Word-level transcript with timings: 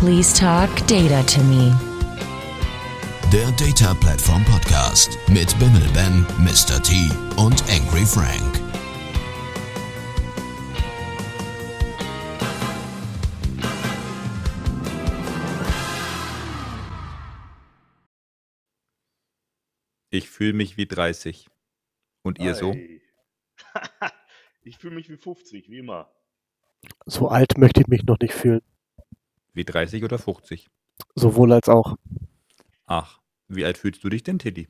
Please 0.00 0.32
talk 0.32 0.70
data 0.86 1.22
to 1.24 1.42
me. 1.42 1.74
Der 3.30 3.52
Data 3.52 3.92
Platform 4.00 4.42
Podcast 4.46 5.18
mit 5.28 5.54
Bimmel 5.58 5.86
Ben, 5.92 6.26
Mr. 6.38 6.82
T 6.82 7.10
und 7.36 7.62
Angry 7.68 8.06
Frank. 8.06 8.60
Ich 20.08 20.30
fühle 20.30 20.54
mich 20.54 20.78
wie 20.78 20.86
30. 20.86 21.46
Und 22.22 22.38
ihr 22.38 22.54
so? 22.54 22.74
Ich 24.62 24.78
fühle 24.78 24.94
mich 24.94 25.10
wie 25.10 25.18
50, 25.18 25.68
wie 25.68 25.78
immer. 25.78 26.10
So 27.04 27.28
alt 27.28 27.58
möchte 27.58 27.82
ich 27.82 27.86
mich 27.86 28.04
noch 28.04 28.18
nicht 28.18 28.32
fühlen. 28.32 28.62
Wie 29.52 29.64
30 29.64 30.04
oder 30.04 30.18
50? 30.18 30.68
Sowohl 31.14 31.52
als 31.52 31.68
auch. 31.68 31.96
Ach, 32.86 33.20
wie 33.48 33.64
alt 33.64 33.78
fühlst 33.78 34.02
du 34.04 34.08
dich 34.08 34.22
denn, 34.22 34.38
Tilly? 34.38 34.68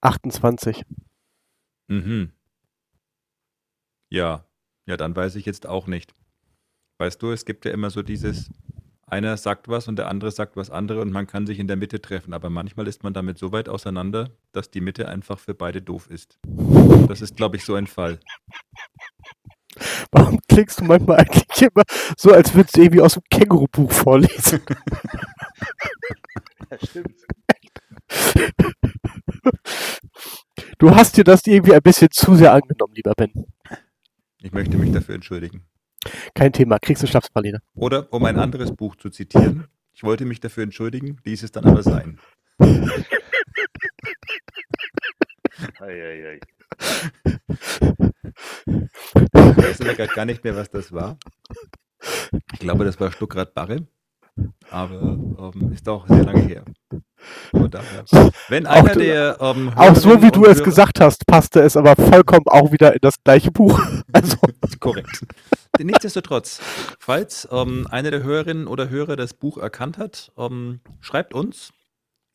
28. 0.00 0.84
Mhm. 1.88 2.32
Ja, 4.10 4.46
ja, 4.86 4.96
dann 4.96 5.16
weiß 5.16 5.36
ich 5.36 5.46
jetzt 5.46 5.66
auch 5.66 5.86
nicht. 5.86 6.14
Weißt 6.98 7.20
du, 7.22 7.32
es 7.32 7.44
gibt 7.44 7.64
ja 7.64 7.72
immer 7.72 7.90
so 7.90 8.02
dieses, 8.02 8.50
einer 9.06 9.36
sagt 9.36 9.68
was 9.68 9.88
und 9.88 9.96
der 9.96 10.08
andere 10.08 10.30
sagt 10.30 10.56
was 10.56 10.70
andere 10.70 11.00
und 11.00 11.10
man 11.12 11.26
kann 11.26 11.46
sich 11.46 11.58
in 11.58 11.66
der 11.68 11.76
Mitte 11.76 12.00
treffen, 12.00 12.32
aber 12.32 12.50
manchmal 12.50 12.86
ist 12.86 13.02
man 13.02 13.12
damit 13.12 13.38
so 13.38 13.52
weit 13.52 13.68
auseinander, 13.68 14.30
dass 14.52 14.70
die 14.70 14.80
Mitte 14.80 15.08
einfach 15.08 15.38
für 15.38 15.54
beide 15.54 15.82
doof 15.82 16.08
ist. 16.10 16.38
Das 17.08 17.20
ist, 17.20 17.36
glaube 17.36 17.56
ich, 17.56 17.64
so 17.64 17.74
ein 17.74 17.86
Fall. 17.86 18.20
Warum 20.10 20.40
klingst 20.48 20.80
du 20.80 20.84
manchmal 20.84 21.18
eigentlich 21.18 21.62
immer 21.62 21.82
so, 22.16 22.32
als 22.32 22.54
würdest 22.54 22.76
du 22.76 22.82
irgendwie 22.82 23.00
aus 23.00 23.14
dem 23.14 23.22
Känguru-Buch 23.30 23.92
vorlesen? 23.92 24.60
Ja, 26.70 26.78
stimmt. 26.82 27.14
Du 30.78 30.94
hast 30.94 31.16
dir 31.16 31.24
das 31.24 31.46
irgendwie 31.46 31.74
ein 31.74 31.82
bisschen 31.82 32.08
zu 32.10 32.34
sehr 32.34 32.52
angenommen, 32.52 32.94
lieber 32.94 33.12
Ben. 33.16 33.32
Ich 34.42 34.52
möchte 34.52 34.76
mich 34.76 34.92
dafür 34.92 35.14
entschuldigen. 35.14 35.66
Kein 36.34 36.52
Thema, 36.52 36.78
kriegst 36.78 37.02
du 37.02 37.06
Schnapspraline. 37.06 37.60
Oder, 37.74 38.12
um 38.12 38.24
ein 38.24 38.38
anderes 38.38 38.74
Buch 38.74 38.96
zu 38.96 39.08
zitieren, 39.10 39.68
ich 39.94 40.02
wollte 40.02 40.24
mich 40.24 40.40
dafür 40.40 40.64
entschuldigen, 40.64 41.18
ließ 41.24 41.42
es 41.44 41.52
dann 41.52 41.64
aber 41.64 41.82
sein. 41.82 42.18
Ei, 45.78 45.86
ei, 45.86 46.28
ei. 46.32 46.40
Ich 48.66 49.56
weiß 49.56 49.78
gerade 49.78 50.06
gar 50.14 50.24
nicht 50.24 50.44
mehr, 50.44 50.56
was 50.56 50.70
das 50.70 50.92
war. 50.92 51.18
Ich 52.52 52.58
glaube, 52.60 52.84
das 52.84 52.98
war 53.00 53.10
Stuckrad 53.12 53.54
Barre. 53.54 53.86
Aber 54.70 55.52
ähm, 55.54 55.72
ist 55.72 55.88
auch 55.88 56.08
sehr 56.08 56.24
lange 56.24 56.40
her. 56.40 56.64
Daher. 57.52 58.04
Wenn 58.48 58.66
einer 58.66 58.92
du- 58.92 58.98
der. 58.98 59.36
Ähm, 59.40 59.72
Auch 59.76 59.94
so, 59.94 60.20
wie 60.22 60.30
du 60.32 60.44
es 60.44 60.58
Hörer- 60.58 60.64
gesagt 60.64 61.00
hast, 61.00 61.24
passte 61.26 61.60
es 61.60 61.76
aber 61.76 61.94
vollkommen 61.94 62.46
auch 62.48 62.72
wieder 62.72 62.92
in 62.94 62.98
das 63.00 63.22
gleiche 63.22 63.50
Buch. 63.52 63.80
Also, 64.12 64.36
Korrekt. 64.78 65.24
Nichtsdestotrotz, 65.80 66.60
falls 67.00 67.48
ähm, 67.50 67.86
einer 67.90 68.12
der 68.12 68.22
Hörerinnen 68.22 68.68
oder 68.68 68.90
Hörer 68.90 69.16
das 69.16 69.34
Buch 69.34 69.58
erkannt 69.58 69.98
hat, 69.98 70.30
ähm, 70.38 70.80
schreibt 71.00 71.34
uns. 71.34 71.72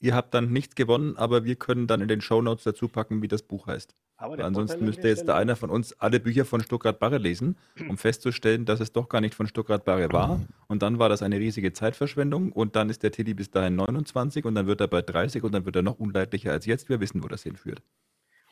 Ihr 0.02 0.14
habt 0.16 0.34
dann 0.34 0.52
nichts 0.52 0.76
gewonnen, 0.76 1.16
aber 1.18 1.44
wir 1.46 1.56
können 1.56 1.88
dann 1.88 2.02
in 2.02 2.08
den 2.10 2.20
Shownotes 2.22 2.64
dazu 2.66 2.88
packen, 2.90 3.22
wie 3.22 3.28
das 3.30 3.44
Buch 3.44 3.68
heißt. 3.68 3.96
Aber 4.22 4.44
ansonsten 4.44 4.84
müsste 4.84 5.08
jetzt 5.08 5.30
da 5.30 5.38
einer 5.38 5.56
von 5.56 5.70
uns 5.70 5.94
alle 5.94 6.20
Bücher 6.20 6.44
von 6.44 6.60
Stuttgart 6.62 7.00
Barre 7.00 7.18
lesen, 7.18 7.58
um 7.88 7.98
festzustellen, 7.98 8.66
dass 8.66 8.82
es 8.82 8.92
doch 8.92 9.08
gar 9.08 9.22
nicht 9.22 9.34
von 9.34 9.48
Stuttgart 9.48 9.86
Barre 9.86 10.12
war. 10.12 10.42
Und 10.68 10.84
dann 10.84 11.00
war 11.00 11.08
das 11.08 11.22
eine 11.22 11.40
riesige 11.40 11.72
Zeitverschwendung. 11.72 12.52
Und 12.52 12.76
dann 12.76 12.90
ist 12.90 13.02
der 13.02 13.14
Tilly 13.14 13.34
bis 13.34 13.50
dahin 13.50 13.78
29 13.78 14.44
und 14.44 14.56
dann 14.56 14.68
wird 14.68 14.82
er 14.82 14.90
bei 14.90 15.02
30 15.02 15.42
und 15.44 15.54
dann 15.54 15.64
wird 15.64 15.78
er 15.78 15.84
noch 15.84 16.00
unleidlicher 16.00 16.52
als 16.52 16.66
jetzt. 16.66 16.90
Wir 16.90 17.00
wissen, 17.00 17.24
wo 17.24 17.30
das 17.30 17.44
hinführt. 17.44 17.82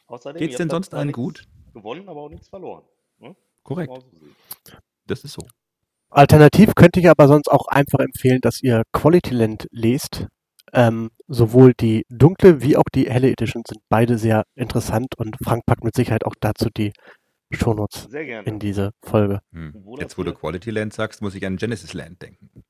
Außerdem, 0.07 0.39
Geht's 0.39 0.53
ihr 0.53 0.59
denn 0.59 0.69
sonst 0.69 0.93
allen 0.93 1.11
gut? 1.11 1.43
Gewonnen, 1.73 2.07
aber 2.07 2.21
auch 2.21 2.29
nichts 2.29 2.47
verloren. 2.47 2.85
Ne? 3.19 3.35
Korrekt. 3.63 3.91
Das 5.05 5.25
ist 5.25 5.33
so. 5.33 5.45
alternativ 6.09 6.75
könnte 6.75 7.01
ich 7.01 7.09
aber 7.09 7.27
sonst 7.27 7.49
auch 7.49 7.67
einfach 7.67 7.99
empfehlen, 7.99 8.39
dass 8.39 8.63
ihr 8.63 8.83
Quality 8.93 9.33
Land 9.33 9.67
lest. 9.71 10.27
Ähm, 10.73 11.11
sowohl 11.27 11.73
die 11.73 12.05
dunkle 12.09 12.61
wie 12.61 12.75
auch 12.77 12.89
die 12.93 13.09
helle 13.09 13.31
Edition 13.31 13.63
sind 13.65 13.81
beide 13.89 14.17
sehr 14.17 14.43
interessant 14.55 15.17
und 15.17 15.37
Frank 15.43 15.65
packt 15.65 15.83
mit 15.83 15.95
Sicherheit 15.95 16.25
auch 16.25 16.35
dazu 16.39 16.69
die 16.69 16.91
Shownotes 17.51 18.03
Sehr 18.09 18.25
gerne. 18.25 18.47
in 18.47 18.59
diese 18.59 18.91
Folge. 19.01 19.41
Hm. 19.53 19.73
Jetzt, 19.99 20.17
wo 20.17 20.23
du 20.23 20.33
Quality 20.33 20.71
Land 20.71 20.93
sagst, 20.93 21.21
muss 21.21 21.35
ich 21.35 21.45
an 21.45 21.55
Genesis 21.55 21.93
Land 21.93 22.21
denken. 22.21 22.63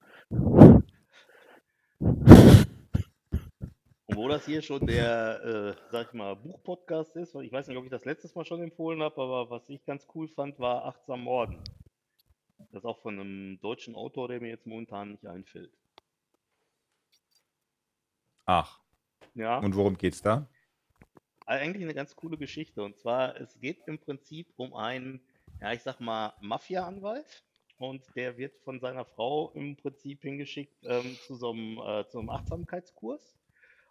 Und 4.06 4.16
wo 4.16 4.28
das 4.28 4.46
hier 4.46 4.62
schon 4.62 4.86
der, 4.86 5.44
äh, 5.44 5.74
sag 5.92 6.08
ich 6.08 6.14
mal, 6.14 6.36
Buchpodcast 6.36 7.16
ist, 7.16 7.34
weil 7.34 7.46
ich 7.46 7.52
weiß 7.52 7.68
nicht, 7.68 7.78
ob 7.78 7.86
ich 7.86 7.90
das 7.90 8.06
letztes 8.06 8.36
Mal 8.36 8.46
schon 8.46 8.62
empfohlen 8.62 9.02
habe, 9.02 9.20
aber 9.20 9.50
was 9.50 9.68
ich 9.70 9.84
ganz 9.86 10.06
cool 10.14 10.28
fand, 10.28 10.60
war 10.60 10.86
Achtsam 10.86 11.22
Morden. 11.22 11.60
Das 12.72 12.84
ist 12.84 12.86
auch 12.86 13.00
von 13.02 13.20
einem 13.20 13.60
deutschen 13.62 13.96
Autor, 13.96 14.28
der 14.28 14.40
mir 14.40 14.50
jetzt 14.50 14.68
momentan 14.68 15.12
nicht 15.12 15.26
einfällt. 15.26 15.72
Ach, 18.48 18.80
Ja, 19.36 19.60
und 19.62 19.76
worum 19.76 19.98
geht's 19.98 20.22
da? 20.22 20.48
eigentlich 21.46 21.84
eine 21.84 21.94
ganz 21.94 22.16
coole 22.16 22.38
Geschichte. 22.38 22.84
Und 22.84 22.98
zwar, 22.98 23.40
es 23.40 23.60
geht 23.60 23.88
im 23.88 24.00
Prinzip 24.00 24.48
um 24.58 24.74
einen, 24.76 25.22
ja, 25.62 25.74
ich 25.74 25.82
sag 25.84 26.00
mal, 26.00 26.34
Mafia-Anwalt. 26.42 27.44
Und 27.78 28.04
der 28.16 28.38
wird 28.38 28.58
von 28.64 28.80
seiner 28.80 29.06
Frau 29.06 29.52
im 29.52 29.76
Prinzip 29.78 30.22
hingeschickt 30.24 30.84
ähm, 30.84 31.16
zu 31.28 31.36
so 31.36 31.52
einem, 31.52 31.78
äh, 31.80 32.08
zu 32.08 32.20
einem 32.20 32.30
Achtsamkeitskurs. 32.30 33.38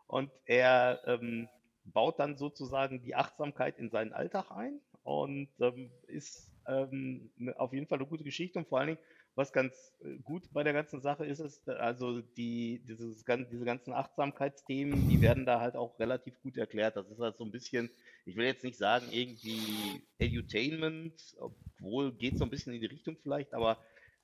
Und 0.09 0.31
er 0.45 1.03
ähm, 1.07 1.49
baut 1.85 2.19
dann 2.19 2.37
sozusagen 2.37 3.01
die 3.03 3.15
Achtsamkeit 3.15 3.79
in 3.79 3.91
seinen 3.91 4.13
Alltag 4.13 4.51
ein 4.51 4.81
und 5.05 5.49
ähm, 5.61 5.93
ist 6.09 6.53
ähm, 6.67 7.31
ne- 7.37 7.59
auf 7.61 7.73
jeden 7.73 7.87
Fall 7.87 7.99
eine 7.99 8.09
gute 8.09 8.25
Geschichte. 8.25 8.59
Und 8.59 8.69
vor 8.69 8.79
allen 8.81 8.89
Dingen, 8.89 9.01
was 9.37 9.53
ganz 9.53 9.93
äh, 10.03 10.17
gut 10.25 10.51
bei 10.53 10.65
der 10.65 10.73
ganzen 10.73 11.01
Sache 11.01 11.27
ist, 11.27 11.41
ist, 11.41 11.69
äh, 11.69 11.73
also 11.73 12.21
die, 12.21 12.81
dieses, 12.89 13.25
diese 13.25 13.65
ganzen 13.65 13.93
Achtsamkeitsthemen, 13.93 15.09
die 15.09 15.21
werden 15.21 15.45
da 15.45 15.61
halt 15.61 15.77
auch 15.77 15.99
relativ 16.01 16.41
gut 16.41 16.57
erklärt. 16.57 16.97
Das 16.97 17.09
ist 17.11 17.21
halt 17.21 17.37
so 17.37 17.45
ein 17.45 17.53
bisschen, 17.53 17.91
ich 18.25 18.35
will 18.35 18.47
jetzt 18.47 18.65
nicht 18.65 18.79
sagen, 18.79 19.07
irgendwie 19.11 20.03
Edutainment, 20.19 21.37
obwohl 21.39 22.13
geht 22.13 22.39
so 22.39 22.45
ein 22.45 22.51
bisschen 22.51 22.73
in 22.73 22.81
die 22.81 22.87
Richtung 22.87 23.17
vielleicht, 23.23 23.53
aber 23.53 23.79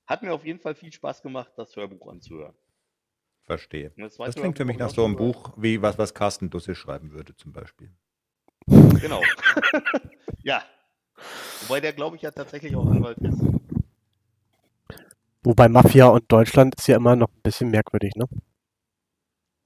hat 0.06 0.22
mir 0.22 0.32
auf 0.32 0.46
jeden 0.46 0.60
Fall 0.60 0.74
viel 0.74 0.92
Spaß 0.92 1.22
gemacht, 1.22 1.52
das 1.56 1.76
Hörbuch 1.76 2.08
anzuhören. 2.08 2.54
Verstehe. 3.42 3.92
Das 3.96 4.16
Das 4.16 4.34
klingt 4.34 4.56
für 4.56 4.64
mich 4.64 4.78
nach 4.78 4.90
so 4.90 5.04
einem 5.04 5.16
Buch, 5.16 5.52
wie 5.56 5.82
was, 5.82 5.98
was 5.98 6.14
Carsten 6.14 6.48
Dusse 6.48 6.74
schreiben 6.74 7.12
würde, 7.12 7.36
zum 7.36 7.52
Beispiel. 7.52 7.90
Genau. 8.66 9.20
ja. 10.42 10.62
Wobei 11.62 11.80
der, 11.80 11.92
glaube 11.92 12.16
ich, 12.16 12.22
ja 12.22 12.30
tatsächlich 12.30 12.74
auch 12.76 12.86
Anwalt 12.86 13.18
ist. 13.18 13.42
Wobei 15.44 15.68
Mafia 15.68 16.06
und 16.06 16.30
Deutschland 16.30 16.76
ist 16.76 16.86
ja 16.86 16.96
immer 16.96 17.16
noch 17.16 17.28
ein 17.28 17.42
bisschen 17.42 17.70
merkwürdig, 17.70 18.14
ne? 18.14 18.26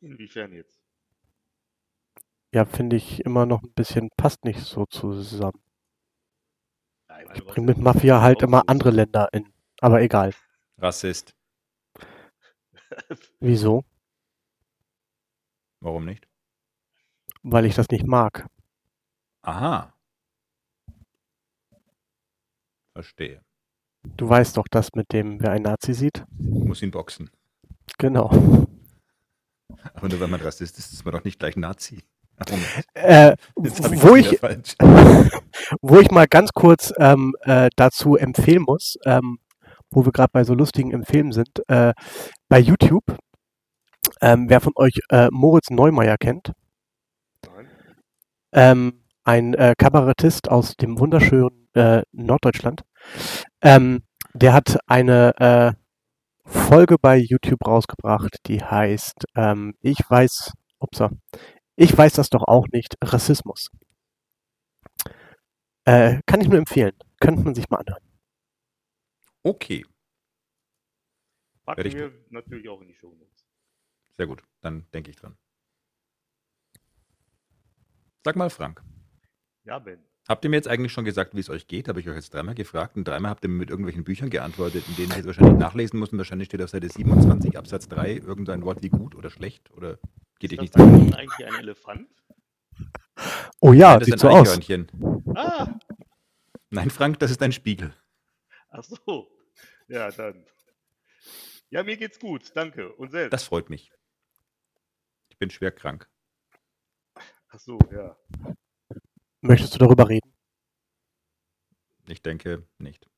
Inwiefern 0.00 0.52
jetzt? 0.52 0.80
Ja, 2.54 2.64
finde 2.64 2.96
ich 2.96 3.20
immer 3.24 3.44
noch 3.44 3.62
ein 3.62 3.72
bisschen, 3.74 4.08
passt 4.16 4.44
nicht 4.44 4.60
so 4.60 4.86
zusammen. 4.86 5.60
Ja, 7.10 7.34
ich 7.34 7.44
bringe 7.44 7.66
mit 7.66 7.78
Mafia 7.78 8.22
halt 8.22 8.42
immer 8.42 8.62
andere 8.68 8.90
Länder 8.90 9.28
in. 9.32 9.52
Aber 9.80 10.00
egal. 10.00 10.32
Rassist. 10.78 11.34
Wieso? 13.40 13.84
Warum 15.80 16.06
nicht? 16.06 16.26
Weil 17.42 17.66
ich 17.66 17.74
das 17.74 17.88
nicht 17.88 18.06
mag. 18.06 18.46
Aha. 19.42 19.92
Verstehe. 22.94 23.45
Du 24.16 24.28
weißt 24.28 24.56
doch 24.56 24.66
das 24.70 24.90
mit 24.94 25.12
dem, 25.12 25.40
wer 25.40 25.52
ein 25.52 25.62
Nazi 25.62 25.94
sieht? 25.94 26.24
Muss 26.38 26.82
ihn 26.82 26.90
boxen. 26.90 27.30
Genau. 27.98 28.30
Aber 29.94 30.08
nur 30.08 30.20
wenn 30.20 30.30
man 30.30 30.40
Rassist 30.40 30.78
ist, 30.78 30.92
ist 30.92 31.04
man 31.04 31.14
doch 31.14 31.24
nicht 31.24 31.38
gleich 31.38 31.56
Nazi. 31.56 32.02
Äh, 32.94 33.36
wo, 33.54 34.14
ich, 34.14 34.42
wo 35.80 35.98
ich 35.98 36.10
mal 36.10 36.26
ganz 36.26 36.50
kurz 36.52 36.92
ähm, 36.98 37.34
äh, 37.40 37.70
dazu 37.76 38.16
empfehlen 38.16 38.64
muss, 38.66 38.98
ähm, 39.06 39.38
wo 39.90 40.04
wir 40.04 40.12
gerade 40.12 40.30
bei 40.32 40.44
so 40.44 40.54
lustigen 40.54 40.92
Empfehlen 40.92 41.32
sind, 41.32 41.62
äh, 41.68 41.94
bei 42.48 42.58
YouTube, 42.58 43.04
ähm, 44.20 44.50
wer 44.50 44.60
von 44.60 44.72
euch 44.76 45.00
äh, 45.10 45.28
Moritz 45.30 45.70
Neumeier 45.70 46.18
kennt, 46.18 46.52
Nein. 47.46 47.68
ähm, 48.52 49.04
ein 49.24 49.54
äh, 49.54 49.74
Kabarettist 49.76 50.50
aus 50.50 50.76
dem 50.76 50.98
wunderschönen 50.98 51.68
äh, 51.74 52.02
Norddeutschland, 52.12 52.82
ähm, 53.62 54.02
der 54.34 54.52
hat 54.52 54.78
eine 54.86 55.34
äh, 55.38 55.72
Folge 56.48 56.96
bei 57.00 57.16
YouTube 57.16 57.66
rausgebracht, 57.66 58.38
die 58.46 58.62
heißt 58.62 59.24
ähm, 59.34 59.74
Ich 59.80 59.98
weiß, 60.08 60.52
upsa, 60.78 61.10
ich 61.76 61.96
weiß 61.96 62.14
das 62.14 62.30
doch 62.30 62.44
auch 62.44 62.66
nicht, 62.72 62.96
Rassismus. 63.02 63.70
Äh, 65.84 66.20
kann 66.26 66.40
ich 66.40 66.48
nur 66.48 66.58
empfehlen. 66.58 66.92
Könnte 67.20 67.42
man 67.42 67.54
sich 67.54 67.68
mal 67.70 67.78
anhören. 67.78 68.02
Okay. 69.42 69.84
Packen 71.64 71.86
ich 71.86 71.94
wir 71.94 72.12
natürlich 72.30 72.68
auch 72.68 72.80
in 72.80 72.88
die 72.88 72.94
Show 72.94 73.14
Notes. 73.14 73.46
Sehr 74.16 74.26
gut, 74.26 74.42
dann 74.60 74.88
denke 74.92 75.10
ich 75.10 75.16
dran. 75.16 75.36
Sag 78.24 78.36
mal, 78.36 78.50
Frank, 78.50 78.82
Ja, 79.64 79.78
Ben. 79.78 80.04
Habt 80.28 80.44
ihr 80.44 80.50
mir 80.50 80.56
jetzt 80.56 80.68
eigentlich 80.68 80.92
schon 80.92 81.04
gesagt, 81.04 81.34
wie 81.34 81.40
es 81.40 81.50
euch 81.50 81.66
geht? 81.66 81.88
Habe 81.88 82.00
ich 82.00 82.08
euch 82.08 82.14
jetzt 82.16 82.32
dreimal 82.34 82.54
gefragt 82.54 82.96
und 82.96 83.06
dreimal 83.06 83.30
habt 83.30 83.44
ihr 83.44 83.48
mir 83.48 83.58
mit 83.58 83.70
irgendwelchen 83.70 84.04
Büchern 84.04 84.30
geantwortet, 84.30 84.84
in 84.88 84.96
denen 84.96 85.10
ich 85.10 85.16
jetzt 85.18 85.26
wahrscheinlich 85.26 85.58
nachlesen 85.58 85.98
muss 85.98 86.10
und 86.12 86.18
wahrscheinlich 86.18 86.46
steht 86.48 86.62
auf 86.62 86.70
Seite 86.70 86.88
27 86.88 87.56
Absatz 87.58 87.88
3 87.88 88.14
irgendein 88.16 88.64
Wort 88.64 88.82
wie 88.82 88.88
gut 88.88 89.14
oder 89.14 89.30
schlecht 89.30 89.70
oder 89.72 89.98
geht 90.38 90.50
dich 90.52 90.58
Ist 90.58 90.62
nichts 90.62 90.76
das 90.76 90.82
an. 90.86 91.14
eigentlich 91.14 91.46
ein 91.46 91.54
Elefant? 91.60 92.08
Oh 93.60 93.72
ja, 93.72 93.90
Nein, 93.92 93.98
das 94.00 94.06
sieht 94.06 94.14
ist 94.16 94.20
so 94.20 94.28
ein 94.28 94.34
aus. 94.34 94.48
Eichhörnchen. 94.58 94.88
Ah, 95.34 95.78
Nein, 96.70 96.90
Frank, 96.90 97.18
das 97.20 97.30
ist 97.30 97.42
ein 97.42 97.52
Spiegel. 97.52 97.94
ach 98.70 98.84
so. 98.84 99.28
Ja, 99.88 100.10
dann. 100.10 100.44
Ja, 101.70 101.82
mir 101.82 101.96
geht's 101.96 102.18
gut, 102.18 102.50
danke. 102.54 102.92
Und 102.94 103.10
selbst? 103.12 103.32
Das 103.32 103.44
freut 103.44 103.70
mich. 103.70 103.90
Ich 105.30 105.38
bin 105.38 105.48
schwer 105.50 105.70
krank. 105.70 106.08
Ach 107.48 107.58
so, 107.58 107.78
ja. 107.92 108.16
Möchtest 109.46 109.74
du 109.74 109.78
darüber 109.78 110.08
reden? 110.08 110.32
Ich 112.08 112.22
denke 112.22 112.66
nicht. 112.78 113.08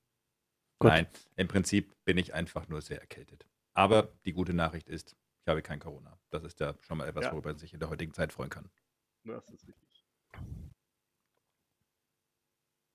Gut. 0.78 0.90
Nein, 0.90 1.06
im 1.36 1.48
Prinzip 1.48 1.94
bin 2.04 2.18
ich 2.18 2.34
einfach 2.34 2.68
nur 2.68 2.80
sehr 2.80 3.00
erkältet. 3.00 3.46
Aber 3.74 4.12
die 4.24 4.32
gute 4.32 4.54
Nachricht 4.54 4.88
ist, 4.88 5.16
ich 5.42 5.48
habe 5.48 5.62
kein 5.62 5.80
Corona. 5.80 6.18
Das 6.30 6.44
ist 6.44 6.60
ja 6.60 6.74
schon 6.80 6.98
mal 6.98 7.08
etwas, 7.08 7.24
Ja. 7.26 7.32
worüber 7.32 7.50
man 7.50 7.58
sich 7.58 7.72
in 7.74 7.80
der 7.80 7.88
heutigen 7.90 8.14
Zeit 8.14 8.32
freuen 8.32 8.50
kann. 8.50 8.70
Das 9.24 9.48
ist 9.50 9.66
richtig. 9.66 10.04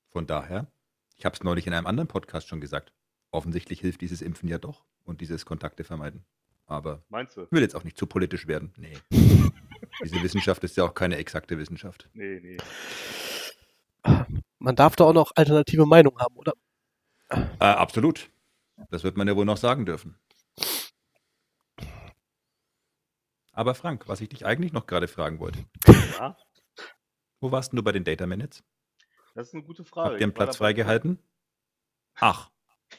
Von 0.10 0.28
daher, 0.28 0.72
ich 1.16 1.26
habe 1.26 1.36
es 1.36 1.44
neulich 1.44 1.68
in 1.68 1.74
einem 1.74 1.88
anderen 1.88 2.08
Podcast 2.08 2.48
schon 2.48 2.62
gesagt. 2.62 2.94
Offensichtlich 3.32 3.82
hilft 3.82 4.02
dieses 4.02 4.22
Impfen 4.22 4.48
ja 4.48 4.60
doch 4.60 4.86
und 5.04 5.22
dieses 5.22 5.46
Kontakte 5.46 5.84
vermeiden. 5.84 6.26
Aber 6.66 7.04
Meinst 7.10 7.36
du? 7.36 7.44
ich 7.44 7.52
will 7.52 7.62
jetzt 7.62 7.76
auch 7.76 7.84
nicht 7.84 7.98
zu 7.98 8.08
politisch 8.08 8.48
werden. 8.48 8.74
Nee. 8.78 8.98
Diese 10.04 10.22
Wissenschaft 10.22 10.64
ist 10.64 10.78
ja 10.78 10.84
auch 10.86 10.94
keine 10.94 11.18
exakte 11.18 11.58
Wissenschaft. 11.58 12.10
Nee, 12.14 12.40
nee. 12.42 12.58
Man 14.60 14.76
darf 14.76 14.96
da 14.96 15.06
auch 15.06 15.14
noch 15.14 15.32
alternative 15.36 15.86
Meinung 15.86 16.18
haben, 16.20 16.36
oder? 16.36 16.54
Äh, 17.30 17.46
absolut. 17.60 18.30
Das 18.90 19.04
wird 19.04 19.18
man 19.18 19.28
ja 19.28 19.36
wohl 19.36 19.46
noch 19.46 19.58
sagen 19.58 19.86
dürfen. 19.86 20.20
Aber 23.52 23.76
Frank, 23.76 24.08
was 24.08 24.22
ich 24.22 24.30
dich 24.30 24.46
eigentlich 24.46 24.74
noch 24.74 24.88
gerade 24.88 25.08
fragen 25.08 25.40
wollte. 25.40 25.66
Ja, 26.18 26.36
Wo 27.40 27.52
warst 27.52 27.72
denn 27.72 27.78
du 27.78 27.84
bei 27.84 27.92
den 27.92 28.04
Data 28.04 28.26
Minutes? 28.26 28.64
das 29.36 29.48
ist 29.50 29.54
eine 29.54 29.64
gute 29.64 29.84
Frage. 29.84 30.12
Habt 30.12 30.22
ihr 30.22 30.26
einen 30.26 30.34
Platz 30.34 30.58
freigehalten? 30.58 31.20
Ach, 32.16 32.52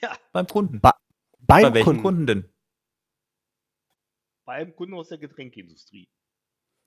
Ja, 0.03 0.17
beim 0.33 0.47
Kunden. 0.47 0.81
Ba- 0.81 0.99
Beim 1.39 1.63
Bei 1.63 1.75
welchem 1.75 1.85
Kunden. 1.85 2.03
Kunden 2.03 2.27
denn? 2.27 2.51
bei 4.47 4.55
einem 4.57 4.77
Kunden 4.77 4.95
aus 4.95 5.09
der 5.09 5.19
Getränkeindustrie. 5.19 6.07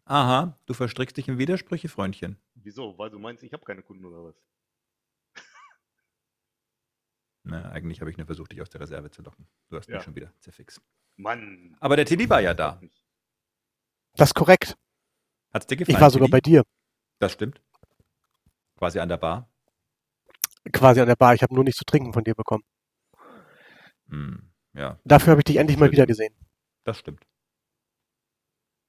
Aha, 0.09 0.57
du 0.65 0.73
verstrickst 0.73 1.17
dich 1.17 1.27
in 1.27 1.37
Widersprüche, 1.37 1.89
Freundchen. 1.89 2.37
Wieso? 2.55 2.97
Weil 2.97 3.09
du 3.09 3.19
meinst, 3.19 3.43
ich 3.43 3.51
habe 3.53 3.65
keine 3.65 3.81
Kunden 3.81 4.05
oder 4.05 4.23
was? 4.23 4.35
Na, 7.43 7.69
eigentlich 7.71 8.01
habe 8.01 8.09
ich 8.11 8.17
nur 8.17 8.25
versucht, 8.25 8.51
dich 8.51 8.61
aus 8.61 8.69
der 8.69 8.81
Reserve 8.81 9.09
zu 9.11 9.21
locken. 9.21 9.47
Du 9.69 9.77
hast 9.77 9.87
Ja. 9.87 9.95
mich 9.95 10.03
schon 10.03 10.15
wieder 10.15 10.33
zerfix. 10.39 10.81
Mann. 11.15 11.75
Aber 11.79 11.95
der 11.95 12.05
Tilly 12.05 12.29
war 12.29 12.41
ja 12.41 12.53
da. 12.53 12.81
Das 14.15 14.29
ist 14.29 14.33
korrekt. 14.33 14.77
Hat's 15.53 15.65
dir 15.67 15.77
gefallen? 15.77 15.95
Ich 15.97 16.01
war 16.01 16.09
sogar 16.11 16.27
Tilly? 16.27 16.31
bei 16.37 16.41
dir, 16.41 16.63
Das 17.19 17.33
stimmt. 17.33 17.61
Quasi 18.77 18.99
an 18.99 19.09
der 19.09 19.17
Bar. 19.17 19.49
quasi 20.73 20.99
an 20.99 21.07
der 21.07 21.15
Bar. 21.15 21.33
Ich 21.35 21.41
habe 21.41 21.53
nur 21.55 21.63
nichts 21.63 21.79
zu 21.79 21.85
trinken 21.85 22.11
von 22.13 22.23
dir 22.23 22.35
bekommen. 22.35 22.63
Hm, 24.09 24.51
ja, 24.73 24.99
Dafür 25.05 25.31
habe 25.31 25.41
ich 25.41 25.45
dich 25.45 25.57
endlich 25.57 25.77
mal 25.77 25.91
wieder 25.91 26.05
gesehen. 26.05 26.33
das 26.83 26.99
stimmt. 26.99 27.25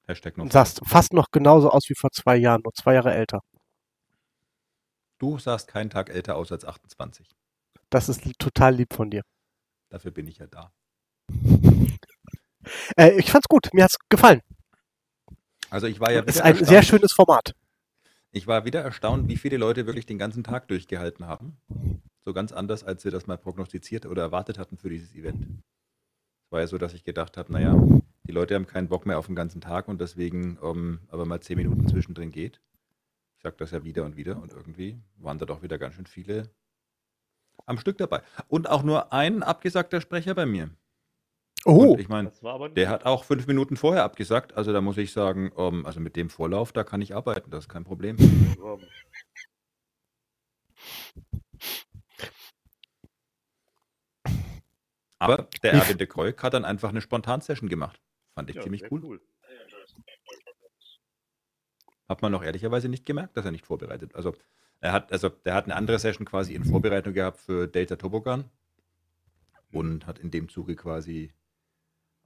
Hashtag 0.08 0.36
noch. 0.36 0.44
Und 0.44 0.52
sahst 0.52 0.80
fast 0.84 1.12
noch 1.12 1.30
genauso 1.30 1.70
aus 1.70 1.88
wie 1.88 1.94
vor 1.94 2.10
zwei 2.10 2.36
Jahren, 2.36 2.62
nur 2.62 2.72
zwei 2.74 2.94
Jahre 2.94 3.12
älter. 3.12 3.40
Du 5.18 5.38
sahst 5.38 5.68
keinen 5.68 5.90
Tag 5.90 6.10
älter 6.10 6.36
aus 6.36 6.50
als 6.52 6.64
28. 6.64 7.28
Das 7.90 8.08
ist 8.08 8.22
total 8.38 8.74
lieb 8.74 8.94
von 8.94 9.10
dir. 9.10 9.22
Dafür 9.90 10.10
bin 10.10 10.26
ich 10.26 10.38
ja 10.38 10.46
da. 10.46 10.72
Äh, 12.98 13.18
ich 13.18 13.30
fand's 13.30 13.48
gut. 13.48 13.70
Mir 13.72 13.84
hat's 13.84 13.96
gefallen. 14.10 14.42
Also 15.70 15.86
ich 15.86 16.00
war 16.00 16.12
ja 16.12 16.20
wieder 16.20 16.28
ist 16.28 16.42
ein 16.42 16.50
erstaunt. 16.50 16.68
sehr 16.68 16.82
schönes 16.82 17.12
Format. 17.12 17.54
Ich 18.30 18.46
war 18.46 18.66
wieder 18.66 18.82
erstaunt, 18.82 19.26
wie 19.28 19.38
viele 19.38 19.56
Leute 19.56 19.86
wirklich 19.86 20.04
den 20.04 20.18
ganzen 20.18 20.44
Tag 20.44 20.68
durchgehalten 20.68 21.26
haben. 21.26 21.56
So 22.26 22.34
ganz 22.34 22.52
anders, 22.52 22.84
als 22.84 23.04
wir 23.04 23.10
das 23.10 23.26
mal 23.26 23.38
prognostiziert 23.38 24.04
oder 24.04 24.20
erwartet 24.20 24.58
hatten 24.58 24.76
für 24.76 24.90
dieses 24.90 25.14
Event. 25.14 25.46
Es 25.46 26.52
war 26.52 26.60
ja 26.60 26.66
so, 26.66 26.76
dass 26.76 26.92
ich 26.92 27.04
gedacht 27.04 27.38
habe, 27.38 27.50
naja, 27.52 27.74
die 28.28 28.32
Leute 28.32 28.54
haben 28.54 28.66
keinen 28.66 28.88
Bock 28.88 29.06
mehr 29.06 29.18
auf 29.18 29.26
den 29.26 29.34
ganzen 29.34 29.60
Tag 29.62 29.88
und 29.88 30.00
deswegen 30.00 30.58
ähm, 30.62 31.00
aber 31.08 31.24
mal 31.24 31.40
zehn 31.40 31.56
Minuten 31.56 31.88
zwischendrin 31.88 32.30
geht. 32.30 32.60
Ich 33.36 33.42
sage 33.42 33.56
das 33.58 33.70
ja 33.70 33.84
wieder 33.84 34.04
und 34.04 34.16
wieder 34.16 34.40
und 34.40 34.52
irgendwie 34.52 35.00
waren 35.16 35.38
da 35.38 35.46
doch 35.46 35.62
wieder 35.62 35.78
ganz 35.78 35.94
schön 35.94 36.06
viele 36.06 36.50
am 37.64 37.78
Stück 37.78 37.96
dabei. 37.98 38.22
Und 38.46 38.68
auch 38.68 38.82
nur 38.82 39.12
ein 39.12 39.42
abgesagter 39.42 40.00
Sprecher 40.00 40.34
bei 40.34 40.44
mir. 40.44 40.70
Oh, 41.64 41.92
Und 41.92 42.00
ich 42.00 42.08
meine, 42.08 42.30
der 42.76 42.88
hat 42.88 43.04
auch 43.04 43.24
fünf 43.24 43.46
Minuten 43.46 43.76
vorher 43.76 44.04
abgesagt. 44.04 44.54
Also 44.56 44.72
da 44.72 44.80
muss 44.80 44.98
ich 44.98 45.12
sagen, 45.12 45.50
ähm, 45.56 45.86
also 45.86 45.98
mit 45.98 46.14
dem 46.14 46.28
Vorlauf, 46.30 46.72
da 46.72 46.84
kann 46.84 47.00
ich 47.00 47.14
arbeiten, 47.14 47.50
das 47.50 47.64
ist 47.64 47.68
kein 47.68 47.84
Problem. 47.84 48.16
Aber 55.18 55.48
der 55.62 55.72
Erwin 55.72 55.98
de 55.98 56.06
Kreuk 56.06 56.42
hat 56.42 56.54
dann 56.54 56.64
einfach 56.64 56.90
eine 56.90 57.00
Spontan-Session 57.00 57.68
gemacht. 57.68 58.00
Fand 58.38 58.50
ich 58.50 58.56
ja, 58.56 58.62
ziemlich 58.62 58.82
sehr 58.82 58.92
cool. 58.92 59.20
Hat 62.08 62.22
man 62.22 62.32
auch 62.36 62.44
ehrlicherweise 62.44 62.88
nicht 62.88 63.04
gemerkt, 63.04 63.36
dass 63.36 63.44
er 63.44 63.50
nicht 63.50 63.66
vorbereitet. 63.66 64.14
Also 64.14 64.32
er 64.78 64.92
hat, 64.92 65.10
also 65.10 65.28
der 65.28 65.54
hat 65.54 65.64
eine 65.64 65.74
andere 65.74 65.98
Session 65.98 66.24
quasi 66.24 66.54
in 66.54 66.62
Vorbereitung 66.64 67.14
gehabt 67.14 67.40
für 67.40 67.66
Delta 67.66 67.96
Tobogan 67.96 68.44
und 69.72 70.06
hat 70.06 70.20
in 70.20 70.30
dem 70.30 70.48
Zuge 70.48 70.76
quasi 70.76 71.32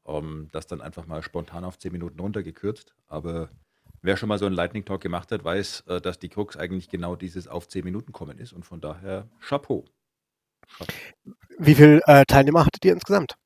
ähm, 0.07 0.49
das 0.53 0.67
dann 0.67 0.83
einfach 0.83 1.07
mal 1.07 1.23
spontan 1.23 1.65
auf 1.65 1.79
10 1.79 1.93
Minuten 1.93 2.21
runtergekürzt. 2.21 2.95
Aber 3.09 3.49
wer 4.03 4.19
schon 4.19 4.29
mal 4.29 4.39
so 4.39 4.45
einen 4.45 4.55
Lightning 4.55 4.85
Talk 4.85 5.01
gemacht 5.01 5.33
hat, 5.33 5.43
weiß, 5.43 5.85
äh, 5.87 6.03
dass 6.03 6.19
die 6.19 6.29
Krux 6.29 6.59
eigentlich 6.59 6.91
genau 6.91 7.17
dieses 7.17 7.49
auf 7.49 7.69
10 7.69 7.85
Minuten 7.85 8.13
kommen 8.13 8.39
ist 8.39 8.53
und 8.53 8.67
von 8.67 8.83
daher 8.83 9.31
Chapeau. 9.41 9.87
Chapeau. 10.69 10.93
wie 11.59 11.75
viele 11.75 12.03
äh, 12.05 12.27
Teilnehmer 12.27 12.67
hattet 12.67 12.85
ihr 12.85 12.93
insgesamt? 12.93 13.39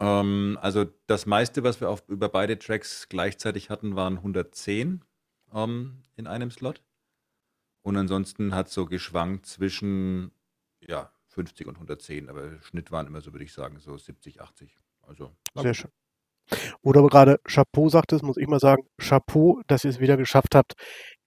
Ähm, 0.00 0.58
also 0.60 0.86
das 1.06 1.26
meiste, 1.26 1.62
was 1.62 1.80
wir 1.80 1.90
auf, 1.90 2.08
über 2.08 2.28
beide 2.28 2.58
Tracks 2.58 3.08
gleichzeitig 3.08 3.70
hatten, 3.70 3.96
waren 3.96 4.16
110 4.18 5.04
ähm, 5.52 6.02
in 6.16 6.26
einem 6.26 6.50
Slot. 6.50 6.82
Und 7.82 7.96
ansonsten 7.96 8.54
hat 8.54 8.70
so 8.70 8.86
geschwankt 8.86 9.46
zwischen 9.46 10.32
ja, 10.80 11.12
50 11.28 11.66
und 11.66 11.74
110, 11.74 12.28
aber 12.28 12.60
Schnitt 12.62 12.90
waren 12.92 13.06
immer 13.06 13.20
so, 13.20 13.32
würde 13.32 13.44
ich 13.44 13.52
sagen, 13.52 13.78
so 13.78 13.96
70, 13.96 14.40
80. 14.40 14.78
Also 15.02 15.34
Sehr 15.54 15.74
schön. 15.74 15.90
Wo 16.82 16.92
du 16.92 17.00
aber 17.00 17.08
gerade 17.08 17.40
Chapeau 17.44 17.88
sagtest, 17.88 18.22
muss 18.22 18.36
ich 18.36 18.46
mal 18.46 18.60
sagen, 18.60 18.86
Chapeau, 18.98 19.62
dass 19.66 19.84
ihr 19.84 19.90
es 19.90 20.00
wieder 20.00 20.16
geschafft 20.16 20.54
habt, 20.54 20.74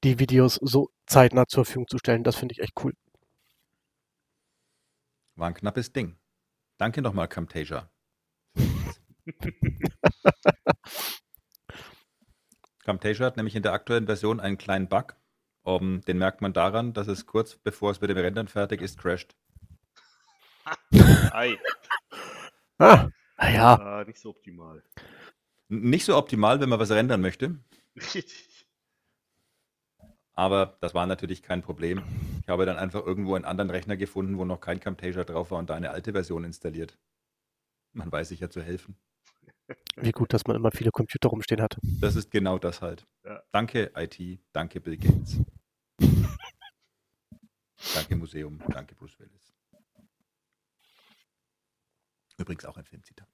die 0.03 0.19
Videos 0.19 0.55
so 0.62 0.89
zeitnah 1.07 1.47
zur 1.47 1.65
Verfügung 1.65 1.88
zu 1.88 1.97
stellen. 1.97 2.24
Das 2.24 2.36
finde 2.36 2.53
ich 2.53 2.59
echt 2.59 2.74
cool. 2.83 2.93
war 5.38 5.47
ein 5.47 5.53
knappes 5.53 5.93
Ding. 5.93 6.17
Danke 6.77 7.01
nochmal, 7.01 7.27
Camtasia. 7.27 7.89
Camtasia 12.84 13.25
hat 13.25 13.38
nämlich 13.38 13.55
in 13.55 13.63
der 13.63 13.74
aktuellen 13.74 14.05
Version 14.05 14.39
einen 14.39 14.57
kleinen 14.57 14.88
Bug. 14.88 15.15
Um, 15.63 16.01
den 16.01 16.17
merkt 16.17 16.41
man 16.41 16.53
daran, 16.53 16.93
dass 16.93 17.07
es 17.07 17.25
kurz 17.25 17.57
bevor 17.57 17.91
es 17.91 18.00
mit 18.00 18.10
dem 18.10 18.17
Rendern 18.17 18.48
fertig 18.48 18.81
ist, 18.81 18.98
crasht. 18.98 19.36
Ei, 21.31 21.57
Ah, 22.79 23.10
naja, 23.38 23.75
ah, 23.75 24.03
nicht 24.03 24.19
so 24.19 24.29
optimal. 24.29 24.84
Nicht 25.69 26.05
so 26.05 26.15
optimal, 26.15 26.60
wenn 26.60 26.69
man 26.69 26.79
was 26.79 26.91
rendern 26.91 27.22
möchte, 27.22 27.60
Richtig. 27.96 28.67
aber 30.36 30.77
das 30.81 30.93
war 30.93 31.07
natürlich 31.07 31.41
kein 31.41 31.63
Problem. 31.63 32.03
Ich 32.41 32.50
habe 32.50 32.65
dann 32.65 32.77
einfach 32.77 33.05
irgendwo 33.05 33.36
einen 33.36 33.46
anderen 33.46 33.72
Rechner 33.72 33.98
gefunden, 33.98 34.38
wo 34.38 34.46
noch 34.46 34.62
kein 34.62 34.79
Camtasia 34.79 35.24
drauf 35.24 35.51
war 35.51 35.57
und 35.57 35.69
da 35.69 35.75
eine 35.75 35.89
alte 35.89 36.12
Version 36.13 36.43
installiert. 36.43 36.98
Man 37.93 38.12
weiß 38.12 38.29
sich 38.29 38.41
ja 38.41 38.50
zu 38.50 38.62
helfen. 38.62 38.96
Wie 39.97 40.12
gut, 40.12 40.33
dass 40.33 40.45
man 40.45 40.55
immer 40.55 40.71
viele 40.71 40.91
Computer 40.91 41.29
rumstehen 41.29 41.62
hat. 41.62 41.77
Das 42.00 42.15
ist 42.15 42.31
genau 42.31 42.57
das 42.57 42.81
halt. 42.81 43.05
Ja. 43.25 43.41
Danke 43.51 43.91
IT, 43.95 44.39
danke 44.53 44.79
Bill 44.79 44.97
Gates. 44.97 45.39
danke 47.93 48.15
Museum, 48.15 48.62
danke 48.69 48.95
Bruce 48.95 49.19
Willis. 49.19 49.53
Übrigens 52.38 52.65
auch 52.65 52.77
ein 52.77 52.86
Filmzitat. 52.86 53.27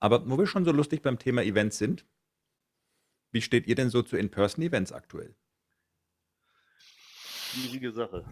Aber 0.00 0.28
wo 0.28 0.38
wir 0.38 0.46
schon 0.46 0.64
so 0.64 0.72
lustig 0.72 1.02
beim 1.02 1.18
Thema 1.18 1.42
Events 1.42 1.78
sind, 1.78 2.04
wie 3.30 3.40
steht 3.40 3.66
ihr 3.66 3.74
denn 3.74 3.88
so 3.88 4.02
zu 4.02 4.16
In-Person-Events 4.16 4.92
aktuell? 4.92 5.34
Schwierige 6.78 7.92
Sache. 7.92 8.24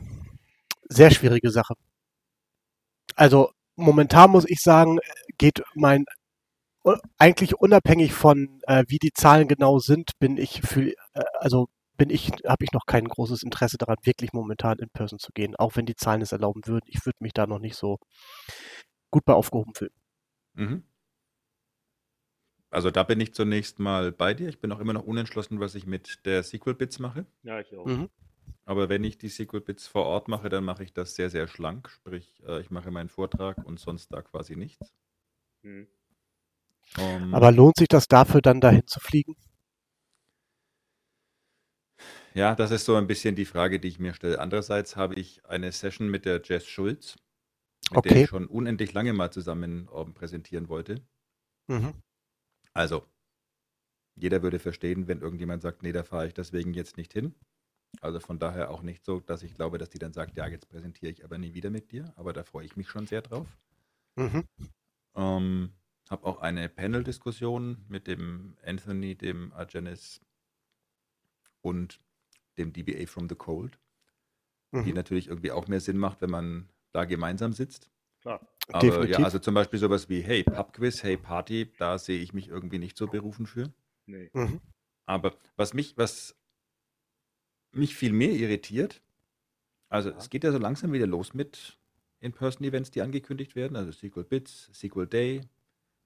Sehr 0.88 1.10
schwierige 1.10 1.50
Sache. 1.50 1.74
Also 3.16 3.52
momentan 3.76 4.30
muss 4.30 4.48
ich 4.48 4.60
sagen, 4.60 4.98
geht 5.38 5.62
mein 5.74 6.04
eigentlich 7.18 7.54
unabhängig 7.56 8.12
von 8.12 8.60
äh, 8.66 8.84
wie 8.88 8.98
die 8.98 9.12
Zahlen 9.12 9.48
genau 9.48 9.78
sind, 9.78 10.18
bin 10.18 10.36
ich 10.36 10.62
für 10.62 10.90
äh, 10.90 10.94
also 11.34 11.68
bin 11.96 12.10
ich 12.10 12.30
habe 12.46 12.64
ich 12.64 12.72
noch 12.72 12.86
kein 12.86 13.06
großes 13.06 13.42
Interesse 13.42 13.76
daran, 13.76 13.98
wirklich 14.04 14.32
momentan 14.32 14.78
in 14.78 14.88
Person 14.88 15.18
zu 15.18 15.32
gehen, 15.32 15.54
auch 15.56 15.76
wenn 15.76 15.84
die 15.84 15.96
Zahlen 15.96 16.22
es 16.22 16.32
erlauben 16.32 16.66
würden. 16.66 16.86
Ich 16.86 17.04
würde 17.04 17.18
mich 17.20 17.34
da 17.34 17.46
noch 17.46 17.58
nicht 17.58 17.76
so 17.76 17.98
gut 19.10 19.24
bei 19.24 19.34
aufgehoben 19.34 19.74
fühlen. 19.74 19.92
Mhm. 20.54 20.84
Also 22.70 22.90
da 22.90 23.02
bin 23.02 23.20
ich 23.20 23.34
zunächst 23.34 23.80
mal 23.80 24.12
bei 24.12 24.32
dir. 24.32 24.48
Ich 24.48 24.60
bin 24.60 24.72
auch 24.72 24.78
immer 24.78 24.92
noch 24.92 25.04
unentschlossen, 25.04 25.60
was 25.60 25.74
ich 25.74 25.86
mit 25.86 26.24
der 26.24 26.42
Sequel 26.42 26.74
Bits 26.74 27.00
mache. 27.00 27.26
Ja, 27.42 27.60
ich 27.60 27.76
auch. 27.76 27.84
Mhm. 27.84 28.08
Aber 28.64 28.88
wenn 28.88 29.02
ich 29.04 29.18
die 29.18 29.28
Sequel 29.28 29.60
Bits 29.60 29.88
vor 29.88 30.06
Ort 30.06 30.28
mache, 30.28 30.48
dann 30.48 30.64
mache 30.64 30.84
ich 30.84 30.92
das 30.92 31.16
sehr, 31.16 31.28
sehr 31.28 31.48
schlank. 31.48 31.90
Sprich, 31.90 32.40
äh, 32.46 32.60
ich 32.60 32.70
mache 32.70 32.90
meinen 32.90 33.08
Vortrag 33.08 33.58
und 33.66 33.80
sonst 33.80 34.12
da 34.12 34.22
quasi 34.22 34.54
nichts. 34.56 34.94
Hm. 35.64 35.88
Ähm, 36.96 37.34
Aber 37.34 37.50
lohnt 37.52 37.76
sich 37.76 37.88
das 37.88 38.06
dafür 38.08 38.40
dann 38.40 38.60
dahin 38.60 38.86
zu 38.86 39.00
fliegen? 39.00 39.34
ja, 42.34 42.54
das 42.54 42.70
ist 42.70 42.84
so 42.84 42.96
ein 42.96 43.06
bisschen 43.06 43.34
die 43.36 43.44
Frage, 43.44 43.80
die 43.80 43.88
ich 43.88 43.98
mir 43.98 44.14
stelle. 44.14 44.40
Andererseits 44.40 44.96
habe 44.96 45.14
ich 45.14 45.44
eine 45.46 45.72
Session 45.72 46.08
mit 46.08 46.24
der 46.24 46.40
Jess 46.44 46.66
Schulz, 46.66 47.16
mit 47.90 48.04
der 48.06 48.14
Okay. 48.14 48.16
ich 48.16 48.26
schon 48.26 48.46
unendlich 48.48 48.92
lange 48.94 49.12
mal 49.14 49.32
zusammen 49.32 49.88
ähm, 49.94 50.14
präsentieren 50.14 50.68
wollte. 50.70 51.02
Mhm. 51.68 52.00
Also, 52.74 53.06
jeder 54.14 54.42
würde 54.44 54.60
verstehen, 54.60 55.08
wenn 55.08 55.20
irgendjemand 55.20 55.62
sagt, 55.62 55.82
nee, 55.82 55.90
da 55.90 56.04
fahre 56.04 56.28
ich 56.28 56.34
deswegen 56.34 56.74
jetzt 56.74 56.96
nicht 56.96 57.12
hin. 57.12 57.34
Also 58.02 58.20
von 58.20 58.38
daher 58.38 58.70
auch 58.70 58.82
nicht 58.82 59.04
so, 59.04 59.20
dass 59.20 59.42
ich 59.44 59.54
glaube, 59.54 59.78
dass 59.78 59.90
die 59.90 59.98
dann 60.00 60.12
sagt, 60.14 60.36
ja, 60.36 60.46
jetzt 60.48 60.68
präsentiere 60.68 61.12
ich 61.12 61.24
aber 61.24 61.38
nie 61.38 61.54
wieder 61.54 61.70
mit 61.70 61.92
dir. 61.92 62.12
Aber 62.16 62.32
da 62.34 62.44
freue 62.44 62.66
ich 62.66 62.76
mich 62.76 62.88
schon 62.90 63.06
sehr 63.08 63.22
drauf. 63.22 63.58
Mhm. 64.16 64.42
Ähm, 65.14 65.72
habe 66.10 66.26
auch 66.26 66.40
eine 66.40 66.68
Panel-Diskussion 66.68 67.84
mit 67.88 68.06
dem 68.06 68.56
Anthony, 68.64 69.14
dem 69.14 69.52
Argenis 69.52 70.20
und 71.62 72.00
dem 72.58 72.72
DBA 72.72 73.06
from 73.06 73.28
the 73.28 73.36
Cold, 73.36 73.78
die 74.72 74.78
Mhm. 74.78 74.94
natürlich 74.94 75.28
irgendwie 75.28 75.52
auch 75.52 75.68
mehr 75.68 75.80
Sinn 75.80 75.98
macht, 75.98 76.20
wenn 76.20 76.30
man 76.30 76.68
da 76.92 77.04
gemeinsam 77.04 77.52
sitzt. 77.52 77.90
Klar. 78.20 78.46
Aber 78.68 78.82
Definitiv. 78.82 79.18
ja, 79.18 79.24
also 79.24 79.38
zum 79.38 79.54
Beispiel 79.54 79.78
sowas 79.78 80.08
wie, 80.08 80.20
hey, 80.20 80.44
Pubquiz, 80.44 81.02
hey, 81.02 81.16
Party, 81.16 81.72
da 81.78 81.98
sehe 81.98 82.20
ich 82.20 82.32
mich 82.32 82.48
irgendwie 82.48 82.78
nicht 82.78 82.96
so 82.96 83.06
berufen 83.06 83.46
für. 83.46 83.72
Nee. 84.06 84.30
Mhm. 84.32 84.60
Aber 85.06 85.34
was 85.56 85.74
mich, 85.74 85.96
was 85.96 86.36
mich 87.72 87.94
viel 87.96 88.12
mehr 88.12 88.32
irritiert, 88.32 89.02
also 89.88 90.10
es 90.10 90.30
geht 90.30 90.44
ja 90.44 90.52
so 90.52 90.58
langsam 90.58 90.92
wieder 90.92 91.06
los 91.06 91.34
mit 91.34 91.78
In-Person-Events, 92.20 92.90
die 92.90 93.02
angekündigt 93.02 93.56
werden, 93.56 93.76
also 93.76 93.90
SQL 93.90 94.24
Bits, 94.24 94.70
SQL 94.72 95.06
Day, 95.06 95.40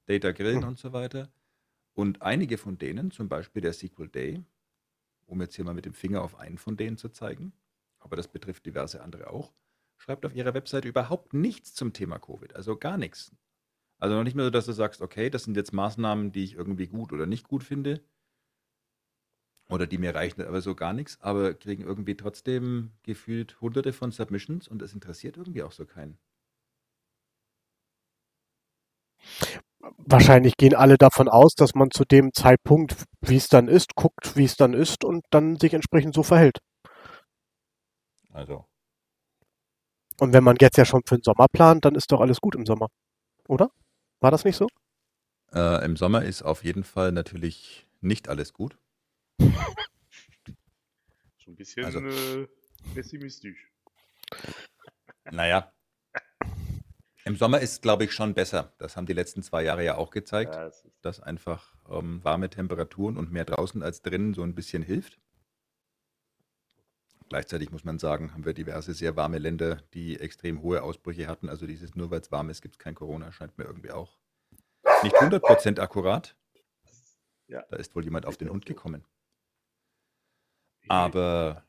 Data 0.06 0.32
Grillen 0.32 0.62
Mhm. 0.62 0.68
und 0.70 0.78
so 0.78 0.92
weiter. 0.92 1.32
Und 1.94 2.22
einige 2.22 2.58
von 2.58 2.78
denen, 2.78 3.10
zum 3.10 3.28
Beispiel 3.28 3.62
der 3.62 3.72
SQL 3.72 4.08
Day, 4.08 4.44
um 5.26 5.40
jetzt 5.40 5.56
hier 5.56 5.64
mal 5.64 5.74
mit 5.74 5.86
dem 5.86 5.94
Finger 5.94 6.22
auf 6.22 6.36
einen 6.38 6.58
von 6.58 6.76
denen 6.76 6.96
zu 6.98 7.08
zeigen, 7.10 7.52
aber 7.98 8.16
das 8.16 8.28
betrifft 8.28 8.66
diverse 8.66 9.02
andere 9.02 9.30
auch, 9.30 9.54
schreibt 9.98 10.26
auf 10.26 10.34
ihrer 10.34 10.54
Webseite 10.54 10.88
überhaupt 10.88 11.34
nichts 11.34 11.74
zum 11.74 11.92
Thema 11.92 12.18
Covid, 12.18 12.56
also 12.56 12.76
gar 12.76 12.98
nichts. 12.98 13.34
Also 13.98 14.16
noch 14.16 14.24
nicht 14.24 14.36
mehr 14.36 14.46
so, 14.46 14.50
dass 14.50 14.66
du 14.66 14.72
sagst, 14.72 15.02
okay, 15.02 15.30
das 15.30 15.44
sind 15.44 15.56
jetzt 15.56 15.72
Maßnahmen, 15.72 16.32
die 16.32 16.44
ich 16.44 16.54
irgendwie 16.54 16.88
gut 16.88 17.12
oder 17.12 17.26
nicht 17.26 17.48
gut 17.48 17.64
finde, 17.64 18.04
oder 19.68 19.86
die 19.86 19.98
mir 19.98 20.14
reichen, 20.14 20.40
aber 20.42 20.60
so 20.62 20.74
gar 20.74 20.92
nichts, 20.94 21.20
aber 21.20 21.52
kriegen 21.54 21.82
irgendwie 21.82 22.16
trotzdem 22.16 22.92
gefühlt 23.02 23.60
hunderte 23.60 23.92
von 23.92 24.10
Submissions 24.10 24.68
und 24.68 24.80
es 24.82 24.94
interessiert 24.94 25.36
irgendwie 25.36 25.62
auch 25.62 25.72
so 25.72 25.84
keinen. 25.86 26.18
Wahrscheinlich 29.98 30.56
gehen 30.56 30.74
alle 30.74 30.96
davon 30.98 31.28
aus, 31.28 31.54
dass 31.54 31.74
man 31.74 31.90
zu 31.90 32.04
dem 32.04 32.32
Zeitpunkt, 32.32 33.04
wie 33.20 33.36
es 33.36 33.48
dann 33.48 33.68
ist, 33.68 33.94
guckt, 33.94 34.36
wie 34.36 34.44
es 34.44 34.56
dann 34.56 34.74
ist 34.74 35.04
und 35.04 35.24
dann 35.30 35.56
sich 35.58 35.74
entsprechend 35.74 36.14
so 36.14 36.22
verhält. 36.22 36.58
Also, 38.32 38.66
Und 40.20 40.32
wenn 40.32 40.44
man 40.44 40.56
jetzt 40.60 40.76
ja 40.76 40.84
schon 40.84 41.02
für 41.06 41.16
den 41.18 41.22
Sommer 41.22 41.46
plant, 41.52 41.84
dann 41.84 41.94
ist 41.94 42.10
doch 42.12 42.20
alles 42.20 42.40
gut 42.40 42.54
im 42.54 42.66
Sommer. 42.66 42.88
Oder? 43.48 43.70
War 44.20 44.30
das 44.30 44.44
nicht 44.44 44.56
so? 44.56 44.66
äh, 45.52 45.84
im 45.84 45.96
Sommer 45.96 46.24
ist 46.24 46.42
auf 46.42 46.64
jeden 46.64 46.82
Fall 46.82 47.12
natürlich 47.12 47.86
nicht 48.00 48.28
alles 48.28 48.52
gut. 48.52 48.76
Schon 51.38 51.52
ein 51.52 51.56
bisschen 51.56 51.84
Also- 51.84 52.00
äh, 52.00 52.48
pessimistisch. 52.94 53.70
Naja, 55.30 55.72
im 57.24 57.36
Sommer 57.36 57.60
ist, 57.60 57.82
glaube 57.82 58.04
ich, 58.04 58.12
schon 58.12 58.34
besser. 58.34 58.74
Das 58.78 58.96
haben 58.96 59.06
die 59.06 59.12
letzten 59.14 59.42
zwei 59.42 59.64
Jahre 59.64 59.84
ja 59.84 59.96
auch 59.96 60.10
gezeigt, 60.10 60.54
Ja, 60.54 60.64
das 60.64 60.86
dass 61.00 61.20
einfach 61.20 61.74
ähm, 61.88 62.22
warme 62.22 62.50
Temperaturen 62.50 63.16
und 63.16 63.32
mehr 63.32 63.44
draußen 63.44 63.82
als 63.82 64.02
drinnen 64.02 64.34
so 64.34 64.42
ein 64.42 64.54
bisschen 64.54 64.82
hilft. 64.82 65.18
Gleichzeitig 67.30 67.72
muss 67.72 67.84
man 67.84 67.98
sagen, 67.98 68.32
haben 68.34 68.44
wir 68.44 68.52
diverse 68.52 68.92
sehr 68.92 69.16
warme 69.16 69.38
Länder, 69.38 69.76
die 69.94 70.20
extrem 70.20 70.62
hohe 70.62 70.82
Ausbrüche 70.82 71.26
hatten. 71.26 71.48
Also 71.48 71.66
dieses 71.66 71.94
nur 71.94 72.10
weil 72.10 72.20
es 72.20 72.30
warm 72.30 72.50
ist, 72.50 72.60
gibt 72.60 72.74
es 72.74 72.78
kein 72.78 72.94
Corona, 72.94 73.32
scheint 73.32 73.56
mir 73.56 73.64
irgendwie 73.64 73.90
auch 73.90 74.18
nicht 75.02 75.16
100% 75.16 75.80
akkurat. 75.80 76.36
ja. 77.48 77.64
Da 77.70 77.76
ist 77.76 77.94
wohl 77.96 78.04
jemand 78.04 78.26
auf 78.26 78.36
den 78.36 78.50
Hund 78.50 78.66
gekommen. 78.66 79.04
Aber, 80.88 81.64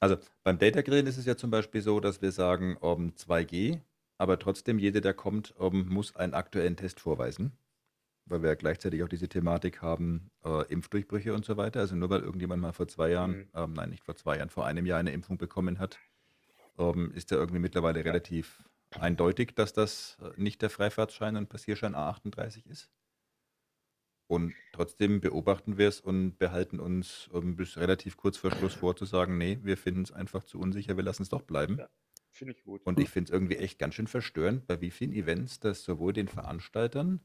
also 0.00 0.16
beim 0.42 0.58
Data 0.58 0.80
Grillen 0.80 1.06
ist 1.06 1.18
es 1.18 1.26
ja 1.26 1.36
zum 1.36 1.50
Beispiel 1.50 1.82
so, 1.82 2.00
dass 2.00 2.22
wir 2.22 2.32
sagen, 2.32 2.78
um 2.78 3.10
2G, 3.10 3.80
aber 4.20 4.38
trotzdem 4.38 4.78
jeder, 4.78 5.00
der 5.00 5.14
kommt, 5.14 5.56
um, 5.56 5.88
muss 5.88 6.14
einen 6.14 6.34
aktuellen 6.34 6.76
Test 6.76 7.00
vorweisen. 7.00 7.52
Weil 8.26 8.42
wir 8.42 8.50
ja 8.50 8.54
gleichzeitig 8.54 9.02
auch 9.02 9.08
diese 9.08 9.28
Thematik 9.28 9.82
haben, 9.82 10.30
äh, 10.44 10.66
Impfdurchbrüche 10.72 11.34
und 11.34 11.44
so 11.44 11.56
weiter. 11.56 11.80
Also 11.80 11.96
nur 11.96 12.10
weil 12.10 12.20
irgendjemand 12.20 12.62
mal 12.62 12.72
vor 12.72 12.86
zwei 12.88 13.10
Jahren, 13.10 13.32
Mhm. 13.38 13.48
ähm, 13.54 13.72
nein, 13.72 13.90
nicht 13.90 14.04
vor 14.04 14.16
zwei 14.16 14.36
Jahren, 14.36 14.50
vor 14.50 14.66
einem 14.66 14.86
Jahr 14.86 14.98
eine 15.00 15.12
Impfung 15.12 15.38
bekommen 15.38 15.78
hat, 15.78 15.98
ähm, 16.78 17.12
ist 17.14 17.30
ja 17.30 17.38
irgendwie 17.38 17.60
mittlerweile 17.60 18.04
relativ 18.04 18.62
eindeutig, 18.98 19.54
dass 19.54 19.72
das 19.72 20.18
äh, 20.22 20.30
nicht 20.40 20.62
der 20.62 20.70
Freifahrtschein 20.70 21.36
und 21.36 21.48
Passierschein 21.48 21.94
A38 21.94 22.66
ist. 22.68 22.90
Und 24.28 24.54
trotzdem 24.72 25.20
beobachten 25.20 25.76
wir 25.76 25.88
es 25.88 26.00
und 26.00 26.38
behalten 26.38 26.78
uns 26.80 27.28
ähm, 27.34 27.56
bis 27.56 27.76
relativ 27.78 28.16
kurz 28.16 28.36
vor 28.38 28.52
Schluss 28.52 28.74
vor 28.74 28.94
zu 28.96 29.04
sagen, 29.04 29.38
nee, 29.38 29.58
wir 29.62 29.76
finden 29.76 30.02
es 30.02 30.12
einfach 30.12 30.44
zu 30.44 30.60
unsicher, 30.60 30.96
wir 30.96 31.04
lassen 31.04 31.22
es 31.24 31.30
doch 31.30 31.42
bleiben. 31.42 31.78
Ja. 31.78 31.88
Finde 32.30 32.54
ich 32.54 32.62
gut. 32.62 32.80
Und 32.84 32.98
ich 32.98 33.08
finde 33.08 33.28
es 33.28 33.32
irgendwie 33.32 33.56
echt 33.56 33.78
ganz 33.78 33.94
schön 33.94 34.06
verstörend, 34.06 34.66
bei 34.66 34.80
wie 34.80 34.90
vielen 34.90 35.12
Events 35.12 35.60
das 35.60 35.82
sowohl 35.84 36.12
den 36.12 36.28
Veranstaltern, 36.28 37.20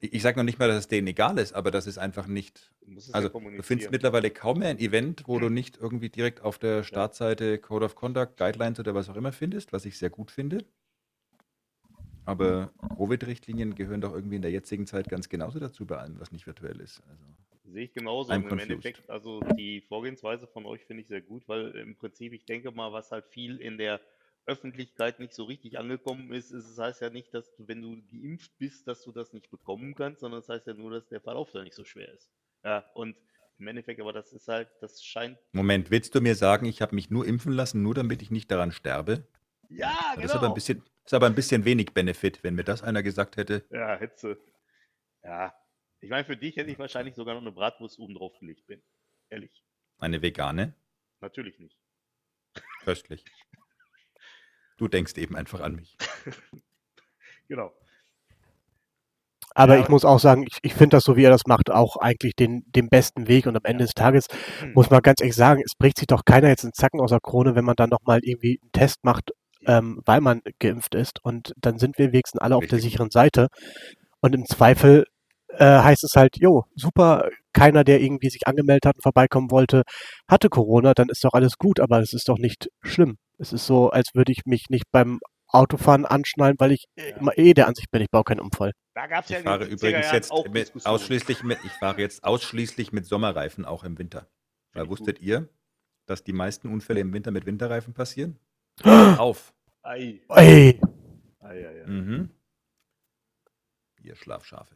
ich, 0.00 0.14
ich 0.14 0.22
sage 0.22 0.38
noch 0.38 0.44
nicht 0.44 0.58
mal, 0.58 0.68
dass 0.68 0.78
es 0.78 0.88
denen 0.88 1.06
egal 1.06 1.38
ist, 1.38 1.52
aber 1.52 1.70
das 1.70 1.86
ist 1.86 1.98
einfach 1.98 2.26
nicht, 2.26 2.72
Du 2.82 2.92
musst 2.92 3.08
es 3.08 3.14
also 3.14 3.28
ja 3.28 3.50
du 3.56 3.62
findest 3.62 3.90
mittlerweile 3.90 4.30
kaum 4.30 4.60
mehr 4.60 4.68
ein 4.68 4.78
Event, 4.78 5.24
wo 5.26 5.38
du 5.38 5.48
nicht 5.48 5.76
irgendwie 5.76 6.08
direkt 6.08 6.40
auf 6.42 6.58
der 6.58 6.84
Startseite 6.84 7.58
Code 7.58 7.84
of 7.84 7.94
Conduct, 7.94 8.36
Guidelines 8.36 8.78
oder 8.80 8.94
was 8.94 9.08
auch 9.08 9.16
immer 9.16 9.32
findest, 9.32 9.72
was 9.72 9.84
ich 9.84 9.98
sehr 9.98 10.10
gut 10.10 10.30
finde. 10.30 10.64
Aber 12.24 12.70
Covid-Richtlinien 12.96 13.74
gehören 13.74 14.02
doch 14.02 14.12
irgendwie 14.12 14.36
in 14.36 14.42
der 14.42 14.50
jetzigen 14.50 14.86
Zeit 14.86 15.08
ganz 15.08 15.30
genauso 15.30 15.58
dazu 15.58 15.86
bei 15.86 15.96
allem, 15.96 16.20
was 16.20 16.30
nicht 16.30 16.46
virtuell 16.46 16.78
ist. 16.80 17.02
Also, 17.08 17.24
Sehe 17.72 17.84
ich 17.84 17.92
genauso. 17.92 18.32
I'm 18.32 18.42
im 18.42 18.48
confused. 18.48 18.70
Endeffekt, 18.70 19.10
also 19.10 19.40
die 19.56 19.82
Vorgehensweise 19.82 20.46
von 20.46 20.66
euch 20.66 20.84
finde 20.84 21.02
ich 21.02 21.08
sehr 21.08 21.20
gut, 21.20 21.46
weil 21.48 21.70
im 21.76 21.96
Prinzip, 21.96 22.32
ich 22.32 22.44
denke 22.44 22.70
mal, 22.70 22.92
was 22.92 23.10
halt 23.12 23.26
viel 23.26 23.58
in 23.58 23.78
der 23.78 24.00
Öffentlichkeit 24.46 25.20
nicht 25.20 25.34
so 25.34 25.44
richtig 25.44 25.78
angekommen 25.78 26.32
ist, 26.32 26.50
ist, 26.50 26.68
es 26.68 26.78
heißt 26.78 27.02
ja 27.02 27.10
nicht, 27.10 27.34
dass 27.34 27.54
du, 27.56 27.68
wenn 27.68 27.82
du 27.82 28.02
geimpft 28.10 28.56
bist, 28.58 28.88
dass 28.88 29.02
du 29.02 29.12
das 29.12 29.32
nicht 29.34 29.50
bekommen 29.50 29.94
kannst, 29.94 30.20
sondern 30.20 30.40
es 30.40 30.48
heißt 30.48 30.66
ja 30.66 30.74
nur, 30.74 30.90
dass 30.90 31.06
der 31.08 31.20
Verlauf 31.20 31.50
da 31.52 31.62
nicht 31.62 31.74
so 31.74 31.84
schwer 31.84 32.12
ist. 32.12 32.30
Ja, 32.64 32.84
und 32.94 33.14
im 33.58 33.66
Endeffekt, 33.66 34.00
aber 34.00 34.12
das 34.12 34.32
ist 34.32 34.48
halt, 34.48 34.68
das 34.80 35.04
scheint. 35.04 35.38
Moment, 35.52 35.90
willst 35.90 36.14
du 36.14 36.20
mir 36.20 36.34
sagen, 36.34 36.64
ich 36.66 36.80
habe 36.80 36.94
mich 36.94 37.10
nur 37.10 37.26
impfen 37.26 37.52
lassen, 37.52 37.82
nur 37.82 37.94
damit 37.94 38.22
ich 38.22 38.30
nicht 38.30 38.50
daran 38.50 38.72
sterbe? 38.72 39.26
Ja, 39.68 39.94
Das 40.14 40.24
ist 40.24 40.30
aber 40.30 40.40
ein 40.40 40.42
genau. 40.42 40.54
bisschen, 40.54 40.82
ist 41.04 41.12
aber 41.14 41.26
ein 41.26 41.34
bisschen 41.34 41.64
wenig 41.64 41.92
Benefit, 41.92 42.42
wenn 42.42 42.54
mir 42.54 42.64
das 42.64 42.82
einer 42.82 43.02
gesagt 43.02 43.36
hätte. 43.36 43.64
Ja, 43.70 43.96
Hetze. 43.96 44.38
Ja. 45.22 45.54
Ich 46.00 46.10
meine, 46.10 46.24
für 46.24 46.36
dich 46.36 46.56
hätte 46.56 46.70
ich 46.70 46.78
wahrscheinlich 46.78 47.14
sogar 47.14 47.34
noch 47.34 47.42
eine 47.42 47.52
Bratwurst 47.52 47.98
oben 47.98 48.14
drauf 48.14 48.38
gelegt, 48.38 48.66
bin. 48.66 48.82
Ehrlich. 49.30 49.62
Eine 49.98 50.22
vegane, 50.22 50.74
Natürlich 51.20 51.58
nicht. 51.58 51.76
köstlich. 52.84 53.24
Du 54.76 54.86
denkst 54.86 55.14
eben 55.18 55.36
einfach 55.36 55.60
an 55.60 55.74
mich. 55.74 55.96
Genau. 57.48 57.72
Aber 59.54 59.76
Ja. 59.76 59.82
ich 59.82 59.88
muss 59.88 60.04
auch 60.04 60.18
sagen, 60.20 60.42
ich, 60.46 60.58
ich 60.62 60.74
finde 60.74 60.98
das, 60.98 61.04
so 61.04 61.16
wie 61.16 61.24
er 61.24 61.30
das 61.30 61.46
macht, 61.46 61.70
auch 61.70 61.96
eigentlich 61.96 62.36
den, 62.36 62.62
den 62.66 62.90
besten 62.90 63.26
Weg. 63.26 63.46
Und 63.46 63.56
am 63.56 63.64
Ende 63.64 63.84
des 63.84 63.94
Tages 63.94 64.26
Hm. 64.60 64.74
muss 64.74 64.90
man 64.90 65.00
ganz 65.00 65.20
ehrlich 65.22 65.34
sagen, 65.34 65.62
es 65.64 65.72
bricht 65.74 65.96
sich 65.98 66.06
doch 66.06 66.26
keiner 66.26 66.48
jetzt 66.48 66.64
einen 66.64 66.74
Zacken 66.74 67.00
aus 67.00 67.08
der 67.10 67.20
Krone, 67.20 67.54
wenn 67.54 67.64
man 67.64 67.74
dann 67.74 67.88
nochmal 67.88 68.20
irgendwie 68.22 68.60
einen 68.60 68.70
Test 68.72 69.02
macht, 69.02 69.30
ähm, 69.66 70.02
weil 70.04 70.20
man 70.20 70.42
geimpft 70.58 70.94
ist. 70.94 71.24
Und 71.24 71.54
dann 71.56 71.78
sind 71.78 71.96
wir 71.98 72.12
wenigstens 72.12 72.40
alle 72.42 72.54
auf 72.56 72.66
der 72.66 72.72
Richtig. 72.76 72.92
sicheren 72.92 73.10
Seite. 73.10 73.48
Und 74.20 74.34
im 74.34 74.44
Zweifel 74.44 75.06
äh, 75.48 75.64
heißt 75.64 76.04
es 76.04 76.14
halt, 76.14 76.36
jo, 76.38 76.64
super, 76.74 77.28
keiner, 77.52 77.84
der 77.84 78.00
irgendwie 78.00 78.30
sich 78.30 78.46
angemeldet 78.46 78.86
hat 78.86 78.96
und 78.96 79.02
vorbeikommen 79.02 79.50
wollte, 79.50 79.82
hatte 80.28 80.48
Corona, 80.48 80.94
dann 80.94 81.08
ist 81.08 81.24
doch 81.24 81.32
alles 81.32 81.58
gut, 81.58 81.80
aber 81.80 82.00
es 82.00 82.12
ist 82.12 82.28
doch 82.28 82.38
nicht 82.38 82.68
schlimm. 82.82 83.16
Es 83.38 83.52
ist 83.52 83.66
so, 83.66 83.90
als 83.90 84.10
würde 84.14 84.32
ich 84.32 84.42
mich 84.46 84.66
nicht 84.68 84.84
beim 84.92 85.20
Autofahren 85.48 86.04
anschnallen, 86.04 86.56
weil 86.58 86.72
ich 86.72 86.84
äh, 86.96 87.12
immer 87.18 87.36
eh 87.38 87.54
der 87.54 87.68
Ansicht 87.68 87.90
bin, 87.90 88.02
ich 88.02 88.10
baue 88.10 88.24
keinen 88.24 88.40
Unfall. 88.40 88.72
Da 88.94 89.06
gab 89.06 89.24
es 89.24 89.30
ja 89.30 89.38
Ich 89.38 89.44
fahre 89.44 89.64
70er 89.64 89.68
übrigens 89.68 90.12
jetzt 90.12 90.30
auch 90.30 90.46
mit, 90.48 90.72
ausschließlich 90.84 91.42
mit, 91.42 91.58
ich 91.64 91.72
fahre 91.72 92.00
jetzt 92.00 92.24
ausschließlich 92.24 92.92
mit 92.92 93.06
Sommerreifen 93.06 93.64
auch 93.64 93.84
im 93.84 93.98
Winter. 93.98 94.28
Weil 94.72 94.84
ich 94.84 94.90
wusstet 94.90 95.20
ihr, 95.20 95.48
dass 96.06 96.22
die 96.22 96.32
meisten 96.32 96.68
Unfälle 96.68 97.00
im 97.00 97.12
Winter 97.12 97.30
mit 97.30 97.46
Winterreifen 97.46 97.94
passieren? 97.94 98.38
Auf. 98.84 99.54
Ei, 99.82 100.20
Ey, 100.28 100.80
ei, 101.40 101.66
ei, 101.66 101.82
ei. 101.82 101.86
Mhm. 101.86 102.30
Ihr 104.02 104.16
Schlafschafe. 104.16 104.74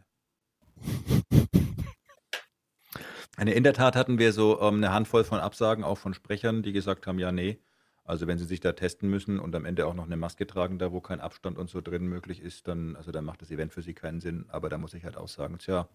In 3.39 3.65
der 3.65 3.75
Tat 3.75 3.97
hatten 3.97 4.19
wir 4.19 4.33
so 4.33 4.61
ähm, 4.61 4.77
eine 4.77 4.93
Handvoll 4.93 5.25
von 5.25 5.39
Absagen, 5.41 5.85
auch 5.85 5.99
von 5.99 6.15
Sprechern, 6.15 6.63
die 6.63 6.73
gesagt 6.73 7.07
haben, 7.07 7.19
ja, 7.19 7.33
nee. 7.33 7.59
Also 8.05 8.27
wenn 8.27 8.39
sie 8.39 8.45
sich 8.45 8.61
da 8.61 8.73
testen 8.73 9.09
müssen 9.09 9.39
und 9.39 9.55
am 9.55 9.65
Ende 9.65 9.87
auch 9.87 9.95
noch 9.95 10.05
eine 10.07 10.17
Maske 10.17 10.47
tragen, 10.47 10.79
da 10.79 10.91
wo 10.93 11.01
kein 11.01 11.21
Abstand 11.21 11.57
und 11.59 11.71
so 11.71 11.81
drin 11.81 12.07
möglich 12.07 12.41
ist, 12.41 12.67
dann, 12.69 12.97
also 12.97 13.13
dann 13.13 13.25
macht 13.25 13.43
das 13.43 13.51
Event 13.51 13.73
für 13.73 13.83
sie 13.83 13.95
keinen 13.95 14.21
Sinn. 14.21 14.47
Aber 14.49 14.69
da 14.69 14.79
muss 14.79 14.95
ich 14.95 15.05
halt 15.05 15.17
auch 15.17 15.29
sagen, 15.29 15.59
tja, 15.59 15.89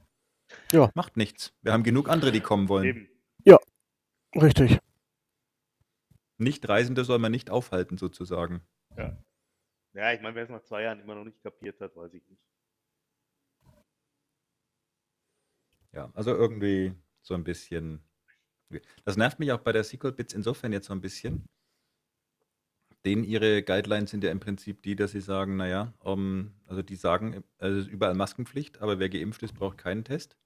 Ja. 0.72 0.89
macht 0.96 1.17
nichts. 1.17 1.53
Wir 1.62 1.74
haben 1.74 1.84
genug 1.84 2.10
andere, 2.10 2.32
die 2.32 2.39
kommen 2.41 2.70
wollen. 2.70 2.86
Eben. 2.86 3.10
richtig. 4.36 4.79
Nicht-Reisende 6.38 7.03
soll 7.03 7.17
man 7.20 7.32
nicht 7.32 7.50
aufhalten, 7.50 7.98
sozusagen. 7.98 8.62
Ja, 9.94 10.13
ich 10.13 10.22
meine, 10.22 10.36
wer 10.36 10.44
es 10.44 10.50
nach 10.50 10.62
zwei 10.62 10.84
Jahren 10.84 11.00
immer 11.00 11.15
noch 11.15 11.24
nicht 11.24 11.41
kapiert 11.41 11.82
hat, 11.82 11.96
weiß 11.96 12.13
ich 12.13 12.27
nicht. 12.27 12.41
Ja, 15.97 16.11
also 16.13 16.29
irgendwie 16.29 16.93
so 17.23 17.33
ein 17.33 17.43
bisschen. 17.43 18.03
Das 19.03 19.17
nervt 19.17 19.39
mich 19.39 19.51
auch 19.51 19.61
bei 19.61 19.71
der 19.71 19.83
Sequel 19.83 20.11
Bits 20.11 20.31
insofern 20.31 20.71
jetzt 20.71 20.85
so 20.85 20.93
ein 20.93 21.01
bisschen. 21.01 21.47
Denen 23.03 23.23
ihre 23.23 23.63
Guidelines 23.63 24.11
sind 24.11 24.23
ja 24.23 24.29
im 24.29 24.39
Prinzip 24.39 24.83
die, 24.83 24.95
dass 24.95 25.11
sie 25.11 25.21
sagen, 25.21 25.57
naja, 25.57 25.95
um, 25.97 26.53
also 26.67 26.83
die 26.83 26.95
sagen, 26.95 27.43
also 27.57 27.79
es 27.79 27.87
ist 27.87 27.91
überall 27.91 28.13
Maskenpflicht, 28.13 28.79
aber 28.79 28.99
wer 28.99 29.09
geimpft 29.09 29.41
ist, 29.41 29.53
braucht 29.53 29.79
keinen 29.79 30.03
Test. 30.03 30.37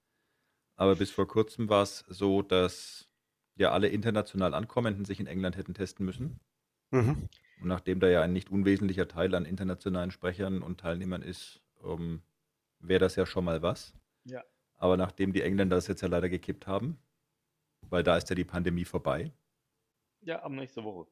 Aber 0.77 0.95
bis 0.95 1.11
vor 1.11 1.27
kurzem 1.27 1.67
war 1.67 1.83
es 1.83 2.05
so, 2.07 2.41
dass 2.41 3.09
ja 3.57 3.73
alle 3.73 3.89
international 3.89 4.53
Ankommenden 4.53 5.03
sich 5.03 5.19
in 5.19 5.27
England 5.27 5.57
hätten 5.57 5.73
testen 5.73 6.05
müssen. 6.05 6.39
Mhm. 6.91 7.27
Und 7.59 7.67
nachdem 7.67 7.99
da 7.99 8.07
ja 8.07 8.21
ein 8.21 8.31
nicht 8.31 8.51
unwesentlicher 8.51 9.09
Teil 9.09 9.35
an 9.35 9.43
internationalen 9.43 10.11
Sprechern 10.11 10.61
und 10.61 10.79
Teilnehmern 10.79 11.23
ist, 11.23 11.59
ähm, 11.83 12.21
wäre 12.79 13.01
das 13.01 13.17
ja 13.17 13.25
schon 13.25 13.43
mal 13.43 13.61
was. 13.61 13.93
Ja. 14.23 14.45
Aber 14.81 14.97
nachdem 14.97 15.31
die 15.31 15.43
Engländer 15.43 15.75
das 15.75 15.85
jetzt 15.85 16.01
ja 16.01 16.07
leider 16.07 16.27
gekippt 16.27 16.65
haben, 16.65 16.97
weil 17.91 18.01
da 18.01 18.17
ist 18.17 18.27
ja 18.31 18.35
die 18.35 18.43
Pandemie 18.43 18.83
vorbei. 18.83 19.31
Ja, 20.21 20.41
ab 20.41 20.51
nächste 20.51 20.83
Woche. 20.83 21.07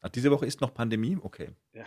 Ach, 0.00 0.10
diese 0.10 0.30
Woche 0.30 0.46
ist 0.46 0.60
noch 0.60 0.72
Pandemie? 0.72 1.18
Okay. 1.20 1.50
Ja. 1.72 1.84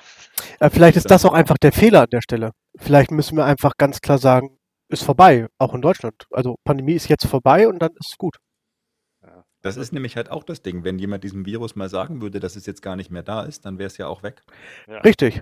Äh, 0.59 0.69
vielleicht 0.69 0.97
ist 0.97 1.09
das 1.09 1.23
auch 1.23 1.31
einfach 1.31 1.57
der 1.57 1.71
Fehler 1.71 2.01
an 2.01 2.09
der 2.11 2.21
Stelle. 2.21 2.51
Vielleicht 2.75 3.11
müssen 3.11 3.37
wir 3.37 3.45
einfach 3.45 3.77
ganz 3.77 4.01
klar 4.01 4.17
sagen, 4.17 4.59
ist 4.89 5.03
vorbei, 5.03 5.47
auch 5.57 5.73
in 5.73 5.81
Deutschland. 5.81 6.25
Also 6.31 6.57
Pandemie 6.65 6.93
ist 6.93 7.07
jetzt 7.07 7.25
vorbei 7.25 7.69
und 7.69 7.79
dann 7.79 7.91
ist 7.91 8.11
es 8.11 8.17
gut. 8.17 8.35
ja. 9.21 9.45
Das 9.61 9.77
ist 9.77 9.93
nämlich 9.93 10.17
halt 10.17 10.29
auch 10.29 10.43
das 10.43 10.61
Ding. 10.61 10.83
Wenn 10.83 10.99
jemand 10.99 11.23
diesem 11.23 11.45
Virus 11.45 11.77
mal 11.77 11.87
sagen 11.87 12.21
würde, 12.21 12.41
dass 12.41 12.57
es 12.57 12.65
jetzt 12.65 12.81
gar 12.81 12.97
nicht 12.97 13.11
mehr 13.11 13.23
da 13.23 13.43
ist, 13.43 13.63
dann 13.63 13.77
wäre 13.77 13.87
es 13.87 13.95
ja 13.95 14.07
auch 14.07 14.23
weg. 14.23 14.43
ja. 14.87 14.97
Richtig. 14.99 15.41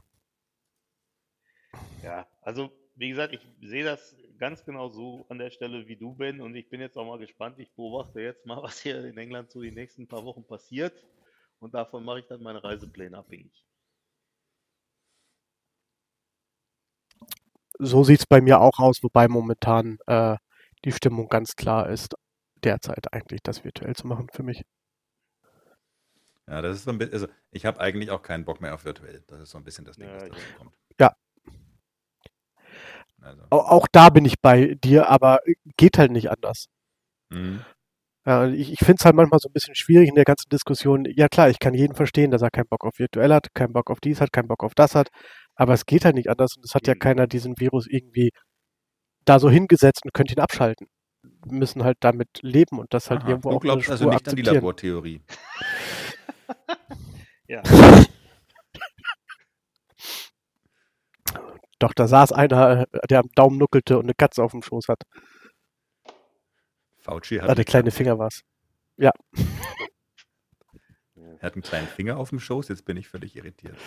Ja, 2.04 2.28
also 2.42 2.72
wie 3.00 3.10
gesagt, 3.10 3.34
ich 3.34 3.40
sehe 3.62 3.86
das 3.86 4.14
ganz 4.38 4.66
genau 4.66 4.90
so 4.90 5.26
an 5.30 5.40
der 5.40 5.52
Stelle 5.52 5.88
wie 5.88 5.96
du, 5.96 6.14
Ben, 6.14 6.42
und 6.42 6.54
ich 6.56 6.70
bin 6.70 6.82
jetzt 6.82 6.98
auch 6.98 7.06
mal 7.06 7.18
gespannt. 7.18 7.58
Ich 7.58 7.72
beobachte 7.74 8.20
jetzt 8.20 8.46
mal, 8.46 8.62
was 8.64 8.82
hier 8.82 9.04
in 9.06 9.18
England 9.18 9.50
so 9.52 9.62
die 9.62 9.72
nächsten 9.72 10.06
paar 10.06 10.26
Wochen 10.26 10.44
passiert 10.44 10.94
und 11.60 11.74
davon 11.74 12.04
mache 12.04 12.20
ich 12.20 12.28
dann 12.28 12.44
meine 12.44 12.62
Reisepläne 12.62 13.18
abhängig. 13.18 13.66
So 17.80 18.04
sieht 18.04 18.20
es 18.20 18.26
bei 18.26 18.42
mir 18.42 18.60
auch 18.60 18.80
aus, 18.80 19.02
wobei 19.02 19.30
momentan 19.30 19.98
äh, 20.06 20.36
die 20.84 20.92
Stimmung 20.92 21.30
ganz 21.30 21.56
klar 21.56 21.90
ist, 21.90 22.16
derzeit 22.62 23.14
eigentlich 23.14 23.42
das 23.42 23.64
virtuell 23.64 23.96
zu 23.96 24.08
machen 24.08 24.28
für 24.34 24.44
mich. 24.44 24.66
Ja, 26.48 26.62
das 26.62 26.78
ist 26.78 26.84
so 26.84 26.92
ein 26.92 26.98
bisschen, 26.98 27.14
also 27.14 27.28
ich 27.52 27.66
habe 27.66 27.80
eigentlich 27.80 28.12
auch 28.12 28.22
keinen 28.22 28.44
Bock 28.44 28.60
mehr 28.60 28.74
auf 28.74 28.84
virtuell. 28.84 29.24
Das 29.28 29.40
ist 29.40 29.52
so 29.52 29.58
ein 29.58 29.64
bisschen 29.64 29.86
das 29.86 29.96
Ding, 29.96 30.10
Ja, 30.10 30.16
was 30.16 30.30
da 30.30 30.36
kommt. 30.58 30.74
Ja. 31.00 31.16
Also, 33.22 33.42
Au- 33.50 33.60
Auch 33.78 33.88
da 33.92 34.10
bin 34.10 34.26
ich 34.26 34.40
bei 34.42 34.76
dir, 34.84 35.10
aber 35.10 35.40
geht 35.78 35.98
halt 35.98 36.12
nicht 36.12 36.30
anders. 36.32 36.66
mhm. 37.30 37.62
Ja, 38.26 38.48
ich 38.48 38.72
ich 38.74 38.80
finde 38.80 38.96
es 39.00 39.06
halt 39.06 39.16
manchmal 39.16 39.40
so 39.40 39.50
ein 39.50 39.54
bisschen 39.54 39.76
schwierig 39.76 40.10
in 40.10 40.16
der 40.16 40.26
ganzen 40.26 40.50
Diskussion. 40.50 41.06
Ja 41.16 41.30
klar, 41.30 41.50
ich 41.50 41.58
kann 41.58 41.74
jeden 41.74 41.96
verstehen, 41.96 42.32
dass 42.32 42.42
er 42.42 42.52
keinen 42.52 42.68
Bock 42.68 42.84
auf 42.86 43.00
virtuell 43.00 43.34
hat, 43.34 43.48
keinen 43.56 43.74
Bock 43.74 43.90
auf 43.90 44.00
dies 44.02 44.20
hat, 44.22 44.32
keinen 44.34 44.48
Bock 44.50 44.64
auf 44.64 44.76
das 44.76 44.94
hat, 44.94 45.08
aber 45.56 45.74
es 45.74 45.86
geht 45.86 46.06
halt 46.06 46.16
nicht 46.16 46.30
anders 46.30 46.56
und 46.56 46.64
es 46.66 46.76
hat 46.76 46.86
ja 46.86 46.94
Eben. 46.94 47.00
keiner 47.00 47.28
diesen 47.28 47.58
Virus 47.60 47.88
irgendwie 47.88 48.30
da 49.26 49.40
so 49.40 49.50
hingesetzt 49.50 50.02
und 50.04 50.14
könnte 50.14 50.34
ihn 50.34 50.40
abschalten. 50.42 50.88
Wir 51.24 51.54
müssen 51.58 51.84
halt 51.84 51.98
damit 52.02 52.28
leben 52.42 52.78
und 52.78 52.94
das 52.94 53.10
halt 53.10 53.22
Aha, 53.22 53.30
irgendwo 53.30 53.50
du 53.52 53.56
auch 53.58 53.62
eine 53.62 53.72
glaubst 53.72 53.90
also 53.90 54.10
nicht 54.10 54.28
an 54.30 54.36
die. 54.36 54.42
Labortheorie. 54.44 55.22
Ja, 57.48 57.64
Doch, 61.80 61.94
da 61.94 62.08
saß 62.08 62.32
einer, 62.34 62.88
äh, 62.92 63.08
der 63.10 63.20
am 63.20 63.30
Daumen 63.36 63.58
nuckelte 63.58 63.98
und 63.98 64.06
eine 64.06 64.14
Katze 64.14 64.44
auf 64.44 64.52
dem 64.52 64.62
Schoß 64.62 64.88
hat. 64.90 65.02
Fauci 66.98 67.36
hat, 67.38 67.44
Ah, 67.44 67.48
der 67.48 67.56
eine 67.56 67.66
kleine. 67.66 67.92
Finger 67.92 68.20
war's. 68.20 68.42
er 68.98 69.14
hat 71.42 71.54
einen 71.54 71.62
kleinen 71.62 71.88
Finger 71.88 72.18
auf 72.18 72.30
dem 72.30 72.40
Schoß, 72.40 72.68
jetzt 72.68 72.84
bin 72.86 72.98
ich 72.98 73.08
völlig 73.08 73.36
irritiert. 73.36 73.78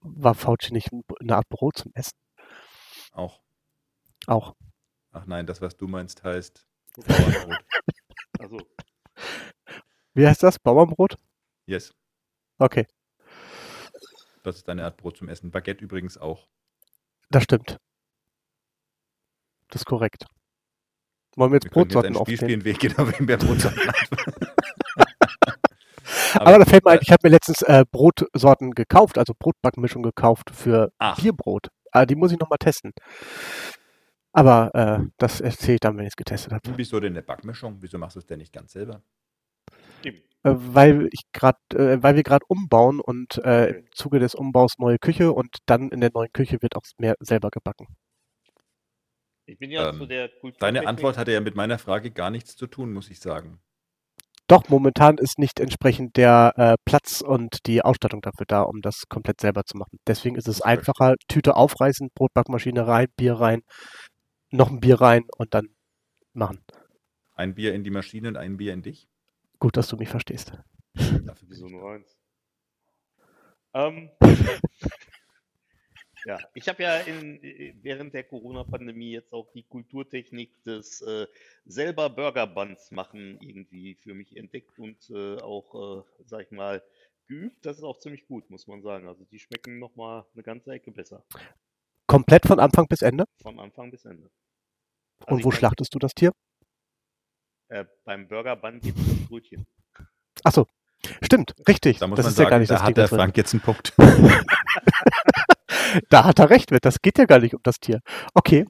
War 0.00 0.34
Fauci 0.34 0.72
nicht 0.72 0.92
ein- 0.92 1.02
eine 1.20 1.36
Art 1.36 1.48
Brot 1.48 1.78
zum 1.78 1.90
Essen? 1.94 2.16
Auch. 3.12 3.40
Auch. 4.26 4.54
Ach 5.10 5.26
nein, 5.26 5.46
das, 5.46 5.60
was 5.60 5.76
du 5.76 5.86
meinst, 5.88 6.22
heißt 6.22 6.66
Bauernbrot. 6.96 7.64
also 8.38 8.58
Wie 10.14 10.26
heißt 10.26 10.42
das? 10.42 10.58
Bauernbrot? 10.58 11.16
Yes, 11.66 11.94
Okay, 12.58 12.86
das 14.44 14.56
ist 14.56 14.68
eine 14.68 14.84
Art 14.84 14.96
Brot 14.96 15.16
zum 15.16 15.28
Essen. 15.28 15.50
Baguette 15.50 15.82
übrigens 15.84 16.16
auch. 16.18 16.48
Das 17.34 17.44
stimmt. 17.44 17.78
Das 19.70 19.82
ist 19.82 19.86
korrekt. 19.86 20.26
Wollen 21.36 21.50
wir 21.50 21.56
jetzt 21.56 21.64
Wir 21.64 21.70
können 21.70 21.84
jetzt 21.84 21.94
Brotsorten 21.94 22.16
ein 22.16 22.24
Spiel 22.24 22.36
spielen, 22.36 22.64
wer 22.64 22.74
genau 22.74 23.08
wem 23.18 23.28
wer 23.28 23.38
Brotsorten 23.38 23.88
hat. 23.88 24.08
Aber 26.40 26.58
da 26.58 26.64
fällt 26.64 26.84
mir 26.84 26.92
ein, 26.92 26.98
ich 27.02 27.10
habe 27.10 27.20
mir 27.22 27.30
letztens 27.30 27.62
äh, 27.62 27.84
Brotsorten 27.90 28.72
gekauft, 28.72 29.18
also 29.18 29.34
Brotbackmischung 29.38 30.02
gekauft 30.02 30.50
für 30.52 30.92
Ach, 30.98 31.16
Bierbrot. 31.16 31.68
Ah, 31.90 32.06
die 32.06 32.14
muss 32.14 32.32
ich 32.32 32.38
nochmal 32.38 32.58
testen. 32.58 32.92
Aber 34.32 34.74
äh, 34.74 35.06
das 35.18 35.40
erzähle 35.40 35.74
ich 35.74 35.80
dann, 35.80 35.96
wenn 35.96 36.04
ich 36.04 36.12
es 36.12 36.16
getestet 36.16 36.52
habe. 36.52 36.62
wieso 36.76 37.00
denn 37.00 37.12
eine 37.12 37.22
Backmischung? 37.22 37.78
Wieso 37.80 37.98
machst 37.98 38.16
du 38.16 38.20
es 38.20 38.26
denn 38.26 38.38
nicht 38.38 38.52
ganz 38.52 38.72
selber? 38.72 39.02
Äh, 40.44 40.54
weil 40.56 41.08
ich 41.12 41.22
gerade, 41.32 41.58
äh, 41.74 42.02
weil 42.02 42.16
wir 42.16 42.22
gerade 42.22 42.44
umbauen 42.48 43.00
und 43.00 43.38
äh, 43.44 43.78
im 43.78 43.86
Zuge 43.92 44.18
des 44.18 44.34
Umbaus 44.34 44.74
neue 44.78 44.98
Küche 44.98 45.32
und 45.32 45.58
dann 45.66 45.90
in 45.90 46.00
der 46.00 46.10
neuen 46.12 46.32
Küche 46.32 46.60
wird 46.62 46.76
auch 46.76 46.82
mehr 46.98 47.14
selber 47.20 47.50
gebacken. 47.50 47.86
Ich 49.46 49.58
bin 49.58 49.70
ja 49.70 49.88
Ähm, 49.90 49.98
zu 49.98 50.06
der 50.06 50.28
Kultur. 50.28 50.58
Deine 50.60 50.86
Antwort 50.86 51.16
hatte 51.18 51.32
ja 51.32 51.40
mit 51.40 51.54
meiner 51.54 51.78
Frage 51.78 52.10
gar 52.10 52.30
nichts 52.30 52.56
zu 52.56 52.66
tun, 52.66 52.92
muss 52.92 53.10
ich 53.10 53.20
sagen. 53.20 53.60
Doch, 54.48 54.68
momentan 54.68 55.18
ist 55.18 55.38
nicht 55.38 55.60
entsprechend 55.60 56.16
der 56.16 56.52
äh, 56.56 56.74
Platz 56.84 57.22
und 57.22 57.66
die 57.66 57.82
Ausstattung 57.82 58.20
dafür 58.20 58.44
da, 58.46 58.62
um 58.62 58.82
das 58.82 59.04
komplett 59.08 59.40
selber 59.40 59.64
zu 59.64 59.78
machen. 59.78 59.98
Deswegen 60.06 60.36
ist 60.36 60.48
es 60.48 60.58
Verstehe. 60.58 60.78
einfacher, 60.78 61.14
Tüte 61.28 61.56
aufreißen, 61.56 62.10
Brotbackmaschine 62.14 62.86
rein, 62.86 63.06
Bier 63.16 63.34
rein, 63.34 63.62
noch 64.50 64.70
ein 64.70 64.80
Bier 64.80 65.00
rein 65.00 65.24
und 65.38 65.54
dann 65.54 65.68
machen. 66.34 66.64
Ein 67.34 67.54
Bier 67.54 67.74
in 67.74 67.84
die 67.84 67.90
Maschine 67.90 68.28
und 68.28 68.36
ein 68.36 68.56
Bier 68.56 68.72
in 68.72 68.82
dich? 68.82 69.08
Gut, 69.62 69.76
dass 69.76 69.86
du 69.86 69.96
mich 69.96 70.08
verstehst. 70.08 70.52
Dafür 70.92 71.48
Wieso 71.48 71.68
nur 71.68 71.88
eins? 71.88 72.18
Ähm, 73.72 74.10
ja, 76.26 76.40
ich 76.52 76.68
habe 76.68 76.82
ja 76.82 76.96
in, 76.96 77.38
während 77.80 78.12
der 78.12 78.24
Corona-Pandemie 78.24 79.12
jetzt 79.12 79.32
auch 79.32 79.52
die 79.52 79.62
Kulturtechnik 79.62 80.60
des 80.64 81.00
äh, 81.02 81.28
selber 81.64 82.10
Burger 82.10 82.48
Buns 82.48 82.90
machen 82.90 83.38
irgendwie 83.40 83.94
für 83.94 84.14
mich 84.14 84.36
entdeckt 84.36 84.80
und 84.80 84.98
äh, 85.10 85.40
auch, 85.40 86.00
äh, 86.00 86.02
sag 86.26 86.40
ich 86.40 86.50
mal, 86.50 86.82
geübt. 87.28 87.64
Das 87.64 87.78
ist 87.78 87.84
auch 87.84 88.00
ziemlich 88.00 88.26
gut, 88.26 88.50
muss 88.50 88.66
man 88.66 88.82
sagen. 88.82 89.06
Also 89.06 89.24
die 89.26 89.38
schmecken 89.38 89.78
nochmal 89.78 90.26
eine 90.34 90.42
ganze 90.42 90.72
Ecke 90.72 90.90
besser. 90.90 91.24
Komplett 92.08 92.46
von 92.46 92.58
Anfang 92.58 92.88
bis 92.88 93.02
Ende. 93.02 93.26
Von 93.40 93.60
Anfang 93.60 93.92
bis 93.92 94.06
Ende. 94.06 94.28
Also 95.20 95.36
Und 95.36 95.44
wo 95.44 95.52
schlachtest 95.52 95.94
du 95.94 96.00
das 96.00 96.14
Tier? 96.14 96.32
Äh, 97.72 97.86
beim 98.04 98.28
Burger 98.28 98.56
Bun 98.56 98.80
geht 98.80 98.94
es 98.96 99.26
Brötchen. 99.28 99.66
Achso, 100.44 100.66
stimmt, 101.22 101.54
richtig. 101.66 101.98
Da 101.98 102.06
muss 102.06 102.16
das 102.16 102.26
man 102.26 102.32
ist 102.32 102.38
ja 102.38 102.44
gar 102.44 102.50
sagen, 102.50 102.60
nicht 102.60 102.70
da 102.70 102.74
das 102.74 102.82
hat 102.82 102.88
Ding, 102.88 102.94
der 102.94 103.08
Frank 103.08 103.36
jetzt 103.36 103.54
einen 103.54 103.62
Punkt. 103.62 103.92
Da 106.08 106.24
hat 106.24 106.38
er 106.38 106.48
recht 106.48 106.70
mit. 106.70 106.86
Das 106.86 107.02
geht 107.02 107.18
ja 107.18 107.26
gar 107.26 107.38
nicht 107.38 107.54
um 107.54 107.60
das 107.62 107.78
Tier. 107.78 108.00
Okay. 108.32 108.66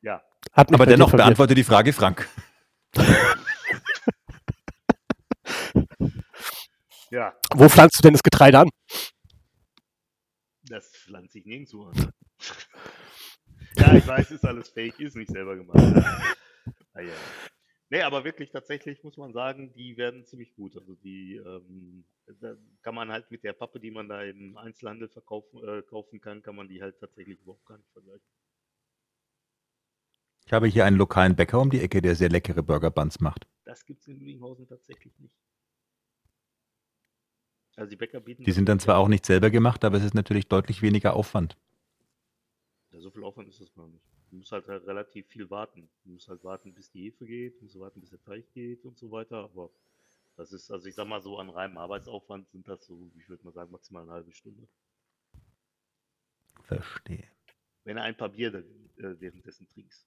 Ja. 0.00 0.22
Aber 0.52 0.86
dennoch 0.86 1.10
beantworte 1.10 1.54
die 1.54 1.64
Frage, 1.64 1.92
Frank. 1.92 2.26
Ja, 7.10 7.34
Wo 7.54 7.68
pflanzt 7.68 7.98
du 7.98 8.02
denn 8.02 8.14
das 8.14 8.22
Getreide 8.22 8.60
an? 8.60 8.70
das 10.62 10.88
pflanze 10.96 11.38
ich 11.38 11.44
nirgendwo 11.44 11.84
an. 11.84 12.10
ja, 13.76 13.94
ich 13.94 14.06
weiß, 14.06 14.30
ist 14.30 14.46
alles 14.46 14.70
fake, 14.70 14.98
ist 15.00 15.14
nicht 15.16 15.30
selber 15.30 15.56
gemacht. 15.56 15.78
Ja. 16.66 16.72
Ah, 16.94 17.00
ja. 17.00 17.14
Nee, 17.90 18.02
aber 18.02 18.24
wirklich 18.24 18.50
tatsächlich 18.50 19.02
muss 19.04 19.16
man 19.16 19.32
sagen, 19.32 19.72
die 19.74 19.96
werden 19.96 20.24
ziemlich 20.24 20.54
gut. 20.54 20.76
Also 20.76 20.94
die 20.94 21.36
ähm, 21.36 22.04
da 22.40 22.56
kann 22.82 22.94
man 22.94 23.10
halt 23.10 23.30
mit 23.30 23.44
der 23.44 23.52
Pappe, 23.52 23.80
die 23.80 23.90
man 23.90 24.08
da 24.08 24.22
im 24.22 24.56
Einzelhandel 24.56 25.08
verkaufen, 25.08 25.62
äh, 25.62 25.82
kaufen 25.82 26.20
kann, 26.20 26.42
kann 26.42 26.56
man 26.56 26.68
die 26.68 26.82
halt 26.82 26.98
tatsächlich 26.98 27.38
überhaupt 27.40 27.66
gar 27.66 27.76
nicht 27.76 27.90
vergleichen. 27.92 28.26
Ich 30.46 30.52
habe 30.52 30.66
hier 30.66 30.84
einen 30.84 30.96
lokalen 30.96 31.36
Bäcker 31.36 31.60
um 31.60 31.70
die 31.70 31.80
Ecke, 31.80 32.02
der 32.02 32.14
sehr 32.14 32.28
leckere 32.28 32.62
Burger 32.62 32.90
Buns 32.90 33.20
macht. 33.20 33.46
Das 33.64 33.84
gibt 33.84 34.02
es 34.02 34.08
in 34.08 34.18
Lüdinghausen 34.18 34.66
tatsächlich 34.66 35.18
nicht. 35.18 35.36
Also 37.76 37.90
die 37.90 37.96
Bäcker 37.96 38.20
bieten 38.20 38.44
Die 38.44 38.52
sind 38.52 38.68
dann 38.68 38.78
zwar 38.78 38.98
auch 38.98 39.08
nicht 39.08 39.26
selber 39.26 39.50
gemacht, 39.50 39.84
aber 39.84 39.96
es 39.96 40.04
ist 40.04 40.14
natürlich 40.14 40.48
deutlich 40.48 40.82
weniger 40.82 41.14
Aufwand. 41.14 41.56
Ja, 42.92 43.00
so 43.00 43.10
viel 43.10 43.24
Aufwand 43.24 43.48
ist 43.48 43.60
das 43.60 43.72
gar 43.74 43.88
nicht. 43.88 44.04
Du 44.34 44.38
musst 44.38 44.50
halt, 44.50 44.66
halt 44.66 44.84
relativ 44.84 45.28
viel 45.28 45.48
warten. 45.48 45.88
Du 46.02 46.10
musst 46.10 46.28
halt 46.28 46.42
warten, 46.42 46.74
bis 46.74 46.90
die 46.90 47.04
Hefe 47.04 47.24
geht, 47.24 47.62
musst 47.62 47.78
warten, 47.78 48.00
bis 48.00 48.10
der 48.10 48.20
Teig 48.20 48.52
geht 48.52 48.84
und 48.84 48.98
so 48.98 49.12
weiter. 49.12 49.44
Aber 49.44 49.70
das 50.36 50.52
ist, 50.52 50.72
also 50.72 50.88
ich 50.88 50.96
sag 50.96 51.06
mal 51.06 51.20
so, 51.20 51.38
an 51.38 51.50
reinem 51.50 51.78
Arbeitsaufwand 51.78 52.50
sind 52.50 52.66
das 52.66 52.84
so, 52.84 53.12
ich 53.16 53.28
würde 53.28 53.44
mal 53.44 53.52
sagen, 53.52 53.70
maximal 53.70 54.02
eine 54.02 54.10
halbe 54.10 54.32
Stunde. 54.32 54.66
Verstehe. 56.64 57.28
Wenn 57.84 57.94
du 57.94 58.02
ein 58.02 58.16
paar 58.16 58.30
Bier 58.30 58.52
äh, 58.54 59.20
währenddessen 59.20 59.68
trinkst. 59.68 60.04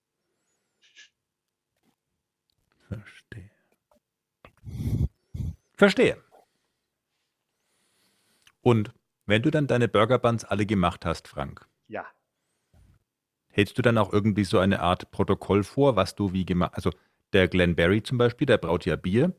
Verstehe. 2.90 3.52
Verstehe. 5.76 6.22
Und 8.62 8.92
wenn 9.26 9.42
du 9.42 9.52
dann 9.52 9.68
deine 9.68 9.88
Burger 9.88 10.20
Buns 10.20 10.44
alle 10.44 10.66
gemacht 10.66 11.06
hast, 11.06 11.30
Frank, 11.30 11.66
Ja, 11.88 12.06
hältst 13.58 13.78
du 13.78 13.82
dann 13.82 13.98
auch 13.98 14.14
irgendwie 14.14 14.44
so 14.44 14.60
eine 14.60 14.82
Art 14.82 15.10
Protokoll 15.10 15.64
vor, 15.64 15.96
was 15.96 16.14
du 16.16 16.32
wie 16.32 16.46
gemacht 16.46 16.74
Also 16.76 16.92
der 17.34 17.48
Glenn 17.48 17.76
Barry 17.76 18.04
zum 18.04 18.20
Beispiel, 18.20 18.46
der 18.46 18.60
braut 18.60 18.86
ja 18.86 18.96
Bier, 18.96 19.34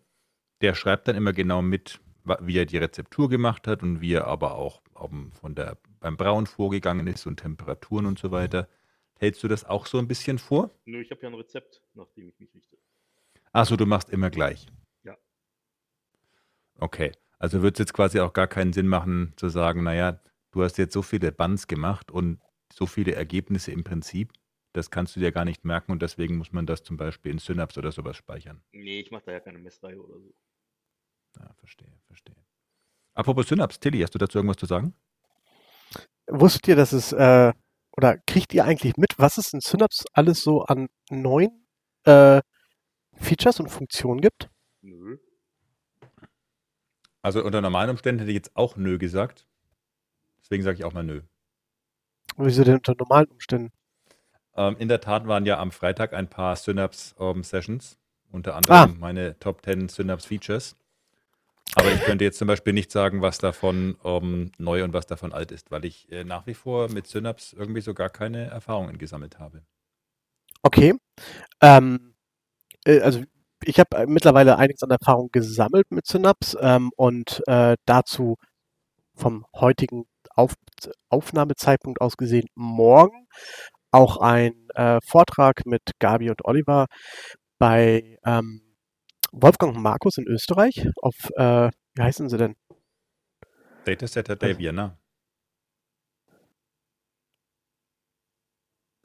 der 0.60 0.74
schreibt 0.74 1.06
dann 1.06 1.14
immer 1.14 1.32
genau 1.32 1.62
mit, 1.62 2.00
wie 2.40 2.58
er 2.58 2.66
die 2.66 2.78
Rezeptur 2.78 3.28
gemacht 3.28 3.68
hat 3.68 3.82
und 3.84 4.00
wie 4.00 4.12
er 4.14 4.26
aber 4.26 4.56
auch 4.56 4.82
von 5.40 5.54
der, 5.54 5.78
beim 6.00 6.16
Brauen 6.16 6.46
vorgegangen 6.46 7.06
ist 7.06 7.26
und 7.26 7.38
Temperaturen 7.38 8.06
und 8.06 8.18
so 8.18 8.32
weiter. 8.32 8.68
Hältst 9.20 9.42
du 9.44 9.48
das 9.48 9.64
auch 9.64 9.86
so 9.86 9.98
ein 9.98 10.08
bisschen 10.08 10.38
vor? 10.38 10.70
nö, 10.84 11.00
ich 11.00 11.12
habe 11.12 11.22
ja 11.22 11.28
ein 11.28 11.34
Rezept, 11.34 11.80
nach 11.94 12.10
dem 12.16 12.28
ich 12.28 12.38
mich 12.40 12.52
richte. 12.52 12.76
Achso, 13.52 13.76
du 13.76 13.86
machst 13.86 14.10
immer 14.10 14.30
gleich. 14.30 14.66
Ja. 15.04 15.16
Okay. 16.80 17.12
Also 17.38 17.62
wird 17.62 17.76
es 17.76 17.78
jetzt 17.78 17.94
quasi 17.94 18.18
auch 18.18 18.32
gar 18.32 18.48
keinen 18.48 18.72
Sinn 18.72 18.88
machen, 18.88 19.32
zu 19.36 19.48
sagen, 19.48 19.84
naja, 19.84 20.20
du 20.50 20.64
hast 20.64 20.76
jetzt 20.76 20.92
so 20.92 21.02
viele 21.02 21.30
Buns 21.30 21.68
gemacht 21.68 22.10
und 22.10 22.40
so 22.72 22.86
viele 22.86 23.14
Ergebnisse 23.14 23.72
im 23.72 23.84
Prinzip, 23.84 24.32
das 24.72 24.90
kannst 24.90 25.16
du 25.16 25.20
dir 25.20 25.32
gar 25.32 25.44
nicht 25.44 25.64
merken 25.64 25.92
und 25.92 26.02
deswegen 26.02 26.36
muss 26.36 26.52
man 26.52 26.66
das 26.66 26.82
zum 26.82 26.96
Beispiel 26.96 27.32
in 27.32 27.38
Synapse 27.38 27.80
oder 27.80 27.92
sowas 27.92 28.16
speichern. 28.16 28.62
Nee, 28.72 29.00
ich 29.00 29.10
mache 29.10 29.24
da 29.26 29.32
ja 29.32 29.40
keine 29.40 29.58
Messreihe 29.58 30.00
oder 30.00 30.20
so. 30.20 30.34
Ja, 31.38 31.52
verstehe, 31.54 31.92
verstehe. 32.06 32.36
Apropos 33.14 33.48
Synapse, 33.48 33.80
Tilly, 33.80 34.00
hast 34.00 34.14
du 34.14 34.18
dazu 34.18 34.38
irgendwas 34.38 34.58
zu 34.58 34.66
sagen? 34.66 34.94
Wusstet 36.28 36.68
ihr, 36.68 36.76
dass 36.76 36.92
es, 36.92 37.12
äh, 37.12 37.52
oder 37.96 38.18
kriegt 38.18 38.54
ihr 38.54 38.64
eigentlich 38.64 38.96
mit, 38.96 39.18
was 39.18 39.38
es 39.38 39.52
in 39.52 39.60
Synapse 39.60 40.04
alles 40.12 40.42
so 40.42 40.62
an 40.62 40.88
neuen 41.10 41.66
äh, 42.04 42.40
Features 43.14 43.60
und 43.60 43.68
Funktionen 43.68 44.20
gibt? 44.20 44.50
Nö. 44.82 45.18
Also 47.22 47.42
unter 47.44 47.60
normalen 47.60 47.90
Umständen 47.90 48.20
hätte 48.20 48.30
ich 48.30 48.36
jetzt 48.36 48.54
auch 48.56 48.76
nö 48.76 48.98
gesagt. 48.98 49.46
Deswegen 50.40 50.62
sage 50.62 50.78
ich 50.78 50.84
auch 50.84 50.92
mal 50.92 51.02
nö. 51.02 51.22
Wieso 52.38 52.64
denn 52.64 52.76
unter 52.76 52.94
normalen 52.96 53.26
Umständen? 53.28 53.70
Ähm, 54.56 54.76
in 54.78 54.88
der 54.88 55.00
Tat 55.00 55.26
waren 55.26 55.44
ja 55.46 55.58
am 55.58 55.72
Freitag 55.72 56.12
ein 56.14 56.28
paar 56.28 56.56
Synapse-Sessions, 56.56 57.98
unter 58.30 58.54
anderem 58.56 58.76
Ah. 58.76 58.86
meine 58.98 59.38
Top 59.38 59.64
10 59.64 59.88
Synapse-Features. 59.88 60.76
Aber 61.74 61.92
ich 61.92 62.00
könnte 62.02 62.24
jetzt 62.24 62.38
zum 62.38 62.48
Beispiel 62.48 62.72
nicht 62.72 62.90
sagen, 62.90 63.20
was 63.22 63.38
davon 63.38 63.98
ähm, 64.04 64.52
neu 64.58 64.84
und 64.84 64.94
was 64.94 65.06
davon 65.06 65.32
alt 65.32 65.52
ist, 65.52 65.70
weil 65.70 65.84
ich 65.84 66.10
äh, 66.10 66.24
nach 66.24 66.46
wie 66.46 66.54
vor 66.54 66.88
mit 66.90 67.06
Synapse 67.06 67.54
irgendwie 67.56 67.82
so 67.82 67.92
gar 67.94 68.08
keine 68.08 68.46
Erfahrungen 68.46 68.98
gesammelt 68.98 69.38
habe. 69.38 69.62
Okay. 70.62 70.94
Ähm, 71.60 72.14
äh, 72.86 73.00
also 73.00 73.22
ich 73.64 73.78
habe 73.80 74.06
mittlerweile 74.06 74.56
einiges 74.58 74.82
an 74.82 74.90
Erfahrung 74.90 75.30
gesammelt 75.32 75.90
mit 75.90 76.06
Synapse 76.06 76.58
ähm, 76.60 76.90
und 76.96 77.42
äh, 77.48 77.76
dazu 77.86 78.36
vom 79.14 79.46
heutigen 79.54 80.06
Auf 80.38 80.54
Aufnahmezeitpunkt 81.08 82.00
aus 82.00 82.16
gesehen 82.16 82.46
morgen 82.54 83.26
auch 83.90 84.18
ein 84.18 84.52
äh, 84.76 85.00
Vortrag 85.04 85.66
mit 85.66 85.82
Gabi 85.98 86.30
und 86.30 86.44
Oliver 86.44 86.86
bei 87.58 88.18
ähm, 88.24 88.60
Wolfgang 89.32 89.74
und 89.74 89.82
Markus 89.82 90.16
in 90.16 90.28
Österreich 90.28 90.86
auf, 91.02 91.16
äh, 91.34 91.70
wie 91.96 92.02
heißen 92.02 92.28
sie 92.28 92.38
denn? 92.38 92.54
Datasetter 93.84 94.36
Day 94.36 94.56
Vienna. 94.56 95.00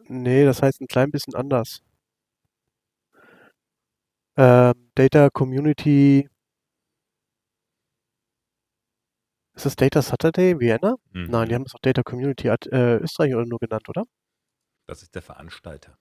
Nee, 0.07 0.45
das 0.45 0.61
heißt 0.61 0.81
ein 0.81 0.87
klein 0.87 1.09
bisschen 1.09 1.33
anders. 1.33 1.81
Ähm, 4.37 4.91
Data 4.93 5.29
Community. 5.31 6.29
Ist 9.55 9.65
das 9.65 9.75
Data 9.75 10.01
Saturday 10.01 10.59
Vienna? 10.59 10.95
Mhm. 11.11 11.25
Nein, 11.29 11.49
die 11.49 11.55
haben 11.55 11.63
es 11.65 11.75
auch 11.75 11.79
Data 11.79 12.01
Community 12.03 12.47
äh, 12.47 12.95
Österreich 12.97 13.35
oder 13.35 13.45
nur 13.45 13.59
genannt, 13.59 13.87
oder? 13.87 14.03
Das 14.87 15.03
ist 15.03 15.13
der 15.15 15.21
Veranstalter. 15.21 15.97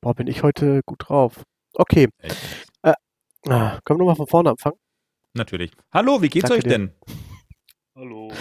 Boah, 0.00 0.14
bin 0.14 0.26
ich 0.26 0.42
heute 0.42 0.82
gut 0.84 1.08
drauf. 1.08 1.42
Okay, 1.74 2.08
Echt 2.18 2.42
nicht. 2.42 2.70
ah, 2.82 3.78
können 3.84 3.98
wir 4.00 4.04
nochmal 4.04 4.16
von 4.16 4.26
vorne 4.26 4.50
anfangen? 4.50 4.76
Natürlich. 5.34 5.70
Hallo, 5.92 6.20
wie 6.20 6.28
geht's 6.28 6.48
Danke 6.48 6.58
euch 6.58 6.64
dir. 6.64 6.70
denn? 6.78 6.94
Hallo. 7.94 8.32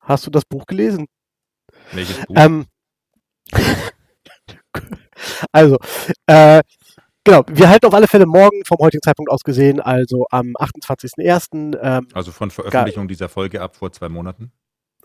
Hast 0.00 0.26
du 0.26 0.30
das 0.30 0.44
Buch 0.44 0.66
gelesen? 0.66 1.06
Welches 1.92 2.26
Buch? 2.26 2.36
Ähm, 2.36 2.66
also, 5.52 5.78
äh, 6.26 6.62
genau, 7.24 7.42
wir 7.48 7.68
halten 7.68 7.86
auf 7.86 7.94
alle 7.94 8.08
Fälle 8.08 8.26
morgen 8.26 8.64
vom 8.64 8.78
heutigen 8.78 9.02
Zeitpunkt 9.02 9.30
aus 9.30 9.42
gesehen, 9.42 9.80
also 9.80 10.26
am 10.30 10.54
28.01. 10.58 11.78
Ähm, 11.80 12.08
also 12.12 12.32
von 12.32 12.50
Veröffentlichung 12.50 13.08
dieser 13.08 13.28
Folge 13.28 13.60
ab 13.60 13.76
vor 13.76 13.92
zwei 13.92 14.08
Monaten. 14.08 14.52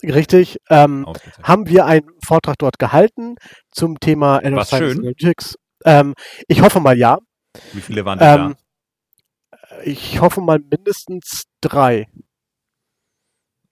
richtig, 0.03 0.57
ähm, 0.69 1.05
haben 1.43 1.67
wir 1.67 1.85
einen 1.85 2.09
Vortrag 2.25 2.55
dort 2.59 2.79
gehalten 2.79 3.35
zum 3.71 3.99
Thema 3.99 4.41
War's 4.43 4.67
Science 4.67 4.93
schön? 4.93 4.99
Analytics. 4.99 5.55
Ähm, 5.85 6.13
ich 6.47 6.61
hoffe 6.61 6.79
mal 6.79 6.97
ja. 6.97 7.19
Wie 7.73 7.81
viele 7.81 8.05
waren 8.05 8.19
denn 8.19 8.39
Ähm, 8.39 8.55
ich 9.83 10.21
hoffe 10.21 10.41
mal 10.41 10.59
mindestens 10.59 11.43
drei. 11.61 12.07
da? 12.13 12.21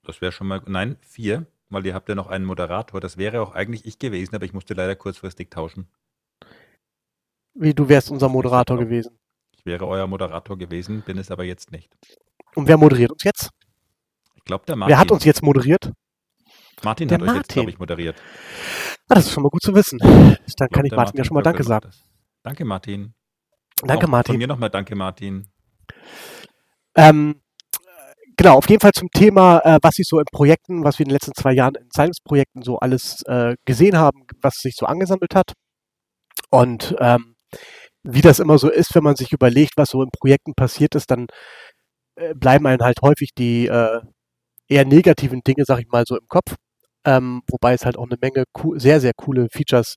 Das 0.03 0.21
wäre 0.21 0.31
schon 0.31 0.47
mal, 0.47 0.61
nein, 0.67 0.97
vier, 1.01 1.47
weil 1.69 1.85
ihr 1.85 1.93
habt 1.93 2.09
ja 2.09 2.15
noch 2.15 2.27
einen 2.27 2.45
Moderator. 2.45 3.01
Das 3.01 3.17
wäre 3.17 3.41
auch 3.41 3.53
eigentlich 3.53 3.85
ich 3.85 3.99
gewesen, 3.99 4.35
aber 4.35 4.45
ich 4.45 4.53
musste 4.53 4.73
leider 4.73 4.95
kurzfristig 4.95 5.49
tauschen. 5.49 5.87
Wie 7.55 7.73
du 7.73 7.87
wärst 7.87 8.11
unser 8.11 8.29
Moderator 8.29 8.77
gewesen. 8.77 9.17
Ich 9.57 9.65
wäre 9.65 9.87
euer 9.87 10.07
Moderator 10.07 10.57
gewesen, 10.57 11.01
bin 11.01 11.17
es 11.17 11.31
aber 11.31 11.43
jetzt 11.45 11.71
nicht. 11.71 11.91
Und 12.53 12.67
wer 12.67 12.77
moderiert 12.77 13.11
uns 13.11 13.23
jetzt? 13.23 13.49
Ich 14.35 14.43
glaube, 14.43 14.65
der 14.65 14.75
Martin. 14.75 14.91
Wer 14.91 14.99
hat 14.99 15.11
uns 15.11 15.23
jetzt 15.23 15.41
moderiert? 15.41 15.91
Martin 16.83 17.07
Der 17.07 17.17
hat 17.17 17.21
euch 17.23 17.27
jetzt, 17.27 17.35
Martin. 17.35 17.53
glaube 17.53 17.69
ich, 17.71 17.79
moderiert. 17.79 18.21
Ah, 19.07 19.15
das 19.15 19.25
ist 19.27 19.31
schon 19.31 19.43
mal 19.43 19.49
gut 19.49 19.61
zu 19.63 19.73
wissen. 19.73 19.97
Dann 19.99 20.37
glaub, 20.57 20.71
kann 20.71 20.85
ich 20.85 20.89
der 20.89 20.97
Martin 20.97 21.17
ja 21.17 21.23
schon 21.23 21.35
mal 21.35 21.41
Danke 21.41 21.63
sagen. 21.63 21.89
Danke, 22.43 22.65
Martin. 22.65 23.13
Danke, 23.81 23.95
Auch 23.95 24.01
Von 24.01 24.11
Martin. 24.11 24.37
mir 24.37 24.47
nochmal 24.47 24.69
danke, 24.69 24.95
Martin. 24.95 25.47
Ähm, 26.95 27.41
genau, 28.37 28.57
auf 28.57 28.69
jeden 28.69 28.81
Fall 28.81 28.91
zum 28.91 29.09
Thema, 29.09 29.59
äh, 29.59 29.79
was 29.81 29.95
sich 29.95 30.07
so 30.07 30.19
in 30.19 30.25
Projekten, 30.31 30.83
was 30.83 30.99
wir 30.99 31.05
in 31.05 31.09
den 31.09 31.13
letzten 31.15 31.33
zwei 31.33 31.53
Jahren 31.53 31.75
in 31.75 31.89
Science-Projekten 31.91 32.61
so 32.61 32.77
alles 32.79 33.21
äh, 33.23 33.55
gesehen 33.65 33.97
haben, 33.97 34.25
was 34.41 34.55
sich 34.55 34.75
so 34.75 34.85
angesammelt 34.85 35.33
hat. 35.35 35.53
Und 36.49 36.95
ähm, 36.99 37.34
wie 38.03 38.21
das 38.21 38.39
immer 38.39 38.57
so 38.57 38.69
ist, 38.69 38.95
wenn 38.95 39.03
man 39.03 39.15
sich 39.15 39.31
überlegt, 39.33 39.73
was 39.77 39.89
so 39.89 40.01
in 40.03 40.09
Projekten 40.11 40.53
passiert 40.55 40.95
ist, 40.95 41.11
dann 41.11 41.27
äh, 42.15 42.33
bleiben 42.35 42.67
einem 42.67 42.81
halt 42.81 43.01
häufig 43.01 43.31
die 43.37 43.67
äh, 43.67 44.01
eher 44.69 44.85
negativen 44.85 45.41
Dinge, 45.41 45.65
sag 45.65 45.79
ich 45.79 45.87
mal, 45.87 46.05
so 46.07 46.17
im 46.17 46.27
Kopf. 46.27 46.55
Ähm, 47.05 47.41
wobei 47.49 47.73
es 47.73 47.85
halt 47.85 47.97
auch 47.97 48.05
eine 48.05 48.17
Menge 48.21 48.45
sehr, 48.77 48.99
sehr 48.99 49.13
coole 49.15 49.47
Features 49.51 49.95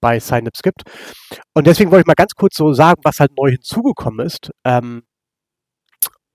bei 0.00 0.18
Synapse 0.20 0.62
gibt. 0.62 0.82
Und 1.54 1.66
deswegen 1.66 1.90
wollte 1.90 2.02
ich 2.02 2.06
mal 2.06 2.14
ganz 2.14 2.34
kurz 2.34 2.56
so 2.56 2.72
sagen, 2.72 3.00
was 3.04 3.20
halt 3.20 3.32
neu 3.36 3.50
hinzugekommen 3.50 4.26
ist. 4.26 4.50
Ähm, 4.64 5.02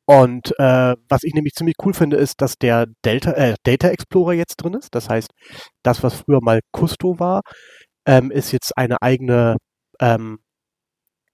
und 0.07 0.53
äh, 0.59 0.95
was 1.09 1.23
ich 1.23 1.33
nämlich 1.33 1.53
ziemlich 1.53 1.75
cool 1.83 1.93
finde, 1.93 2.17
ist, 2.17 2.41
dass 2.41 2.57
der 2.57 2.85
Delta, 3.03 3.31
äh, 3.31 3.55
Data 3.63 3.89
Explorer 3.89 4.33
jetzt 4.33 4.57
drin 4.57 4.75
ist. 4.75 4.93
Das 4.93 5.09
heißt, 5.09 5.31
das, 5.83 6.03
was 6.03 6.13
früher 6.13 6.41
mal 6.41 6.59
Custo 6.71 7.19
war, 7.19 7.41
ähm, 8.05 8.31
ist 8.31 8.51
jetzt 8.51 8.77
eine 8.77 9.01
eigene 9.01 9.57
ähm, 9.99 10.39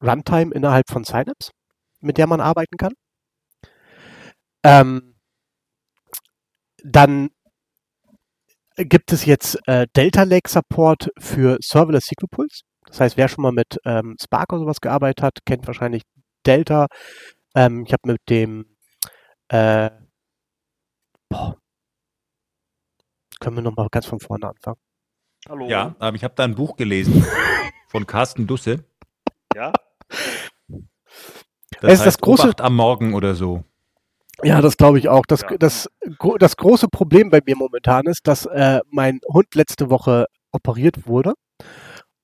Runtime 0.02 0.54
innerhalb 0.54 0.90
von 0.90 1.04
Synapse, 1.04 1.52
mit 2.00 2.18
der 2.18 2.28
man 2.28 2.42
arbeiten 2.42 2.78
kann. 2.78 2.94
Ähm, 4.64 5.16
dann 6.84 7.30
gibt 8.78 9.12
es 9.12 9.26
jetzt 9.26 9.60
äh, 9.68 9.88
Delta 9.96 10.24
Lake 10.24 10.50
Support 10.50 11.10
für 11.20 11.58
Serverless 11.62 12.06
SQL 12.06 12.28
Pools. 12.30 12.62
Das 12.86 13.00
heißt, 13.00 13.18
wer 13.18 13.28
schon 13.28 13.44
mal 13.44 13.52
mit 13.52 13.80
ähm, 13.86 14.16
Spark 14.22 14.52
oder 14.54 14.62
sowas 14.62 14.82
gearbeitet 14.82 15.22
hat, 15.24 15.40
kennt 15.46 15.68
wahrscheinlich 15.68 16.04
Delta. 16.46 16.88
Ähm, 17.56 17.84
ich 17.86 17.94
habe 17.94 18.12
mit 18.12 18.22
dem 18.30 18.66
äh, 19.50 19.90
boah, 21.30 21.58
können 23.40 23.56
wir 23.58 23.64
nochmal 23.64 23.88
ganz 23.92 24.06
von 24.06 24.20
vorne 24.20 24.48
anfangen. 24.48 24.80
Hallo. 25.50 25.68
Ja, 25.68 25.96
aber 26.00 26.16
ich 26.16 26.24
habe 26.24 26.36
da 26.36 26.44
ein 26.44 26.56
Buch 26.56 26.76
gelesen 26.76 27.26
von 27.88 28.06
Carsten 28.06 28.48
Dusse. 28.48 28.86
Ja? 29.56 29.74
Das 31.82 31.94
Es 31.94 32.00
ist 32.00 32.06
das 32.06 32.20
große- 32.20 32.44
Obacht 32.44 32.62
am 32.62 32.76
Morgen 32.76 33.14
oder 33.14 33.34
so. 33.36 33.64
Ja, 34.44 34.62
das 34.62 34.78
glaube 34.78 34.98
ich 35.00 35.08
auch. 35.10 35.24
Das, 35.28 35.42
Ja. 35.42 35.58
das, 35.58 35.90
das 36.40 36.58
große 36.58 36.88
Problem 36.88 37.30
bei 37.30 37.42
mir 37.46 37.56
momentan 37.56 38.06
ist, 38.08 38.28
dass 38.28 38.46
äh, 38.48 38.80
mein 38.90 39.20
Hund 39.32 39.54
letzte 39.56 39.90
Woche 39.90 40.26
operiert 40.52 41.08
wurde. 41.08 41.34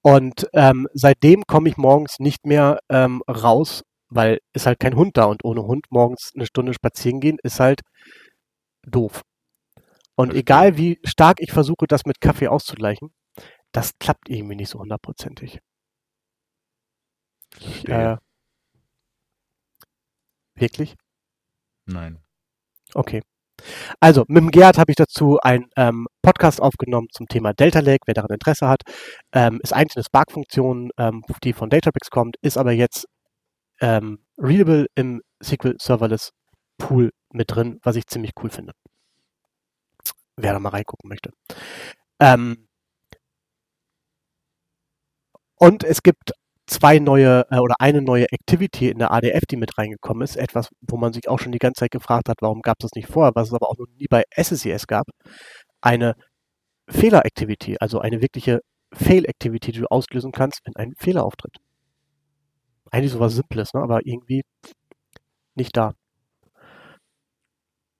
Und 0.01 0.47
ähm, 0.53 0.87
seitdem 0.93 1.43
komme 1.47 1.69
ich 1.69 1.77
morgens 1.77 2.19
nicht 2.19 2.45
mehr 2.45 2.79
ähm, 2.89 3.21
raus, 3.29 3.83
weil 4.09 4.39
ist 4.53 4.65
halt 4.65 4.79
kein 4.79 4.95
Hund 4.95 5.17
da 5.17 5.25
und 5.25 5.43
ohne 5.43 5.63
Hund 5.63 5.85
morgens 5.89 6.31
eine 6.35 6.45
Stunde 6.45 6.73
spazieren 6.73 7.19
gehen 7.19 7.37
ist 7.43 7.59
halt 7.59 7.81
doof. 8.83 9.21
Und 10.15 10.33
egal 10.33 10.77
wie 10.77 10.99
stark 11.03 11.39
ich 11.39 11.51
versuche, 11.51 11.85
das 11.87 12.05
mit 12.05 12.21
Kaffee 12.21 12.47
auszugleichen, 12.47 13.11
das 13.73 13.91
klappt 13.99 14.29
irgendwie 14.29 14.55
nicht 14.55 14.69
so 14.69 14.79
hundertprozentig. 14.79 15.59
Verstehe. 17.59 18.13
äh, 18.13 18.17
wirklich? 20.55 20.95
Nein. 21.85 22.19
Okay. 22.93 23.21
Also, 23.99 24.23
mit 24.27 24.37
dem 24.37 24.51
Gerhard 24.51 24.77
habe 24.77 24.91
ich 24.91 24.95
dazu 24.95 25.39
einen 25.41 25.65
ähm, 25.75 26.07
Podcast 26.21 26.61
aufgenommen 26.61 27.07
zum 27.11 27.27
Thema 27.27 27.53
Delta 27.53 27.79
Lake, 27.79 28.03
wer 28.05 28.13
daran 28.13 28.31
Interesse 28.31 28.67
hat. 28.67 28.81
Ähm, 29.33 29.59
ist 29.63 29.73
eigentlich 29.73 29.97
eine 29.97 30.03
Spark-Funktion, 30.03 30.91
ähm, 30.97 31.23
die 31.43 31.53
von 31.53 31.69
Databricks 31.69 32.09
kommt, 32.11 32.37
ist 32.41 32.57
aber 32.57 32.71
jetzt 32.71 33.07
ähm, 33.81 34.19
readable 34.37 34.87
im 34.95 35.21
SQL 35.43 35.75
Serverless 35.79 36.31
Pool 36.77 37.11
mit 37.31 37.51
drin, 37.51 37.79
was 37.83 37.95
ich 37.95 38.07
ziemlich 38.07 38.31
cool 38.41 38.49
finde. 38.49 38.73
Wer 40.35 40.53
da 40.53 40.59
mal 40.59 40.69
reingucken 40.69 41.09
möchte. 41.09 41.31
Ähm, 42.19 42.67
und 45.55 45.83
es 45.83 46.03
gibt 46.03 46.31
zwei 46.67 46.99
neue 46.99 47.45
äh, 47.49 47.59
oder 47.59 47.75
eine 47.79 48.01
neue 48.01 48.31
Activity 48.31 48.89
in 48.89 48.99
der 48.99 49.11
ADF, 49.11 49.45
die 49.49 49.57
mit 49.57 49.77
reingekommen 49.77 50.23
ist. 50.23 50.35
Etwas, 50.35 50.69
wo 50.81 50.97
man 50.97 51.13
sich 51.13 51.27
auch 51.29 51.39
schon 51.39 51.51
die 51.51 51.59
ganze 51.59 51.79
Zeit 51.79 51.91
gefragt 51.91 52.29
hat, 52.29 52.37
warum 52.41 52.61
gab 52.61 52.77
es 52.79 52.83
das 52.89 52.91
nicht 52.95 53.07
vorher, 53.07 53.33
was 53.35 53.47
es 53.49 53.53
aber 53.53 53.69
auch 53.69 53.77
noch 53.77 53.87
nie 53.97 54.07
bei 54.09 54.23
SSES 54.35 54.87
gab. 54.87 55.07
Eine 55.81 56.15
Fehler-Activity, 56.89 57.77
also 57.79 57.99
eine 57.99 58.21
wirkliche 58.21 58.61
Fail-Activity, 58.93 59.71
die 59.73 59.79
du 59.79 59.87
auslösen 59.87 60.31
kannst, 60.31 60.61
wenn 60.65 60.75
ein 60.75 60.93
Fehler 60.97 61.25
auftritt. 61.25 61.57
Eigentlich 62.91 63.11
sowas 63.11 63.35
Simples, 63.35 63.73
ne? 63.73 63.81
aber 63.81 64.05
irgendwie 64.05 64.43
nicht 65.55 65.75
da. 65.75 65.93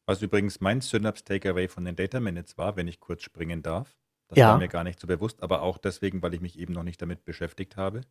Was 0.06 0.22
übrigens 0.22 0.62
mein 0.62 0.80
Synapse 0.80 1.26
Takeaway 1.26 1.68
von 1.68 1.84
den 1.84 1.98
Data 1.98 2.22
Minutes 2.22 2.58
war, 2.58 2.78
wenn 2.78 2.88
ich 2.88 3.02
kurz 3.02 3.24
springen 3.24 3.62
darf. 3.62 3.98
Das 4.30 4.38
Ja. 4.40 4.52
war 4.52 4.58
mir 4.58 4.70
gar 4.70 4.86
nicht 4.86 5.00
so 5.00 5.08
bewusst, 5.08 5.44
aber 5.44 5.62
auch 5.62 5.78
deswegen, 5.78 6.22
weil 6.22 6.34
ich 6.34 6.42
mich 6.42 6.58
eben 6.58 6.74
noch 6.74 6.84
nicht 6.84 7.02
damit 7.02 7.26
beschäftigt 7.26 7.76
habe. 7.76 8.02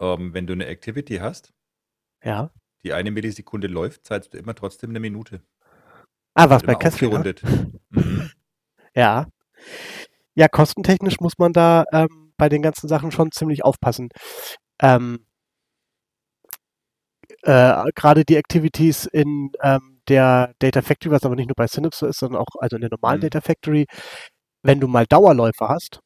Ähm, 0.00 0.34
wenn 0.34 0.46
du 0.46 0.52
eine 0.52 0.66
Activity 0.66 1.16
hast, 1.16 1.52
Ja. 2.22 2.50
die 2.84 2.92
eine 2.92 3.10
Millisekunde 3.10 3.66
läuft, 3.66 4.06
zahlst 4.06 4.34
du 4.34 4.38
immer 4.38 4.54
trotzdem 4.54 4.90
eine 4.90 5.00
Minute. 5.00 5.42
Ah, 6.34 6.50
was 6.50 6.62
Wird 6.62 6.66
bei 6.66 6.74
Catherine? 6.74 7.18
ne? 7.20 7.30
aufgerundet. 7.30 7.42
Mhm. 7.90 8.30
Ja. 8.94 9.26
Ja, 10.34 10.48
kostentechnisch 10.48 11.20
muss 11.20 11.34
man 11.38 11.52
da 11.52 11.84
ähm, 11.92 12.32
bei 12.36 12.48
den 12.48 12.62
ganzen 12.62 12.88
Sachen 12.88 13.10
schon 13.10 13.32
ziemlich 13.32 13.64
aufpassen. 13.64 14.08
Ähm, 14.80 15.26
äh, 17.42 17.84
Gerade 17.94 18.24
die 18.24 18.36
Activities 18.36 19.06
in 19.06 19.50
ähm, 19.62 20.00
der 20.08 20.54
Data 20.58 20.82
Factory, 20.82 21.10
was 21.12 21.24
aber 21.24 21.36
nicht 21.36 21.48
nur 21.48 21.54
bei 21.56 21.66
Synapse 21.66 22.00
so 22.00 22.06
ist, 22.06 22.18
sondern 22.18 22.40
auch 22.42 22.56
also 22.60 22.76
in 22.76 22.82
der 22.82 22.90
normalen 22.90 23.18
Mhm. 23.18 23.22
Data 23.22 23.40
Factory, 23.40 23.86
wenn 24.62 24.80
du 24.80 24.88
mal 24.88 25.06
Dauerläufe 25.06 25.68
hast, 25.68 26.00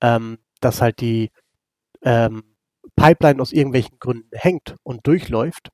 ähm, 0.00 0.38
dass 0.60 0.80
halt 0.80 1.00
die 1.00 1.30
ähm, 2.02 2.55
Pipeline 2.96 3.40
aus 3.40 3.52
irgendwelchen 3.52 3.98
Gründen 3.98 4.30
hängt 4.32 4.74
und 4.82 5.06
durchläuft, 5.06 5.68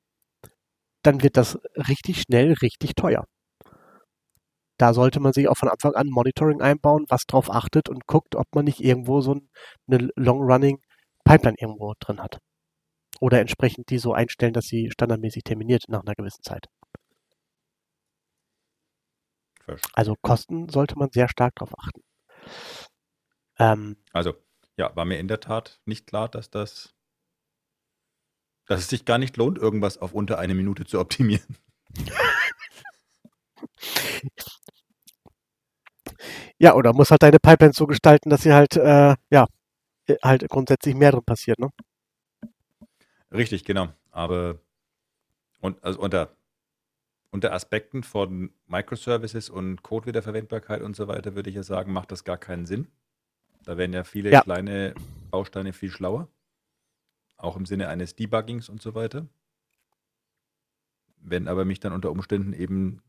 dann 1.03 1.23
wird 1.23 1.37
das 1.37 1.57
richtig 1.75 2.21
schnell 2.21 2.53
richtig 2.53 2.95
teuer. 2.95 3.25
Da 4.77 4.93
sollte 4.93 5.19
man 5.19 5.33
sich 5.33 5.47
auch 5.47 5.57
von 5.57 5.69
Anfang 5.69 5.93
an 5.95 6.09
Monitoring 6.09 6.61
einbauen, 6.61 7.05
was 7.07 7.25
drauf 7.25 7.49
achtet 7.49 7.89
und 7.89 8.05
guckt, 8.07 8.35
ob 8.35 8.47
man 8.53 8.65
nicht 8.65 8.79
irgendwo 8.79 9.21
so 9.21 9.35
ein, 9.35 9.49
eine 9.87 10.09
Long-Running 10.15 10.81
Pipeline 11.23 11.57
irgendwo 11.59 11.93
drin 11.99 12.21
hat. 12.21 12.39
Oder 13.21 13.39
entsprechend 13.39 13.89
die 13.89 13.99
so 13.99 14.13
einstellen, 14.13 14.53
dass 14.53 14.65
sie 14.65 14.89
standardmäßig 14.91 15.43
terminiert 15.43 15.85
nach 15.87 16.01
einer 16.01 16.15
gewissen 16.15 16.43
Zeit. 16.43 16.67
Also 19.93 20.15
Kosten 20.21 20.67
sollte 20.69 20.97
man 20.97 21.09
sehr 21.11 21.29
stark 21.29 21.55
drauf 21.55 21.71
achten. 21.77 22.01
Ähm, 23.59 23.97
Also, 24.11 24.33
ja, 24.77 24.93
war 24.95 25.05
mir 25.05 25.19
in 25.19 25.27
der 25.27 25.39
Tat 25.39 25.79
nicht 25.85 26.07
klar, 26.07 26.27
dass 26.27 26.49
das, 26.49 26.93
dass 28.73 28.81
es 28.81 28.89
sich 28.89 29.05
gar 29.05 29.19
nicht 29.19 29.37
lohnt, 29.37 29.59
irgendwas 29.59 29.99
auf 29.99 30.13
unter 30.13 30.39
eine 30.39 30.55
Minute 30.55 30.83
zu 30.83 30.99
optimieren. 30.99 31.57
ja, 36.57 36.73
oder 36.73 36.91
muss 36.91 37.11
halt 37.11 37.21
deine 37.21 37.37
Pipeline 37.39 37.73
so 37.73 37.85
gestalten, 37.85 38.31
dass 38.31 38.41
sie 38.41 38.51
halt, 38.51 38.75
äh, 38.75 39.15
ja, 39.29 39.45
halt 40.23 40.49
grundsätzlich 40.49 40.95
mehr 40.95 41.11
drin 41.11 41.23
passiert, 41.23 41.59
ne? 41.59 41.69
Richtig, 43.31 43.63
genau. 43.63 43.89
Aber 44.09 44.57
und, 45.61 45.83
also 45.83 45.99
unter, 45.99 46.35
unter 47.29 47.53
Aspekten 47.53 48.01
von 48.01 48.51
Microservices 48.65 49.51
und 49.51 49.83
Code-Wiederverwendbarkeit 49.83 50.81
und 50.81 50.95
so 50.95 51.07
weiter 51.07 51.35
würde 51.35 51.51
ich 51.51 51.55
ja 51.55 51.63
sagen, 51.63 51.93
macht 51.93 52.11
das 52.11 52.23
gar 52.23 52.37
keinen 52.37 52.65
Sinn. 52.65 52.87
Da 53.65 53.77
wären 53.77 53.93
ja 53.93 54.03
viele 54.03 54.31
Ja. 54.31 54.41
kleine 54.41 54.95
Bausteine 55.29 55.73
viel 55.73 55.91
schlauer. 55.91 56.27
Auch 57.43 57.57
im 57.57 57.65
Sinne 57.65 57.89
eines 57.89 58.15
Debuggings 58.15 58.69
und 58.69 58.81
so 58.81 58.95
weiter. 58.95 59.27
Wenn 61.17 61.49
aber 61.49 61.65
mich 61.65 61.81
dann 61.81 61.91
unter 61.91 62.09
Umständen 62.09 62.53
eben 62.53 63.01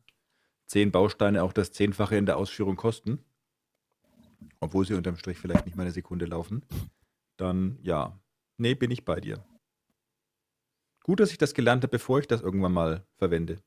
zehn 0.67 0.91
Bausteine 0.91 1.45
auch 1.45 1.53
das 1.53 1.71
Zehnfache 1.71 2.17
in 2.17 2.27
der 2.27 2.37
Ausführung 2.37 2.75
kosten, 2.75 3.25
obwohl 4.59 4.85
sie 4.85 4.95
unterm 4.95 5.17
Strich 5.17 5.39
vielleicht 5.39 5.67
nicht 5.67 5.77
mal 5.77 5.85
eine 5.85 5.93
Sekunde 5.93 6.25
laufen, 6.25 6.65
dann 7.37 7.79
ja, 7.83 8.19
nee, 8.57 8.75
bin 8.75 8.91
ich 8.91 9.05
bei 9.05 9.21
dir. 9.21 9.45
Gut, 11.05 11.21
dass 11.21 11.31
ich 11.31 11.39
das 11.39 11.55
gelernt 11.55 11.85
habe, 11.85 11.93
bevor 11.93 12.19
ich 12.19 12.27
das 12.27 12.41
irgendwann 12.41 12.73
mal 12.73 13.07
verwende. 13.19 13.63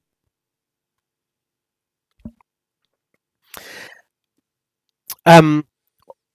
Ähm, 5.23 5.63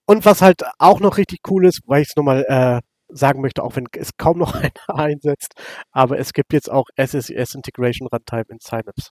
und 0.07 0.25
was 0.25 0.40
halt 0.40 0.62
auch 0.79 1.01
noch 1.01 1.18
richtig 1.18 1.40
cool 1.51 1.66
ist, 1.66 1.83
weil 1.87 2.03
ich 2.03 2.09
es 2.09 2.16
nochmal 2.16 2.45
äh, 2.49 2.81
sagen 3.14 3.40
möchte, 3.40 3.62
auch 3.62 3.77
wenn 3.77 3.87
es 3.92 4.16
kaum 4.16 4.38
noch 4.38 4.55
einer 4.55 4.72
einsetzt, 4.88 5.55
aber 5.90 6.18
es 6.18 6.33
gibt 6.33 6.53
jetzt 6.53 6.70
auch 6.70 6.87
SSES 6.96 7.55
Integration 7.55 8.09
Runtime 8.09 8.46
in 8.48 8.59
Synapse. 8.61 9.11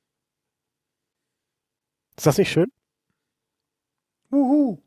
Ist 2.18 2.26
das 2.26 2.38
nicht 2.38 2.52
schön? 2.52 2.72
Wuhu. 4.30 4.82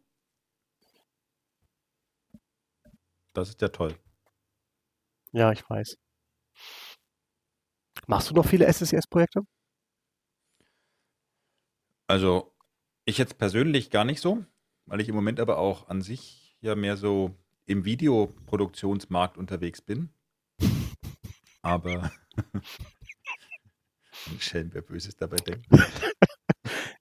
Das 3.32 3.48
ist 3.48 3.60
ja 3.60 3.68
toll. 3.68 3.98
Ja, 5.32 5.50
ich 5.52 5.68
weiß. 5.68 5.96
Machst 8.06 8.30
du 8.30 8.34
noch 8.34 8.46
viele 8.46 8.66
SSES-Projekte? 8.72 9.40
Also, 12.06 12.54
ich 13.04 13.18
jetzt 13.18 13.38
persönlich 13.38 13.90
gar 13.90 14.04
nicht 14.04 14.20
so, 14.20 14.44
weil 14.86 15.00
ich 15.00 15.08
im 15.08 15.14
Moment 15.14 15.40
aber 15.40 15.58
auch 15.58 15.88
an 15.88 16.02
sich 16.02 16.56
ja 16.60 16.74
mehr 16.74 16.96
so 16.96 17.34
im 17.66 17.84
Videoproduktionsmarkt 17.84 19.38
unterwegs 19.38 19.80
bin. 19.80 20.10
Aber 21.62 22.10
ein 24.26 24.40
Schelm, 24.40 24.70
wer 24.72 24.82
Böses 24.82 25.16
dabei 25.16 25.36
denkt. 25.36 25.66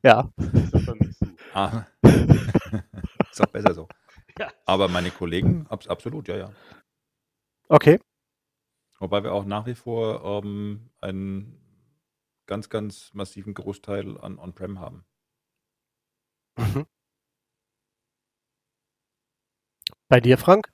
Ja. 0.05 0.29
Ah. 1.53 1.85
ist 2.03 3.41
auch 3.41 3.47
besser 3.53 3.73
so. 3.73 3.87
Ja. 4.37 4.51
Aber 4.65 4.89
meine 4.89 5.11
Kollegen, 5.11 5.65
abs 5.67 5.87
absolut, 5.87 6.27
ja, 6.27 6.35
ja. 6.35 6.53
Okay. 7.69 8.01
Wobei 8.99 9.23
wir 9.23 9.31
auch 9.33 9.45
nach 9.45 9.65
wie 9.65 9.75
vor 9.75 10.43
ähm, 10.43 10.89
einen 10.99 11.57
ganz, 12.47 12.69
ganz 12.69 13.13
massiven 13.13 13.53
Großteil 13.53 14.17
an 14.17 14.37
On-Prem 14.39 14.81
haben. 14.81 15.05
Mhm. 16.57 16.85
Bei 20.13 20.21
dir, 20.21 20.37
Frank? 20.37 20.71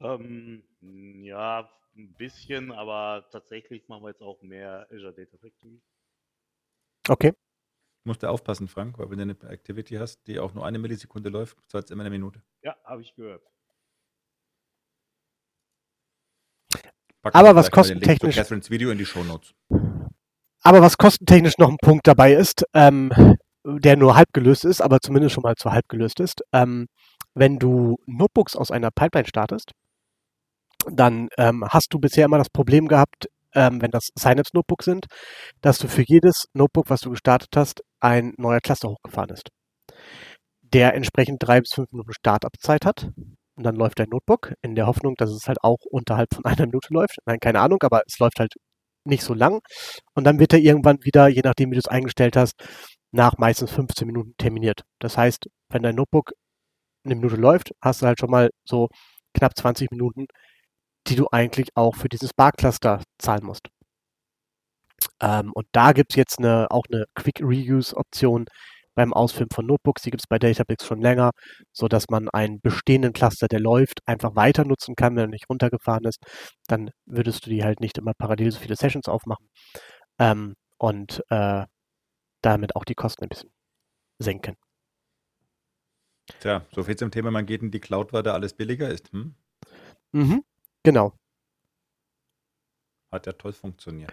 Ähm, 0.00 0.62
ja, 0.80 1.68
ein 1.94 2.14
bisschen, 2.14 2.72
aber 2.72 3.28
tatsächlich 3.30 3.86
machen 3.88 4.04
wir 4.04 4.08
jetzt 4.08 4.22
auch 4.22 4.40
mehr 4.40 4.86
Azure 4.90 5.12
Data 5.12 5.36
Factory. 5.36 5.82
Okay. 7.10 7.34
Musst 8.04 8.22
du 8.22 8.30
aufpassen, 8.30 8.68
Frank, 8.68 8.98
weil 8.98 9.10
wenn 9.10 9.18
du 9.18 9.24
eine 9.24 9.50
Activity 9.52 9.96
hast, 9.96 10.26
die 10.26 10.40
auch 10.40 10.54
nur 10.54 10.64
eine 10.64 10.78
Millisekunde 10.78 11.28
läuft, 11.28 11.58
zahlt 11.68 11.84
es 11.84 11.90
immer 11.90 12.04
eine 12.04 12.08
Minute. 12.08 12.42
Ja, 12.62 12.74
habe 12.84 13.02
ich 13.02 13.14
gehört. 13.14 13.46
Packen 17.20 17.36
Aber 17.36 17.54
was 17.54 17.70
kostentechnisch- 17.70 18.34
Catherines 18.36 18.70
Video 18.70 18.90
in 18.92 18.96
die 18.96 19.04
Shownotes. 19.04 19.52
Aber 20.62 20.80
was 20.80 20.96
kostentechnisch 20.96 21.58
noch 21.58 21.68
ein 21.68 21.76
Punkt 21.82 22.06
dabei 22.06 22.32
ist, 22.32 22.64
ähm, 22.72 23.12
der 23.66 23.98
nur 23.98 24.16
halb 24.16 24.32
gelöst 24.32 24.64
ist, 24.64 24.80
aber 24.80 25.00
zumindest 25.00 25.34
schon 25.34 25.42
mal 25.42 25.54
zu 25.54 25.70
halb 25.70 25.86
gelöst 25.90 26.18
ist, 26.18 26.42
ähm, 26.54 26.86
wenn 27.34 27.58
du 27.58 27.96
Notebooks 28.06 28.56
aus 28.56 28.70
einer 28.70 28.90
Pipeline 28.90 29.28
startest, 29.28 29.72
dann 30.90 31.28
ähm, 31.38 31.64
hast 31.68 31.88
du 31.90 31.98
bisher 31.98 32.24
immer 32.24 32.38
das 32.38 32.50
Problem 32.50 32.88
gehabt, 32.88 33.28
ähm, 33.54 33.80
wenn 33.82 33.90
das 33.90 34.08
Synapse 34.18 34.50
Notebooks 34.54 34.84
sind, 34.84 35.06
dass 35.60 35.78
du 35.78 35.88
für 35.88 36.02
jedes 36.06 36.46
Notebook, 36.54 36.90
was 36.90 37.00
du 37.00 37.10
gestartet 37.10 37.50
hast, 37.56 37.82
ein 38.00 38.34
neuer 38.36 38.60
Cluster 38.60 38.88
hochgefahren 38.88 39.30
ist. 39.30 39.48
Der 40.62 40.94
entsprechend 40.94 41.42
drei 41.42 41.60
bis 41.60 41.72
fünf 41.74 41.90
Minuten 41.92 42.12
Startup-Zeit 42.12 42.84
hat. 42.84 43.10
Und 43.54 43.64
dann 43.64 43.76
läuft 43.76 43.98
dein 43.98 44.08
Notebook 44.08 44.54
in 44.62 44.74
der 44.74 44.86
Hoffnung, 44.86 45.14
dass 45.16 45.30
es 45.30 45.46
halt 45.46 45.58
auch 45.62 45.78
unterhalb 45.90 46.34
von 46.34 46.44
einer 46.46 46.66
Minute 46.66 46.88
läuft. 46.92 47.18
Nein, 47.26 47.38
keine 47.40 47.60
Ahnung, 47.60 47.82
aber 47.82 48.02
es 48.06 48.18
läuft 48.18 48.40
halt 48.40 48.54
nicht 49.04 49.22
so 49.22 49.34
lang. 49.34 49.60
Und 50.14 50.24
dann 50.24 50.38
wird 50.38 50.52
er 50.52 50.60
irgendwann 50.60 50.98
wieder, 51.02 51.28
je 51.28 51.42
nachdem, 51.44 51.70
wie 51.70 51.74
du 51.74 51.80
es 51.80 51.88
eingestellt 51.88 52.36
hast, 52.36 52.54
nach 53.10 53.36
meistens 53.36 53.70
15 53.72 54.06
Minuten 54.06 54.32
terminiert. 54.38 54.82
Das 54.98 55.18
heißt, 55.18 55.48
wenn 55.68 55.82
dein 55.82 55.96
Notebook 55.96 56.32
eine 57.04 57.16
Minute 57.16 57.36
läuft, 57.36 57.72
hast 57.82 58.02
du 58.02 58.06
halt 58.06 58.20
schon 58.20 58.30
mal 58.30 58.50
so 58.64 58.88
knapp 59.34 59.56
20 59.56 59.90
Minuten, 59.90 60.26
die 61.08 61.16
du 61.16 61.28
eigentlich 61.32 61.70
auch 61.76 61.96
für 61.96 62.08
dieses 62.08 62.32
Bar-Cluster 62.34 63.02
zahlen 63.18 63.44
musst. 63.44 63.68
Ähm, 65.20 65.52
und 65.54 65.66
da 65.72 65.92
gibt 65.92 66.12
es 66.12 66.16
jetzt 66.16 66.38
eine, 66.38 66.70
auch 66.70 66.84
eine 66.90 67.04
Quick 67.14 67.40
Reuse-Option 67.42 68.46
beim 68.94 69.12
Ausfüllen 69.12 69.50
von 69.52 69.66
Notebooks. 69.66 70.02
Die 70.02 70.10
gibt 70.10 70.22
es 70.22 70.26
bei 70.28 70.38
Databricks 70.38 70.86
schon 70.86 71.00
länger, 71.00 71.30
sodass 71.72 72.08
man 72.10 72.28
einen 72.30 72.60
bestehenden 72.60 73.12
Cluster, 73.12 73.48
der 73.48 73.60
läuft, 73.60 74.00
einfach 74.06 74.36
weiter 74.36 74.64
nutzen 74.64 74.94
kann, 74.96 75.16
wenn 75.16 75.24
er 75.24 75.28
nicht 75.28 75.48
runtergefahren 75.48 76.04
ist. 76.04 76.22
Dann 76.68 76.90
würdest 77.06 77.46
du 77.46 77.50
die 77.50 77.64
halt 77.64 77.80
nicht 77.80 77.98
immer 77.98 78.12
parallel 78.16 78.50
so 78.52 78.60
viele 78.60 78.76
Sessions 78.76 79.08
aufmachen 79.08 79.48
ähm, 80.18 80.54
und 80.78 81.22
äh, 81.30 81.66
damit 82.42 82.76
auch 82.76 82.84
die 82.84 82.94
Kosten 82.94 83.24
ein 83.24 83.28
bisschen 83.30 83.50
senken. 84.18 84.56
Tja, 86.40 86.64
so 86.72 86.82
viel 86.82 86.96
zum 86.96 87.10
Thema, 87.10 87.30
man 87.30 87.46
geht 87.46 87.62
in 87.62 87.70
die 87.70 87.80
Cloud, 87.80 88.12
weil 88.12 88.22
da 88.22 88.32
alles 88.32 88.54
billiger 88.54 88.88
ist. 88.88 89.12
Hm? 89.12 89.34
Mhm, 90.12 90.44
genau. 90.82 91.14
Hat 93.10 93.26
ja 93.26 93.32
toll 93.32 93.52
funktioniert. 93.52 94.10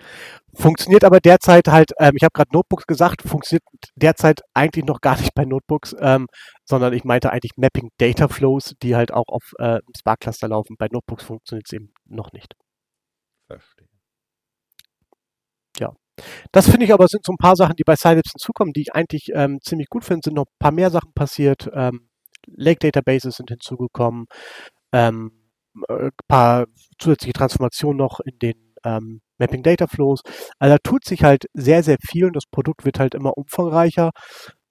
Funktioniert 0.53 1.05
aber 1.05 1.21
derzeit 1.21 1.69
halt, 1.69 1.93
ähm, 1.99 2.13
ich 2.17 2.23
habe 2.23 2.33
gerade 2.33 2.51
Notebooks 2.51 2.85
gesagt, 2.85 3.21
funktioniert 3.21 3.63
derzeit 3.95 4.41
eigentlich 4.53 4.83
noch 4.83 4.99
gar 4.99 5.17
nicht 5.17 5.33
bei 5.33 5.45
Notebooks, 5.45 5.95
ähm, 5.99 6.27
sondern 6.65 6.91
ich 6.91 7.05
meinte 7.05 7.31
eigentlich 7.31 7.53
Mapping 7.55 7.91
Data 7.97 8.27
Flows, 8.27 8.75
die 8.83 8.97
halt 8.97 9.13
auch 9.13 9.27
auf 9.27 9.53
äh, 9.57 9.79
Spark 9.97 10.19
Cluster 10.19 10.49
laufen. 10.49 10.75
Bei 10.77 10.87
Notebooks 10.91 11.23
funktioniert 11.23 11.67
es 11.67 11.73
eben 11.73 11.93
noch 12.05 12.33
nicht. 12.33 12.55
Verstehe. 13.47 13.87
Das 16.51 16.69
finde 16.69 16.85
ich 16.85 16.93
aber 16.93 17.07
sind 17.07 17.25
so 17.25 17.33
ein 17.33 17.37
paar 17.37 17.55
Sachen, 17.55 17.75
die 17.75 17.83
bei 17.83 17.95
Synapse 17.95 18.31
hinzukommen, 18.33 18.73
die 18.73 18.81
ich 18.81 18.95
eigentlich 18.95 19.31
ähm, 19.33 19.59
ziemlich 19.61 19.87
gut 19.89 20.05
finde. 20.05 20.21
Sind 20.25 20.35
noch 20.35 20.45
ein 20.45 20.59
paar 20.59 20.71
mehr 20.71 20.89
Sachen 20.91 21.13
passiert. 21.13 21.69
Ähm, 21.73 22.09
Lake 22.47 22.79
Databases 22.79 23.35
sind 23.35 23.49
hinzugekommen. 23.49 24.25
Ähm, 24.93 25.31
ein 25.89 26.11
paar 26.27 26.65
zusätzliche 26.99 27.33
Transformationen 27.33 27.97
noch 27.97 28.19
in 28.21 28.37
den 28.39 28.75
ähm, 28.83 29.21
Mapping 29.37 29.63
Data 29.63 29.87
Flows. 29.87 30.21
Also 30.59 30.75
da 30.75 30.77
tut 30.79 31.05
sich 31.05 31.23
halt 31.23 31.45
sehr, 31.53 31.83
sehr 31.83 31.97
viel 32.01 32.25
und 32.25 32.35
das 32.35 32.45
Produkt 32.51 32.85
wird 32.85 32.99
halt 32.99 33.15
immer 33.15 33.37
umfangreicher. 33.37 34.11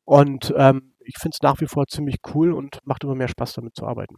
Und 0.04 0.52
ähm, 0.56 0.94
ich 1.00 1.16
finde 1.18 1.34
es 1.37 1.42
nach 1.42 1.61
wie 1.61 1.66
vor 1.66 1.87
ziemlich 1.87 2.16
cool 2.34 2.52
und 2.52 2.78
macht 2.84 3.04
immer 3.04 3.14
mehr 3.14 3.28
Spaß 3.28 3.54
damit 3.54 3.74
zu 3.76 3.87
arbeiten. 3.87 4.16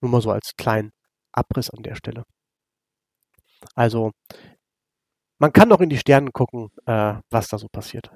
Nur 0.00 0.10
mal 0.10 0.20
so 0.20 0.30
als 0.30 0.52
kleinen 0.56 0.92
Abriss 1.32 1.70
an 1.70 1.82
der 1.82 1.94
Stelle. 1.94 2.24
Also, 3.74 4.12
man 5.38 5.52
kann 5.52 5.68
noch 5.68 5.80
in 5.80 5.88
die 5.88 5.98
Sterne 5.98 6.30
gucken, 6.32 6.70
äh, 6.86 7.14
was 7.30 7.48
da 7.48 7.58
so 7.58 7.68
passiert. 7.68 8.10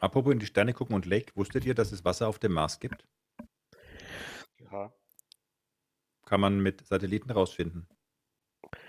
Apropos 0.00 0.32
in 0.32 0.38
die 0.38 0.46
Sterne 0.46 0.72
gucken 0.72 0.94
und 0.96 1.06
Lake, 1.06 1.32
wusstet 1.34 1.64
ihr, 1.64 1.74
dass 1.74 1.92
es 1.92 2.04
Wasser 2.04 2.28
auf 2.28 2.38
dem 2.38 2.52
Mars 2.52 2.80
gibt? 2.80 3.06
Ja. 4.70 4.92
Kann 6.24 6.40
man 6.40 6.60
mit 6.60 6.86
Satelliten 6.86 7.30
rausfinden. 7.30 7.88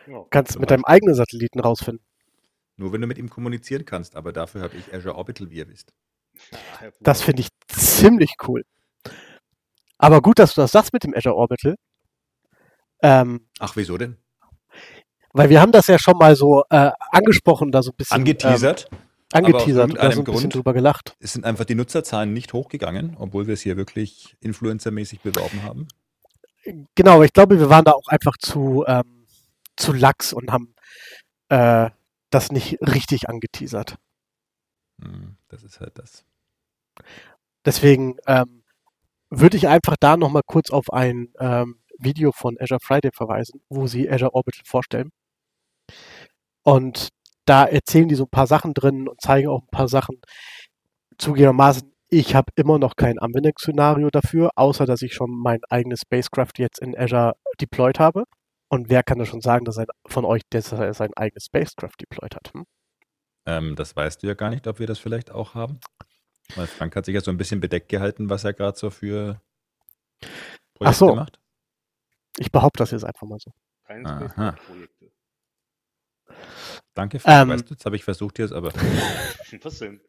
ja. 0.08 0.26
Kannst 0.30 0.60
mit 0.60 0.72
deinem 0.72 0.86
eigenen 0.86 1.16
Satelliten 1.16 1.60
rausfinden. 1.60 2.06
Nur 2.78 2.94
wenn 2.94 3.02
du 3.02 3.08
mit 3.08 3.18
ihm 3.18 3.30
kommunizieren 3.30 3.86
kannst, 3.86 4.16
aber 4.16 4.32
dafür 4.32 4.62
habe 4.62 4.76
ich 4.78 4.94
Azure 4.94 5.16
Orbital, 5.16 5.50
wie 5.50 5.58
ihr 5.58 5.68
wisst. 5.68 5.94
Das 7.00 7.22
finde 7.22 7.42
ich 7.42 7.50
ziemlich 7.68 8.36
cool. 8.48 8.64
Aber 9.98 10.22
gut, 10.22 10.40
dass 10.40 10.56
du 10.56 10.62
das 10.62 10.72
sagst 10.72 10.94
mit 10.94 11.04
dem 11.04 11.14
Azure 11.14 11.36
Orbital. 11.36 11.76
Ähm, 13.04 13.48
Ach, 13.60 13.76
wieso 13.76 13.98
denn? 13.98 14.18
Weil 15.34 15.50
wir 15.50 15.62
haben 15.62 15.72
das 15.72 15.88
ja 15.88 15.98
schon 16.00 16.18
mal 16.18 16.36
so 16.36 16.64
äh, 16.70 16.92
angesprochen, 17.12 17.72
da 17.72 17.82
so 17.84 17.92
ein 17.92 17.96
bisschen. 17.96 18.16
Angeteasert. 18.16 18.88
Ähm, 18.92 18.98
angeteasert 19.34 19.92
und 19.92 19.98
da 19.98 20.12
so 20.12 20.20
ein 20.20 20.24
bisschen 20.26 20.40
Grund- 20.42 20.56
drüber 20.56 20.74
gelacht. 20.74 21.16
Es 21.20 21.34
sind 21.34 21.46
einfach 21.46 21.66
die 21.66 21.76
Nutzerzahlen 21.76 22.34
nicht 22.34 22.52
hochgegangen, 22.54 23.16
obwohl 23.18 23.48
wir 23.48 23.54
es 23.54 23.62
hier 23.62 23.78
wirklich 23.78 24.36
influencermäßig 24.42 25.22
beworben 25.22 25.64
haben. 25.64 25.88
Genau, 26.96 27.16
aber 27.16 27.26
ich 27.26 27.34
glaube, 27.34 27.58
wir 27.60 27.70
waren 27.70 27.86
da 27.86 27.94
auch 27.94 28.08
einfach 28.08 28.38
zu, 28.38 28.84
ähm, 28.88 29.26
zu 29.78 29.94
lax 29.94 30.34
und 30.34 30.52
haben 30.52 30.76
äh, 31.50 31.90
das 32.30 32.52
nicht 32.52 32.80
richtig 32.82 33.30
angeteasert. 33.30 33.96
Hm, 35.02 35.38
Das 35.48 35.64
ist 35.64 35.80
halt 35.80 35.98
das. 35.98 36.24
Deswegen 37.66 38.18
ähm, 38.28 38.64
würde 39.30 39.58
ich 39.58 39.68
einfach 39.68 39.96
da 40.00 40.18
nochmal 40.18 40.44
kurz 40.46 40.70
auf 40.72 40.92
ein 40.92 41.30
ähm, 41.40 41.80
Video 41.98 42.32
von 42.32 42.58
Azure 42.60 42.80
Friday 42.82 43.12
verweisen, 43.14 43.62
wo 43.70 43.88
sie 43.88 44.10
Azure 44.10 44.34
Orbital 44.34 44.64
vorstellen. 44.66 45.12
Und 46.64 47.10
da 47.46 47.66
erzählen 47.66 48.08
die 48.08 48.16
so 48.16 48.26
ein 48.26 48.30
paar 48.30 48.48
Sachen 48.48 48.74
drin 48.74 49.08
und 49.08 49.22
zeigen 49.22 49.50
auch 49.50 49.62
ein 49.62 49.72
paar 49.72 49.88
Sachen. 49.88 50.22
Zugegebenermaßen, 51.18 51.92
ich 52.10 52.36
habe 52.36 52.52
immer 52.56 52.78
noch 52.78 52.96
kein 52.96 53.20
Anwendungsszenario 53.20 54.10
dafür, 54.10 54.52
außer 54.56 54.86
dass 54.86 55.02
ich 55.02 55.14
schon 55.14 55.32
mein 55.32 55.60
eigenes 55.70 56.02
Spacecraft 56.02 56.54
jetzt 56.58 56.80
in 56.80 56.98
Azure 56.98 57.34
deployed 57.60 58.00
habe. 58.00 58.26
Und 58.70 58.90
wer 58.90 59.04
kann 59.04 59.20
da 59.20 59.26
schon 59.26 59.42
sagen, 59.42 59.66
dass 59.66 59.78
er 59.78 59.88
von 60.08 60.24
euch 60.24 60.44
dass 60.50 60.72
er 60.72 60.94
sein 60.94 61.12
eigenes 61.16 61.46
Spacecraft 61.46 61.96
deployed 62.02 62.36
hat? 62.36 62.54
Hm? 62.54 62.66
Ähm, 63.46 63.76
das 63.76 63.96
weißt 63.96 64.24
du 64.24 64.28
ja 64.28 64.34
gar 64.34 64.50
nicht, 64.50 64.68
ob 64.68 64.80
wir 64.80 64.88
das 64.88 65.00
vielleicht 65.00 65.32
auch 65.32 65.56
haben. 65.56 65.80
Weil 66.56 66.68
Frank 66.68 66.96
hat 66.96 67.06
sich 67.06 67.16
ja 67.16 67.22
so 67.22 67.32
ein 67.32 67.38
bisschen 67.38 67.60
bedeckt 67.60 67.90
gehalten, 67.90 68.30
was 68.30 68.44
er 68.44 68.54
gerade 68.54 68.78
so 68.78 68.90
für 68.90 69.42
Projekte 70.74 70.98
so. 70.98 71.16
macht. 71.16 71.40
Ich 72.38 72.52
behaupte 72.52 72.80
das 72.80 72.92
jetzt 72.92 73.06
einfach 73.06 73.28
mal 73.28 73.40
so. 73.40 73.52
Keine 73.86 74.10
Aha. 74.10 74.56
Danke, 76.94 77.20
Frank. 77.20 77.44
Ähm. 77.44 77.50
weißt 77.50 77.70
du, 77.70 77.74
jetzt 77.74 77.86
habe 77.86 77.96
ich 77.96 78.04
versucht 78.04 78.40
jetzt, 78.40 78.54
aber 78.54 78.72
Was 79.64 79.80
denn? 79.80 80.02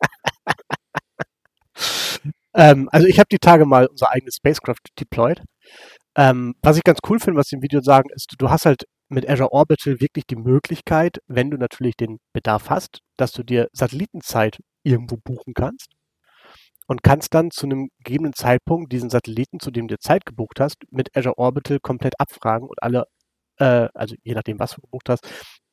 Ähm, 2.54 2.88
also 2.92 3.06
ich 3.06 3.18
habe 3.18 3.28
die 3.30 3.38
Tage 3.38 3.64
mal 3.64 3.86
unser 3.86 4.10
eigenes 4.10 4.36
Spacecraft 4.36 4.82
deployed. 4.98 5.42
Ähm, 6.16 6.54
was 6.62 6.76
ich 6.76 6.84
ganz 6.84 6.98
cool 7.08 7.18
finde, 7.18 7.38
was 7.38 7.48
die 7.48 7.56
im 7.56 7.62
Video 7.62 7.80
sagen, 7.80 8.10
ist, 8.14 8.34
du 8.38 8.50
hast 8.50 8.66
halt 8.66 8.84
mit 9.08 9.28
Azure 9.28 9.52
Orbital 9.52 10.00
wirklich 10.00 10.26
die 10.26 10.36
Möglichkeit, 10.36 11.18
wenn 11.26 11.50
du 11.50 11.56
natürlich 11.56 11.96
den 11.96 12.18
Bedarf 12.34 12.70
hast, 12.70 13.00
dass 13.16 13.32
du 13.32 13.42
dir 13.42 13.68
Satellitenzeit 13.72 14.58
irgendwo 14.82 15.16
buchen 15.16 15.54
kannst 15.54 15.88
und 16.86 17.02
kannst 17.02 17.34
dann 17.34 17.50
zu 17.50 17.66
einem 17.66 17.88
gegebenen 18.04 18.34
Zeitpunkt 18.34 18.92
diesen 18.92 19.10
Satelliten, 19.10 19.60
zu 19.60 19.70
dem 19.70 19.88
du 19.88 19.98
Zeit 19.98 20.26
gebucht 20.26 20.60
hast, 20.60 20.76
mit 20.90 21.16
Azure 21.16 21.38
Orbital 21.38 21.78
komplett 21.80 22.14
abfragen 22.18 22.68
und 22.68 22.83
alle, 22.83 23.06
äh, 23.58 23.88
also 23.94 24.14
je 24.24 24.35
nachdem, 24.35 24.58
was 24.58 24.72
du 24.72 24.83
gebucht 24.83 25.08
hast, 25.08 25.26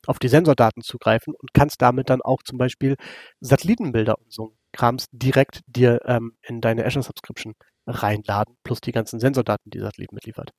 auf 0.06 0.18
die 0.18 0.28
Sensordaten 0.28 0.82
zugreifen 0.82 1.34
und 1.34 1.52
kannst 1.54 1.82
damit 1.82 2.10
dann 2.10 2.22
auch 2.22 2.42
zum 2.42 2.58
Beispiel 2.58 2.96
Satellitenbilder 3.40 4.18
und 4.18 4.32
so 4.32 4.54
Krams 4.72 5.06
direkt 5.12 5.60
dir 5.66 6.00
ähm, 6.06 6.32
in 6.42 6.60
deine 6.60 6.84
Azure 6.84 7.02
Subscription 7.02 7.54
reinladen, 7.86 8.56
plus 8.62 8.80
die 8.80 8.92
ganzen 8.92 9.18
Sensordaten, 9.20 9.70
die 9.70 9.80
Satellit 9.80 10.12
mitliefert. 10.12 10.50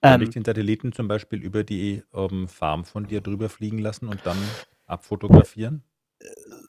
kann 0.00 0.20
Ähm, 0.20 0.22
ich 0.22 0.30
den 0.30 0.44
Satelliten 0.44 0.92
zum 0.92 1.08
Beispiel 1.08 1.42
über 1.42 1.64
die 1.64 2.02
ähm, 2.14 2.48
Farm 2.48 2.84
von 2.84 3.06
dir 3.06 3.20
drüber 3.20 3.48
fliegen 3.48 3.78
lassen 3.78 4.08
und 4.08 4.20
dann 4.24 4.38
abfotografieren? 4.86 5.84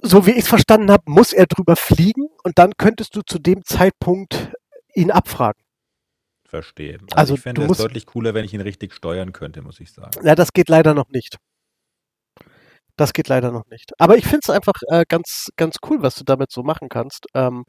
so 0.02 0.26
wie 0.26 0.32
ich 0.32 0.40
es 0.40 0.48
verstanden 0.48 0.92
habe, 0.92 1.04
muss 1.06 1.34
er 1.34 1.46
drüber 1.46 1.76
fliegen 1.76 2.28
und 2.44 2.58
dann 2.58 2.74
könntest 2.78 3.16
du 3.16 3.22
zu 3.22 3.40
dem 3.40 3.64
Zeitpunkt 3.66 4.54
ihn 4.94 5.12
abfragen. 5.12 5.62
Verstehe. 6.46 6.96
Also, 6.96 7.16
Also, 7.16 7.34
ich 7.36 7.42
fände 7.42 7.66
es 7.66 7.78
deutlich 7.78 8.06
cooler, 8.06 8.34
wenn 8.34 8.44
ich 8.44 8.54
ihn 8.54 8.62
richtig 8.62 8.94
steuern 8.94 9.32
könnte, 9.32 9.62
muss 9.62 9.80
ich 9.80 9.92
sagen. 9.92 10.12
Ja, 10.26 10.36
das 10.36 10.52
geht 10.52 10.70
leider 10.70 10.94
noch 10.94 11.10
nicht. 11.10 11.38
Das 13.02 13.14
geht 13.14 13.30
leider 13.30 13.52
noch 13.52 13.66
nicht. 13.72 14.00
Aber 14.00 14.16
ich 14.16 14.26
finde 14.26 14.42
es 14.44 14.52
einfach 14.52 14.76
äh, 14.90 15.06
ganz, 15.10 15.50
ganz 15.56 15.78
cool, 15.90 16.04
was 16.04 16.14
du 16.14 16.24
damit 16.24 16.52
so 16.52 16.62
machen 16.62 16.88
kannst. 16.88 17.26
Ähm, 17.34 17.66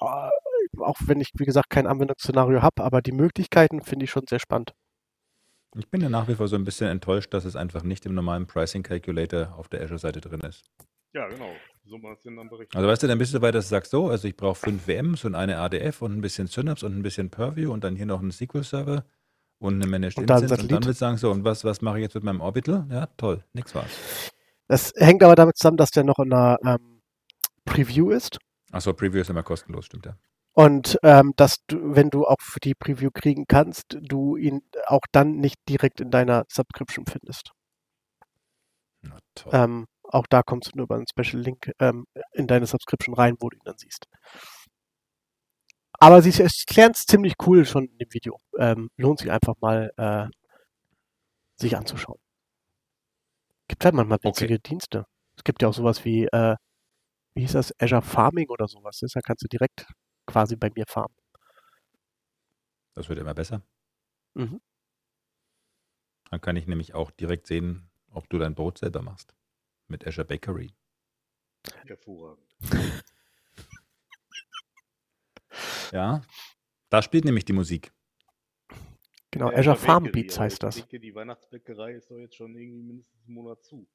äh, 0.00 0.30
auch 0.78 0.96
wenn 1.04 1.20
ich, 1.20 1.30
wie 1.34 1.46
gesagt, 1.46 1.68
kein 1.68 1.88
Anwendungsszenario 1.88 2.62
habe, 2.62 2.84
aber 2.84 3.02
die 3.02 3.10
Möglichkeiten 3.10 3.82
finde 3.82 4.04
ich 4.04 4.12
schon 4.12 4.28
sehr 4.28 4.38
spannend. 4.38 4.74
Ich 5.76 5.90
bin 5.90 6.00
ja 6.00 6.08
nach 6.08 6.28
wie 6.28 6.36
vor 6.36 6.46
so 6.46 6.54
ein 6.54 6.64
bisschen 6.64 6.86
enttäuscht, 6.86 7.34
dass 7.34 7.44
es 7.44 7.56
einfach 7.56 7.82
nicht 7.82 8.06
im 8.06 8.14
normalen 8.14 8.46
Pricing 8.46 8.84
Calculator 8.84 9.52
auf 9.58 9.66
der 9.66 9.82
Azure-Seite 9.82 10.20
drin 10.20 10.42
ist. 10.42 10.70
Ja, 11.12 11.26
genau. 11.26 11.50
So 11.84 11.98
mal 11.98 12.16
sind 12.20 12.36
dann 12.36 12.48
berechnet. 12.48 12.76
Also 12.76 12.86
weißt 12.86 13.02
du, 13.02 13.08
dann 13.08 13.18
bist 13.18 13.32
du 13.34 13.38
dabei, 13.40 13.50
dass 13.50 13.64
du 13.64 13.70
sagst, 13.70 13.90
so, 13.90 14.08
also 14.10 14.28
ich 14.28 14.36
brauche 14.36 14.60
fünf 14.60 14.84
VMs 14.84 15.24
und 15.24 15.34
eine 15.34 15.58
ADF 15.58 16.02
und 16.02 16.16
ein 16.16 16.20
bisschen 16.20 16.46
Synapse 16.46 16.86
und 16.86 16.96
ein 16.96 17.02
bisschen 17.02 17.30
Purview 17.30 17.72
und 17.72 17.82
dann 17.82 17.96
hier 17.96 18.06
noch 18.06 18.20
einen 18.20 18.30
SQL-Server 18.30 19.04
und 19.58 19.74
eine 19.74 19.88
Managed 19.88 20.18
Und 20.18 20.30
Instance 20.30 20.62
und 20.62 20.70
dann 20.70 20.84
willst 20.84 21.00
du 21.00 21.04
sagen, 21.04 21.16
so, 21.16 21.32
und 21.32 21.42
was, 21.42 21.64
was 21.64 21.82
mache 21.82 21.98
ich 21.98 22.02
jetzt 22.02 22.14
mit 22.14 22.22
meinem 22.22 22.40
Orbital? 22.40 22.86
Ja, 22.90 23.08
toll, 23.16 23.42
nix 23.54 23.74
war's. 23.74 24.30
Das 24.68 24.92
hängt 24.96 25.22
aber 25.22 25.34
damit 25.34 25.56
zusammen, 25.56 25.78
dass 25.78 25.90
der 25.90 26.04
noch 26.04 26.18
in 26.18 26.32
einer 26.32 26.58
ähm, 26.64 27.02
Preview 27.64 28.10
ist. 28.10 28.38
Achso, 28.70 28.92
Preview 28.92 29.20
ist 29.20 29.30
immer 29.30 29.42
kostenlos, 29.42 29.86
stimmt 29.86 30.06
ja. 30.06 30.16
Und 30.52 30.98
ähm, 31.02 31.32
dass 31.36 31.64
du, 31.66 31.94
wenn 31.94 32.10
du 32.10 32.26
auch 32.26 32.40
für 32.40 32.60
die 32.60 32.74
Preview 32.74 33.10
kriegen 33.12 33.46
kannst, 33.46 33.96
du 34.00 34.36
ihn 34.36 34.62
auch 34.86 35.02
dann 35.12 35.36
nicht 35.36 35.56
direkt 35.68 36.00
in 36.00 36.10
deiner 36.10 36.44
Subscription 36.48 37.06
findest. 37.06 37.52
Na 39.02 39.18
toll. 39.34 39.52
Ähm, 39.54 39.86
auch 40.02 40.26
da 40.28 40.42
kommst 40.42 40.72
du 40.72 40.76
nur 40.76 40.84
über 40.84 40.96
einen 40.96 41.06
Special 41.08 41.40
Link 41.40 41.70
ähm, 41.78 42.06
in 42.32 42.46
deine 42.46 42.66
Subscription 42.66 43.14
rein, 43.14 43.36
wo 43.40 43.50
du 43.50 43.56
ihn 43.56 43.62
dann 43.64 43.78
siehst. 43.78 44.06
Aber 46.00 46.22
sie 46.22 46.30
erklären 46.42 46.92
es 46.92 47.04
ziemlich 47.04 47.34
cool 47.46 47.64
schon 47.64 47.86
in 47.86 47.98
dem 47.98 48.12
Video. 48.12 48.40
Ähm, 48.58 48.88
lohnt 48.96 49.20
sich 49.20 49.30
einfach 49.30 49.54
mal, 49.60 49.92
äh, 49.96 50.26
sich 51.56 51.76
anzuschauen. 51.76 52.18
Gibt 53.68 53.84
halt 53.84 53.94
manchmal 53.94 54.16
Okay. 54.16 54.28
witzige 54.28 54.58
Dienste. 54.58 55.04
Es 55.36 55.44
gibt 55.44 55.62
ja 55.62 55.68
auch 55.68 55.74
sowas 55.74 56.04
wie, 56.04 56.24
äh, 56.24 56.56
wie 57.34 57.42
hieß 57.42 57.52
das, 57.52 57.72
Azure 57.80 58.02
Farming 58.02 58.48
oder 58.48 58.66
sowas. 58.66 58.98
Da 58.98 59.20
kannst 59.20 59.44
du 59.44 59.48
direkt 59.48 59.86
quasi 60.26 60.56
bei 60.56 60.70
mir 60.74 60.84
farmen. 60.86 61.14
Das 62.94 63.08
wird 63.08 63.18
immer 63.18 63.34
besser. 63.34 63.62
Mhm. 64.34 64.60
Dann 66.30 66.40
kann 66.40 66.56
ich 66.56 66.66
nämlich 66.66 66.94
auch 66.94 67.10
direkt 67.10 67.46
sehen, 67.46 67.90
ob 68.10 68.28
du 68.28 68.38
dein 68.38 68.54
Brot 68.54 68.78
selber 68.78 69.02
machst. 69.02 69.34
Mit 69.86 70.06
Azure 70.06 70.26
Bakery. 70.26 70.74
Hervorragend. 71.86 72.54
Ja, 75.92 76.22
da 76.90 77.02
spielt 77.02 77.24
nämlich 77.24 77.44
die 77.44 77.52
Musik. 77.52 77.92
Genau, 79.30 79.50
Ja, 79.50 79.58
Azure 79.58 79.74
Bakery, 79.76 79.86
Farm 79.86 80.04
Beats 80.12 80.36
aber 80.36 80.44
heißt 80.44 80.54
ich 80.54 80.58
das. 80.60 80.74
denke, 80.76 81.00
die 81.00 81.14
Weihnachtsbäckerei 81.14 81.92
ist 81.94 82.10
doch 82.10 82.18
jetzt 82.18 82.36
schon 82.36 82.54
irgendwie 82.56 82.82
mindestens 82.82 83.24
einen 83.26 83.34
Monat 83.34 83.62
zu. 83.64 83.86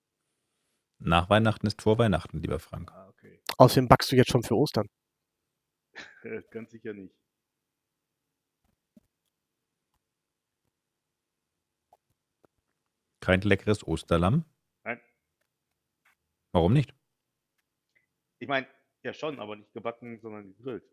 Nach 0.99 1.29
Weihnachten 1.29 1.67
ist 1.67 1.81
vor 1.81 1.97
Weihnachten, 1.97 2.39
lieber 2.39 2.59
Frank. 2.59 2.91
Ah, 2.91 3.09
okay. 3.09 3.41
Außerdem 3.57 3.87
backst 3.87 4.11
du 4.11 4.15
jetzt 4.15 4.31
schon 4.31 4.43
für 4.43 4.55
Ostern. 4.55 4.87
Ganz 6.51 6.71
sicher 6.71 6.93
nicht. 6.93 7.13
Kein 13.19 13.41
leckeres 13.41 13.85
Osterlamm? 13.87 14.45
Nein. 14.83 14.99
Warum 16.51 16.73
nicht? 16.73 16.93
Ich 18.39 18.47
meine, 18.47 18.67
ja 19.03 19.13
schon, 19.13 19.39
aber 19.39 19.55
nicht 19.55 19.71
gebacken, 19.73 20.19
sondern 20.19 20.55
gegrillt. 20.55 20.83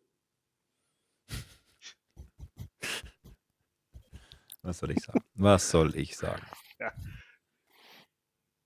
Was 4.63 4.79
soll 4.79 4.91
ich 4.93 5.01
sagen? 5.01 5.21
Was 5.35 5.71
soll 5.71 5.97
ich 5.97 6.17
sagen? 6.17 6.43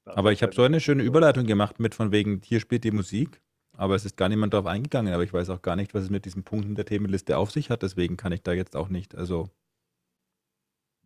Da 0.04 0.16
Aber 0.16 0.32
ich 0.32 0.42
habe 0.42 0.50
halt 0.50 0.56
so 0.56 0.62
eine 0.62 0.80
schöne 0.80 1.02
Überleitung 1.02 1.46
gemacht 1.46 1.80
mit 1.80 1.94
von 1.94 2.12
wegen, 2.12 2.40
hier 2.42 2.60
spielt 2.60 2.84
die 2.84 2.90
Musik, 2.90 3.40
aber 3.76 3.94
es 3.94 4.04
ist 4.04 4.16
gar 4.16 4.28
niemand 4.28 4.52
darauf 4.52 4.66
eingegangen, 4.66 5.14
aber 5.14 5.22
ich 5.24 5.32
weiß 5.32 5.50
auch 5.50 5.62
gar 5.62 5.76
nicht, 5.76 5.94
was 5.94 6.04
es 6.04 6.10
mit 6.10 6.24
diesen 6.26 6.44
Punkten 6.44 6.74
der 6.74 6.84
Themenliste 6.84 7.38
auf 7.38 7.50
sich 7.50 7.70
hat, 7.70 7.82
deswegen 7.82 8.16
kann 8.16 8.32
ich 8.32 8.42
da 8.42 8.52
jetzt 8.52 8.76
auch 8.76 8.88
nicht, 8.88 9.14
also 9.14 9.50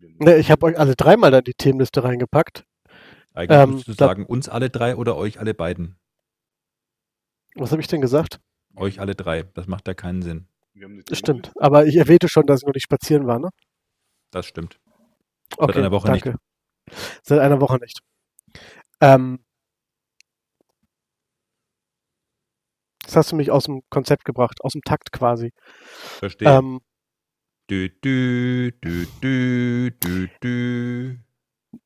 Ne, 0.01 0.37
ich 0.37 0.51
habe 0.51 0.67
euch 0.67 0.79
alle 0.79 0.95
dreimal 0.95 1.35
in 1.35 1.45
die 1.45 1.55
Themenliste 1.55 2.05
reingepackt. 2.05 2.65
eigentlich 3.35 3.59
Ähm, 3.61 3.71
müsstest 3.75 4.01
du 4.01 4.05
da- 4.05 4.09
sagen, 4.09 4.27
uns 4.27 4.49
alle 4.49 4.71
drei 4.71 4.97
oder 4.97 5.17
euch 5.17 5.41
alle 5.41 5.55
beiden. 5.55 5.97
Was 7.57 7.73
habe 7.73 7.81
ich 7.81 7.89
denn 7.89 8.01
gesagt? 8.01 8.41
Euch 8.77 9.01
alle 9.01 9.15
drei, 9.17 9.43
das 9.55 9.67
macht 9.67 9.89
ja 9.89 9.95
keinen 9.95 10.23
Sinn. 10.23 10.47
Stimmt. 11.13 11.53
Aber 11.57 11.87
ich 11.87 11.97
erwähnte 11.97 12.29
schon, 12.29 12.47
dass 12.47 12.61
ich 12.63 12.67
noch 12.67 12.75
nicht 12.75 12.85
spazieren 12.85 13.27
war, 13.27 13.41
ne? 13.41 13.49
Das 14.31 14.47
stimmt. 14.47 14.79
Okay, 15.57 15.79
einer 15.79 15.91
Woche 15.91 16.11
nicht. 16.11 16.27
danke. 16.27 16.39
Seit 17.23 17.39
einer 17.39 17.61
Woche 17.61 17.79
nicht. 17.79 18.01
Ähm, 19.01 19.45
das 23.05 23.17
hast 23.17 23.33
du 23.33 23.37
mich 23.37 23.51
aus 23.51 23.65
dem 23.65 23.83
Konzept 23.91 24.25
gebracht, 24.25 24.61
aus 24.63 24.73
dem 24.73 24.83
Takt 24.83 25.13
quasi. 25.13 25.53
Verstehe. 26.19 26.49
Ähm, 26.49 26.81
Dü, 27.71 27.91
dü, 28.03 28.73
dü, 28.83 29.07
dü, 29.23 29.91
dü, 30.03 30.29
dü. 30.43 31.19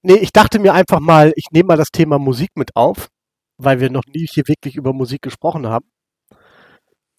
nee, 0.03 0.15
ich 0.15 0.33
dachte 0.33 0.61
mir 0.61 0.75
einfach 0.75 1.01
mal, 1.01 1.33
ich 1.35 1.47
nehme 1.51 1.67
mal 1.69 1.77
das 1.77 1.91
Thema 1.91 2.21
Musik 2.21 2.51
mit 2.55 2.77
auf, 2.77 3.09
weil 3.59 3.81
wir 3.81 3.91
noch 3.91 4.05
nie 4.07 4.29
hier 4.29 4.47
wirklich 4.47 4.77
über 4.77 4.93
Musik 4.93 5.23
gesprochen 5.23 5.67
haben. 5.67 5.91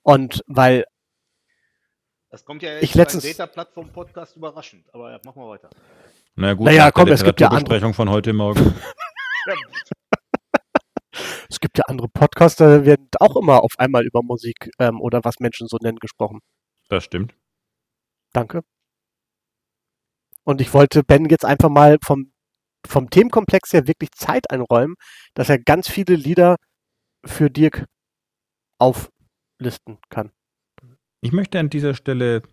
Und 0.01 0.43
weil, 0.47 0.86
Das 2.34 2.43
kommt 2.45 2.63
ja 2.63 2.77
Ich 2.77 2.95
jetzt 2.95 2.95
letztens- 2.95 3.23
beim 3.25 3.34
Data-Plattform-Podcast 3.34 4.36
überraschend. 4.38 4.91
Aber 4.91 5.11
ja, 5.11 5.19
machen 5.23 5.39
wir 5.39 5.49
weiter. 5.49 5.69
Na 6.34 6.55
gut, 6.55 6.65
Naja, 6.65 6.89
komm, 6.89 7.07
es 7.09 7.23
gibt 7.23 7.39
ja 7.39 7.45
andere- 7.49 7.59
Literaturbesprechung 7.59 7.93
von 7.93 8.09
heute 8.09 8.34
Morgen. 8.34 8.59
Ja, 9.45 9.55
es 11.49 11.59
gibt 11.59 11.77
ja 11.77 11.84
andere 11.88 12.07
Podcaster, 12.07 12.79
da 12.79 12.86
werden 12.86 13.07
auch 13.19 13.36
immer 13.36 13.61
auf 13.61 13.73
einmal 13.77 14.03
über 14.03 14.23
Musik 14.23 14.71
ähm, 14.79 14.99
oder 14.99 15.19
was 15.23 15.39
Menschen 15.39 15.67
so 15.67 15.77
nennen 15.79 15.99
gesprochen. 15.99 16.39
Das 16.89 17.03
stimmt. 17.03 17.36
Danke. 18.31 18.63
Und 20.43 20.59
ich 20.59 20.73
wollte 20.73 21.03
Ben 21.03 21.25
jetzt 21.29 21.45
einfach 21.45 21.69
mal 21.69 21.97
vom, 22.03 22.31
vom 22.88 23.11
Themenkomplex 23.11 23.73
her 23.73 23.86
wirklich 23.86 24.11
Zeit 24.13 24.49
einräumen, 24.49 24.95
dass 25.36 25.49
er 25.49 25.59
ganz 25.59 25.88
viele 25.88 26.15
Lieder 26.15 26.55
für 27.25 27.51
Dirk 27.51 27.86
auflisten 28.79 29.99
kann. 30.09 30.31
Ich 31.24 31.32
möchte 31.32 31.59
an 31.59 31.69
dieser 31.69 31.93
Stelle 31.93 32.43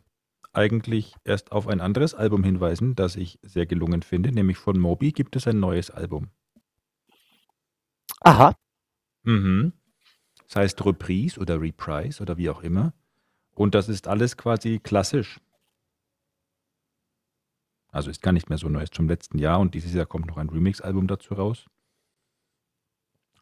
eigentlich 0.53 1.15
erst 1.25 1.53
auf 1.53 1.67
ein 1.67 1.81
anderes 1.81 2.15
Album 2.15 2.45
hinweisen, 2.45 2.95
das 2.95 3.17
ich 3.17 3.39
sehr 3.43 3.67
gelungen 3.67 4.03
finde, 4.03 4.33
nämlich 4.33 4.59
von 4.59 4.79
Moby 4.79 5.13
gibt 5.13 5.37
es 5.37 5.47
ein 5.47 5.61
neues 5.61 5.91
Album. 5.91 6.31
Aha, 8.21 8.55
Mhm. 9.23 9.73
Das 10.47 10.57
heißt 10.57 10.85
Reprise 10.85 11.39
oder 11.39 11.61
Reprise 11.61 12.23
oder 12.23 12.37
wie 12.37 12.51
auch 12.51 12.63
immer. 12.63 12.93
Und 13.55 13.75
das 13.75 13.89
ist 13.89 14.09
alles 14.09 14.37
quasi 14.37 14.79
klassisch. 14.79 15.41
Also 17.93 18.11
ist 18.11 18.23
gar 18.23 18.33
nicht 18.33 18.49
mehr 18.49 18.59
so 18.59 18.69
neu, 18.69 18.83
ist 18.83 18.95
zum 18.95 19.09
letzten 19.09 19.39
Jahr 19.39 19.59
und 19.61 19.75
dieses 19.75 19.93
Jahr 19.95 20.07
kommt 20.07 20.27
noch 20.27 20.39
ein 20.39 20.49
Remix-Album 20.49 21.09
dazu 21.09 21.35
raus. 21.35 21.67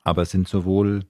Aber 0.04 0.22
es 0.22 0.30
sind 0.30 0.48
sowohl 0.48 1.04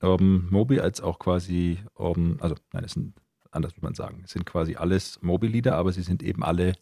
ähm, 0.00 0.48
Moby 0.50 0.78
als 0.78 1.00
auch 1.00 1.18
quasi, 1.18 1.78
ähm, 1.98 2.36
also 2.40 2.54
nein, 2.72 2.84
es 2.84 2.92
sind, 2.92 3.20
anders 3.50 3.72
würde 3.72 3.86
man 3.86 3.94
sagen, 3.94 4.22
es 4.24 4.32
sind 4.32 4.44
quasi 4.46 4.76
alles 4.76 5.20
Moby-Lieder, 5.22 5.76
aber 5.76 5.92
sie 5.92 6.02
sind 6.02 6.22
eben 6.22 6.42
alle 6.42 6.74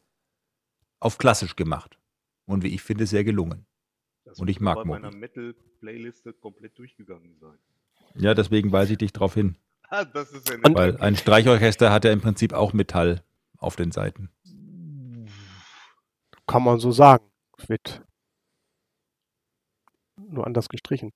auf 1.00 1.18
klassisch 1.18 1.56
gemacht. 1.56 1.98
Und 2.46 2.62
wie 2.62 2.74
ich 2.74 2.82
finde, 2.82 3.06
sehr 3.06 3.24
gelungen. 3.24 3.66
das 4.24 4.38
Und 4.38 4.48
ich 4.48 4.60
muss 4.60 4.64
mag 4.64 4.76
bei 4.76 4.84
meiner 4.84 5.08
Moby. 5.08 5.18
Metal-Playliste 5.18 6.32
komplett 6.32 6.78
durchgegangen 6.78 7.36
sein. 7.38 7.58
Ja, 8.14 8.34
deswegen 8.34 8.72
weise 8.72 8.92
ich 8.92 8.98
dich 8.98 9.12
darauf 9.12 9.34
hin. 9.34 9.56
Ah, 9.88 10.04
das 10.04 10.32
ist 10.32 10.50
ja 10.50 10.56
Weil 10.74 10.96
ein 10.96 11.14
Streichorchester 11.14 11.92
hat 11.92 12.04
ja 12.04 12.10
im 12.10 12.20
Prinzip 12.20 12.52
auch 12.52 12.72
Metall 12.72 13.22
auf 13.58 13.76
den 13.76 13.92
Seiten. 13.92 14.30
kann 16.44 16.64
man 16.64 16.80
so 16.80 16.90
sagen. 16.90 17.24
Es 17.56 17.68
wird 17.68 18.02
nur 20.16 20.44
anders 20.44 20.68
gestrichen. 20.68 21.12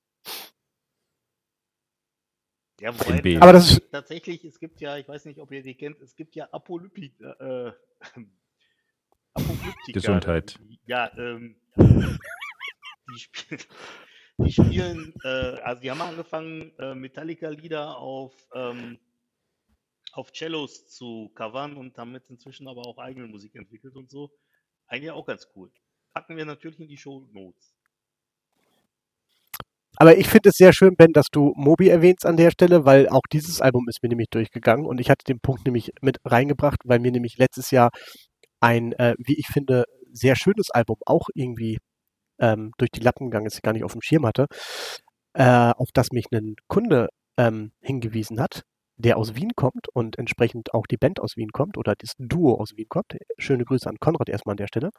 Ja, 2.81 2.89
In 2.89 3.21
B. 3.21 3.37
Aber 3.37 3.53
das 3.53 3.71
ist- 3.71 3.91
tatsächlich, 3.91 4.43
es 4.43 4.59
gibt 4.59 4.81
ja, 4.81 4.97
ich 4.97 5.07
weiß 5.07 5.25
nicht, 5.25 5.39
ob 5.39 5.51
ihr 5.51 5.61
die 5.61 5.75
kennt, 5.75 6.01
es 6.01 6.15
gibt 6.15 6.35
ja 6.35 6.49
Apolypik, 6.51 7.19
äh, 7.21 7.71
Apokalyptiker. 9.33 9.93
Gesundheit. 9.93 10.59
Ja, 10.85 11.11
ähm, 11.17 11.55
die 13.13 13.19
spielen, 13.19 13.61
die 14.39 14.51
spielen, 14.51 15.13
äh, 15.23 15.27
also 15.61 15.81
die 15.81 15.91
haben 15.91 16.01
angefangen, 16.01 16.73
äh, 16.79 16.95
Metallica-Lieder 16.95 17.97
auf, 17.97 18.33
ähm, 18.55 18.99
auf 20.13 20.31
Cellos 20.33 20.87
zu 20.89 21.31
covern 21.35 21.77
und 21.77 21.97
haben 21.97 22.13
jetzt 22.13 22.29
inzwischen 22.29 22.67
aber 22.67 22.81
auch 22.85 22.97
eigene 22.97 23.27
Musik 23.27 23.55
entwickelt 23.55 23.95
und 23.95 24.09
so. 24.09 24.31
Eigentlich 24.87 25.11
auch 25.11 25.25
ganz 25.25 25.47
cool. 25.55 25.71
Packen 26.13 26.35
wir 26.35 26.45
natürlich 26.45 26.79
in 26.79 26.87
die 26.89 26.97
Show 26.97 27.29
Notes. 27.31 27.77
Aber 29.97 30.17
ich 30.17 30.27
finde 30.27 30.49
es 30.49 30.55
sehr 30.55 30.73
schön, 30.73 30.95
Ben, 30.95 31.11
dass 31.13 31.27
du 31.31 31.53
Moby 31.55 31.89
erwähnst 31.89 32.25
an 32.25 32.37
der 32.37 32.51
Stelle, 32.51 32.85
weil 32.85 33.09
auch 33.09 33.23
dieses 33.31 33.61
Album 33.61 33.87
ist 33.89 34.01
mir 34.01 34.09
nämlich 34.09 34.29
durchgegangen 34.29 34.85
und 34.85 34.99
ich 35.01 35.09
hatte 35.09 35.25
den 35.25 35.39
Punkt 35.39 35.65
nämlich 35.65 35.91
mit 36.01 36.17
reingebracht, 36.25 36.79
weil 36.85 36.99
mir 36.99 37.11
nämlich 37.11 37.37
letztes 37.37 37.71
Jahr 37.71 37.89
ein, 38.61 38.93
äh, 38.93 39.15
wie 39.19 39.37
ich 39.37 39.47
finde, 39.47 39.83
sehr 40.11 40.35
schönes 40.35 40.69
Album 40.71 40.97
auch 41.05 41.27
irgendwie 41.35 41.77
ähm, 42.39 42.71
durch 42.77 42.91
die 42.91 43.01
Lappen 43.01 43.29
gegangen 43.29 43.45
ist, 43.47 43.55
ich 43.55 43.61
gar 43.61 43.73
nicht 43.73 43.83
auf 43.83 43.93
dem 43.93 44.01
Schirm 44.01 44.25
hatte, 44.25 44.47
äh, 45.33 45.43
auf 45.43 45.89
das 45.93 46.11
mich 46.11 46.25
ein 46.31 46.55
Kunde 46.67 47.09
ähm, 47.37 47.71
hingewiesen 47.81 48.39
hat, 48.41 48.63
der 48.97 49.17
aus 49.17 49.35
Wien 49.35 49.51
kommt 49.55 49.87
und 49.93 50.17
entsprechend 50.17 50.73
auch 50.73 50.85
die 50.87 50.97
Band 50.97 51.19
aus 51.19 51.37
Wien 51.37 51.49
kommt 51.51 51.77
oder 51.77 51.93
das 51.97 52.13
Duo 52.17 52.55
aus 52.59 52.71
Wien 52.75 52.87
kommt. 52.89 53.17
Schöne 53.37 53.65
Grüße 53.65 53.89
an 53.89 53.97
Konrad 53.99 54.29
erstmal 54.29 54.53
an 54.53 54.57
der 54.57 54.67
Stelle. 54.67 54.89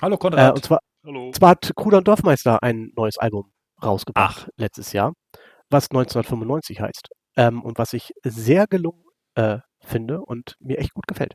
Hallo 0.00 0.16
Äh, 0.16 0.18
Konrad. 0.18 0.54
und 0.56 0.64
zwar, 0.64 0.80
Hallo. 1.04 1.30
zwar 1.32 1.50
hat 1.50 1.72
Kruder 1.76 1.98
und 1.98 2.08
Dorfmeister 2.08 2.62
ein 2.62 2.92
neues 2.96 3.18
Album 3.18 3.50
rausgebracht 3.82 4.48
letztes 4.56 4.92
Jahr, 4.92 5.12
was 5.70 5.90
1995 5.90 6.80
heißt. 6.80 7.08
Ähm, 7.36 7.62
und 7.62 7.78
was 7.78 7.92
ich 7.92 8.12
sehr 8.24 8.66
gelungen 8.66 9.04
äh, 9.34 9.58
finde 9.80 10.20
und 10.20 10.56
mir 10.60 10.78
echt 10.78 10.94
gut 10.94 11.06
gefällt. 11.06 11.34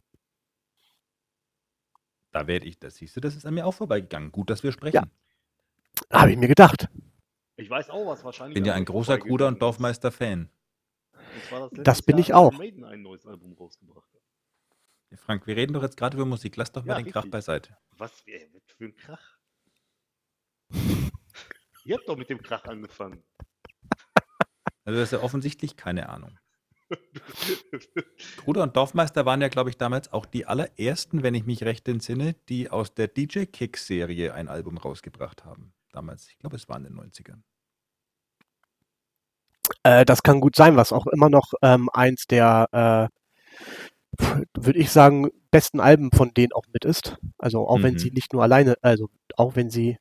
da 2.31 2.47
werde 2.47 2.65
ich, 2.65 2.79
das 2.79 2.95
siehst 2.95 3.15
du, 3.15 3.19
das 3.21 3.35
ist 3.35 3.45
an 3.45 3.53
mir 3.53 3.65
auch 3.65 3.73
vorbeigegangen. 3.73 4.31
Gut, 4.31 4.49
dass 4.49 4.63
wir 4.63 4.71
sprechen. 4.71 5.11
Habe 6.11 6.31
ich 6.31 6.37
mir 6.37 6.47
gedacht. 6.47 6.87
Ich 7.57 7.69
weiß 7.69 7.89
auch, 7.89 8.07
was 8.07 8.23
wahrscheinlich. 8.23 8.55
Ich 8.57 8.63
bin 8.63 8.65
ja 8.65 8.73
ein 8.73 8.85
großer 8.85 9.17
Kruder- 9.19 9.47
und. 9.47 9.61
Dorfmeister-Fan. 9.61 10.49
Das 11.13 11.71
letztes 11.71 12.01
bin 12.03 12.17
Jahr 12.17 12.21
ich 12.21 12.33
auch. 12.33 12.51
Maiden 12.57 12.83
ein 12.85 13.01
neues 13.01 13.25
Album 13.27 13.53
rausgebracht 13.53 14.09
hat. 14.13 15.19
Frank, 15.19 15.45
wir 15.45 15.55
reden 15.57 15.73
doch 15.73 15.83
jetzt 15.83 15.97
gerade 15.97 16.15
über 16.17 16.25
Musik. 16.25 16.55
Lass 16.55 16.71
doch 16.71 16.85
mal 16.85 16.93
Ja, 16.97 17.03
den 17.03 17.11
Krach 17.11 17.23
richtig. 17.23 17.31
beiseite. 17.31 17.77
Was 17.97 18.23
ey, 18.25 18.49
was 18.53 18.63
für 18.77 18.85
ein 18.85 18.95
Krach? 18.95 19.37
Ihr 21.85 21.95
habt 21.97 22.07
doch 22.07 22.17
mit 22.17 22.29
dem 22.29 22.41
Krach 22.41 22.65
angefangen. 22.65 23.23
Also 24.83 24.97
du 24.97 25.03
hast 25.03 25.11
ja 25.11 25.19
offensichtlich 25.21 25.77
keine 25.77 26.09
Ahnung. 26.09 26.39
Bruder 28.43 28.63
und 28.63 28.75
Dorfmeister 28.75 29.27
waren 29.27 29.39
ja, 29.39 29.47
glaube 29.47 29.69
ich, 29.69 29.77
damals 29.77 30.11
auch 30.11 30.25
die 30.25 30.47
allerersten, 30.47 31.21
wenn 31.21 31.35
ich 31.35 31.45
mich 31.45 31.63
recht 31.63 31.87
entsinne, 31.87 32.33
die 32.49 32.69
aus 32.71 32.95
der 32.95 33.07
DJ 33.07 33.43
Kick-Serie 33.45 34.33
ein 34.33 34.47
Album 34.47 34.77
rausgebracht 34.77 35.45
haben. 35.45 35.73
Damals, 35.91 36.27
ich 36.29 36.39
glaube, 36.39 36.55
es 36.55 36.67
war 36.67 36.77
in 36.77 36.83
den 36.85 36.95
90ern. 36.99 37.43
Äh, 39.83 40.03
das 40.05 40.23
kann 40.23 40.41
gut 40.41 40.55
sein, 40.55 40.75
was 40.75 40.91
auch 40.91 41.05
immer 41.07 41.29
noch 41.29 41.53
ähm, 41.61 41.87
eins 41.93 42.25
der, 42.27 43.09
äh, 44.17 44.37
würde 44.57 44.79
ich 44.79 44.91
sagen, 44.91 45.29
besten 45.51 45.79
Alben 45.79 46.11
von 46.11 46.33
denen 46.33 46.53
auch 46.53 46.65
mit 46.73 46.85
ist. 46.85 47.17
Also 47.37 47.67
auch 47.67 47.83
wenn 47.83 47.93
Mhm. 47.93 47.99
sie 47.99 48.11
nicht 48.11 48.33
nur 48.33 48.41
alleine, 48.43 48.75
also 48.81 49.09
auch 49.37 49.55
wenn 49.55 49.69
sie, 49.69 49.97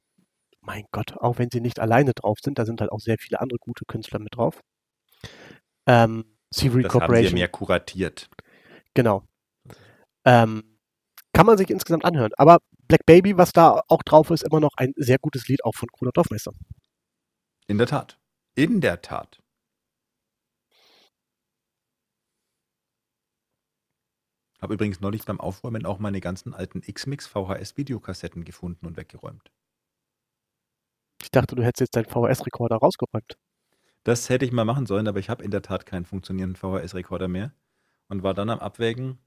mein 0.62 0.84
Gott, 0.92 1.12
auch 1.18 1.38
wenn 1.38 1.50
sie 1.50 1.60
nicht 1.60 1.80
alleine 1.80 2.12
drauf 2.14 2.38
sind, 2.42 2.58
da 2.58 2.64
sind 2.66 2.80
halt 2.80 2.92
auch 2.92 3.00
sehr 3.00 3.16
viele 3.18 3.40
andere 3.40 3.58
gute 3.58 3.84
Künstler 3.86 4.18
mit 4.18 4.36
drauf. 4.36 4.60
Ähm, 5.86 6.36
Severy 6.52 6.82
Das 6.82 6.92
haben 6.94 7.00
sie 7.00 7.00
ja 7.00 7.06
Corporation, 7.06 7.34
mehr 7.34 7.48
kuratiert. 7.48 8.28
genau. 8.94 9.24
Ähm, 10.24 10.78
kann 11.32 11.46
man 11.46 11.56
sich 11.56 11.70
insgesamt 11.70 12.04
anhören. 12.04 12.32
Aber 12.36 12.58
Black 12.88 13.06
Baby, 13.06 13.36
was 13.38 13.52
da 13.52 13.80
auch 13.88 14.02
drauf 14.02 14.30
ist, 14.30 14.42
immer 14.42 14.60
noch 14.60 14.72
ein 14.76 14.92
sehr 14.96 15.18
gutes 15.18 15.48
Lied 15.48 15.64
auch 15.64 15.74
von 15.74 15.88
Kruder 15.90 16.10
Dorfmeister. 16.12 16.52
In 17.68 17.78
der 17.78 17.86
Tat. 17.86 18.18
In 18.56 18.80
der 18.80 19.00
Tat. 19.00 19.38
Habe 24.60 24.74
übrigens 24.74 25.00
neulich 25.00 25.24
beim 25.24 25.40
Aufräumen 25.40 25.86
auch 25.86 25.98
meine 25.98 26.20
ganzen 26.20 26.52
alten 26.52 26.82
X-Mix 26.84 27.26
VHS-Videokassetten 27.26 28.44
gefunden 28.44 28.86
und 28.86 28.96
weggeräumt. 28.98 29.50
Ich 31.22 31.30
dachte, 31.30 31.54
du 31.54 31.62
hättest 31.62 31.80
jetzt 31.80 31.96
deinen 31.96 32.06
VHS-Rekorder 32.06 32.76
rausgeräumt. 32.76 33.36
Das 34.04 34.28
hätte 34.30 34.44
ich 34.44 34.52
mal 34.52 34.64
machen 34.64 34.86
sollen, 34.86 35.08
aber 35.08 35.18
ich 35.18 35.28
habe 35.28 35.44
in 35.44 35.50
der 35.50 35.62
Tat 35.62 35.84
keinen 35.84 36.06
funktionierenden 36.06 36.56
VHS-Rekorder 36.56 37.28
mehr 37.28 37.52
und 38.08 38.22
war 38.22 38.34
dann 38.34 38.48
am 38.48 38.58
Abwägen, 38.58 39.18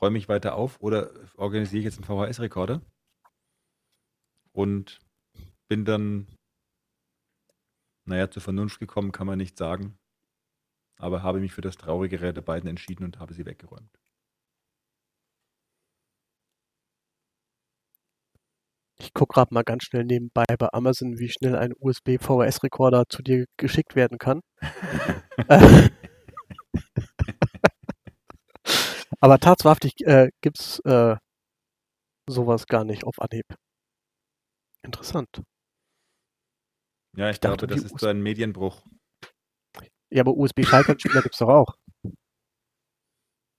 räume 0.00 0.18
ich 0.18 0.28
weiter 0.28 0.54
auf 0.54 0.80
oder 0.80 1.10
organisiere 1.36 1.80
ich 1.80 1.84
jetzt 1.86 1.96
einen 1.96 2.04
VHS-Rekorder 2.04 2.82
und 4.52 4.98
bin 5.68 5.84
dann, 5.84 6.26
naja, 8.04 8.30
zur 8.30 8.42
Vernunft 8.42 8.78
gekommen, 8.78 9.12
kann 9.12 9.26
man 9.26 9.38
nicht 9.38 9.56
sagen, 9.56 9.98
aber 10.98 11.22
habe 11.22 11.40
mich 11.40 11.52
für 11.52 11.60
das 11.62 11.76
traurigere 11.76 12.34
der 12.34 12.42
beiden 12.42 12.68
entschieden 12.68 13.04
und 13.04 13.18
habe 13.18 13.34
sie 13.34 13.46
weggeräumt. 13.46 13.90
Ich 19.00 19.14
gucke 19.14 19.34
gerade 19.34 19.54
mal 19.54 19.62
ganz 19.62 19.84
schnell 19.84 20.04
nebenbei 20.04 20.44
bei 20.58 20.72
Amazon, 20.72 21.18
wie 21.18 21.28
schnell 21.28 21.54
ein 21.56 21.72
USB-VHS-Rekorder 21.78 23.04
zu 23.08 23.22
dir 23.22 23.46
geschickt 23.56 23.94
werden 23.94 24.18
kann. 24.18 24.40
Aber 29.20 29.38
tatsächlich 29.38 29.94
äh, 30.06 30.30
gibt 30.40 30.60
es 30.60 30.80
äh, 30.80 31.16
sowas 32.28 32.66
gar 32.66 32.84
nicht 32.84 33.04
auf 33.04 33.20
Anhieb. 33.20 33.46
Interessant. 34.82 35.42
Ja, 37.16 37.30
ich, 37.30 37.40
dachte, 37.40 37.66
glaube, 37.66 37.82
das 37.82 37.90
ist 37.90 37.98
so 37.98 38.06
ein 38.06 38.20
Medienbruch. 38.22 38.84
Ja, 40.10 40.22
aber 40.22 40.36
USB-Schallplattenspieler 40.36 41.22
gibt 41.22 41.34
es 41.34 41.38
doch 41.38 41.48
auch. 41.48 41.74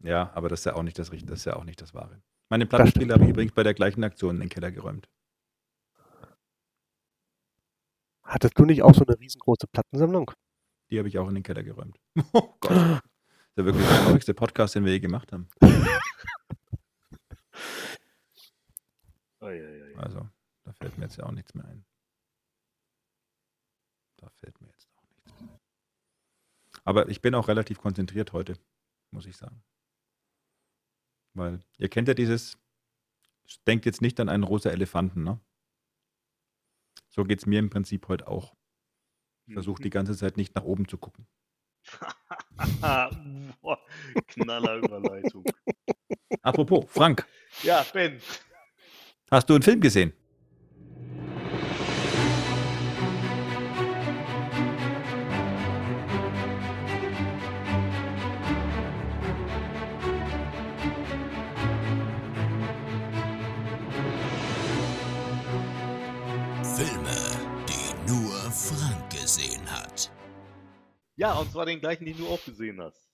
Ja, 0.02 0.32
aber 0.34 0.50
das 0.50 0.62
ist 0.62 0.66
ja 0.66 0.76
auch 0.76 0.84
nicht 0.84 0.98
das 0.98 1.12
Richtige, 1.12 1.32
das 1.32 1.40
ist 1.40 1.46
ja 1.46 1.58
auch 1.58 1.66
nicht 1.66 1.82
das 1.82 1.94
Wahre. 1.94 2.22
Meine 2.50 2.66
Plattenspieler 2.66 3.16
habe 3.16 3.26
ich 3.26 3.32
übrigens 3.32 3.54
bei 3.54 3.64
der 3.64 3.74
gleichen 3.74 4.04
Aktion 4.04 4.36
in 4.36 4.42
den 4.42 4.50
Keller 4.50 4.72
geräumt. 4.72 5.10
Hattest 8.30 8.60
du 8.60 8.66
nicht 8.66 8.84
auch 8.84 8.94
so 8.94 9.04
eine 9.06 9.20
riesengroße 9.20 9.66
Plattensammlung? 9.68 10.32
Die 10.92 11.00
habe 11.00 11.08
ich 11.08 11.18
auch 11.18 11.28
in 11.28 11.34
den 11.34 11.44
Keller 11.44 11.64
geräumt. 11.64 12.00
Oh 12.34 12.54
Gott. 12.60 12.72
Das 12.72 13.02
ist 13.56 13.58
ja 13.58 13.66
wirklich 13.66 13.88
der 13.88 14.04
traurigste 14.04 14.34
Podcast, 14.36 14.76
den 14.76 14.86
wir 14.86 14.92
je 14.94 15.00
gemacht 15.00 15.32
haben. 15.34 15.50
Also, 19.96 20.30
da 20.64 20.74
fällt 20.74 20.98
mir 20.98 21.06
jetzt 21.06 21.18
ja 21.18 21.26
auch 21.26 21.32
nichts 21.32 21.54
mehr 21.56 21.66
ein. 21.66 21.86
Da 24.18 24.30
fällt 24.30 24.60
mir 24.62 24.68
jetzt 24.68 24.88
auch 24.96 25.04
nichts 25.10 25.26
mehr 25.26 25.50
ein. 25.50 25.60
Aber 26.84 27.10
ich 27.10 27.22
bin 27.22 27.34
auch 27.34 27.48
relativ 27.48 27.80
konzentriert 27.80 28.32
heute, 28.32 28.58
muss 29.12 29.26
ich 29.26 29.36
sagen. 29.36 29.64
Weil, 31.34 31.62
ihr 31.78 31.90
kennt 31.90 32.08
ja 32.08 32.14
dieses, 32.14 32.58
denkt 33.66 33.86
jetzt 33.86 34.02
nicht 34.02 34.20
an 34.20 34.30
einen 34.30 34.44
rosa 34.44 34.70
Elefanten, 34.70 35.24
ne? 35.24 35.40
So 37.20 37.26
geht 37.26 37.40
es 37.40 37.46
mir 37.46 37.60
im 37.60 37.70
Prinzip 37.70 38.08
heute 38.08 38.30
auch. 38.30 38.56
Ich 39.46 39.52
versuche 39.54 39.84
die 39.84 39.90
ganze 39.90 40.16
Zeit 40.16 40.38
nicht 40.38 40.56
nach 40.56 40.64
oben 40.64 40.88
zu 40.88 40.98
gucken. 40.98 41.28
Boah, 43.62 43.78
Knaller 44.28 44.78
Überleitung. 44.78 45.44
Apropos, 46.44 46.86
Frank, 46.88 47.28
Ja, 47.62 47.86
Ben. 47.92 48.22
hast 49.30 49.50
du 49.50 49.56
einen 49.56 49.64
Film 49.64 49.82
gesehen? 49.82 50.14
Ja, 71.20 71.34
und 71.34 71.52
zwar 71.52 71.66
den 71.66 71.82
gleichen, 71.82 72.06
den 72.06 72.18
du 72.18 72.28
auch 72.28 72.42
gesehen 72.46 72.82
hast. 72.82 73.10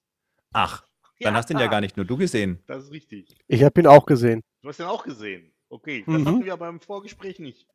Ach, 0.53 0.83
dann 1.21 1.33
hast 1.33 1.49
den 1.49 1.57
ja 1.57 1.65
gar 1.65 1.81
nicht 1.81 1.97
nur 1.97 2.05
du 2.05 2.17
gesehen. 2.17 2.59
Das 2.67 2.83
ist 2.83 2.91
richtig. 2.91 3.35
Ich 3.47 3.63
habe 3.63 3.81
ihn 3.81 3.87
auch 3.87 4.05
gesehen. 4.05 4.41
Du 4.61 4.69
hast 4.69 4.77
den 4.79 4.85
auch 4.85 5.03
gesehen. 5.03 5.51
Okay, 5.69 6.03
das 6.05 6.13
Mhm. 6.15 6.27
hatten 6.27 6.45
wir 6.45 6.55
beim 6.57 6.79
Vorgespräch 6.79 7.39
nicht. 7.39 7.65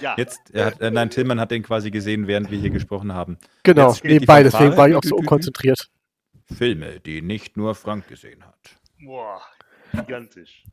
Ja, 0.00 0.16
Jetzt, 0.18 0.50
er 0.52 0.66
hat, 0.66 0.80
äh, 0.80 0.90
nein, 0.90 1.08
Tillmann 1.08 1.38
hat 1.38 1.52
den 1.52 1.62
quasi 1.62 1.92
gesehen, 1.92 2.26
während 2.26 2.50
wir 2.50 2.58
hier 2.58 2.70
gesprochen 2.70 3.12
haben. 3.12 3.38
Genau, 3.62 3.94
nebenbei, 4.02 4.42
deswegen 4.42 4.76
war 4.76 4.88
ich 4.88 4.96
auch 4.96 5.04
so 5.04 5.14
unkonzentriert. 5.16 5.88
Filme, 6.52 6.98
die 6.98 7.22
nicht 7.22 7.56
nur 7.56 7.76
Frank 7.76 8.08
gesehen 8.08 8.44
hat. 8.44 8.76
Boah, 9.04 9.40
gigantisch. 9.92 10.64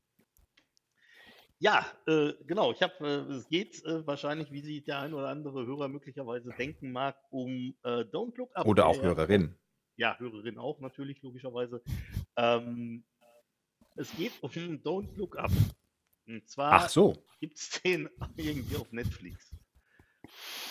Ja, 1.61 1.85
äh, 2.07 2.33
genau. 2.47 2.71
Ich 2.71 2.81
habe, 2.81 2.93
äh, 3.07 3.33
es 3.33 3.47
geht 3.47 3.85
äh, 3.85 4.05
wahrscheinlich, 4.07 4.51
wie 4.51 4.61
sich 4.61 4.83
der 4.83 4.97
ein 4.97 5.13
oder 5.13 5.27
andere 5.29 5.63
Hörer 5.63 5.89
möglicherweise 5.89 6.49
denken 6.57 6.91
mag, 6.91 7.15
um 7.29 7.75
äh, 7.83 7.99
Don't 7.99 8.35
Look 8.35 8.49
Up. 8.55 8.65
Oder 8.65 8.81
der 8.81 8.87
auch 8.87 8.99
Hörerin. 9.03 9.55
Ja, 9.95 10.17
Hörerin 10.17 10.57
auch 10.57 10.79
natürlich, 10.79 11.21
logischerweise. 11.21 11.83
Ähm, 12.35 13.03
es 13.95 14.11
geht 14.17 14.31
um 14.41 14.49
Don't 14.83 15.15
Look 15.15 15.37
Up. 15.37 15.51
Und 16.25 16.49
zwar 16.49 16.73
Ach 16.73 16.89
so. 16.89 17.23
gibt 17.39 17.59
es 17.59 17.69
den 17.83 18.09
irgendwie 18.37 18.77
auf 18.77 18.91
Netflix. 18.91 19.55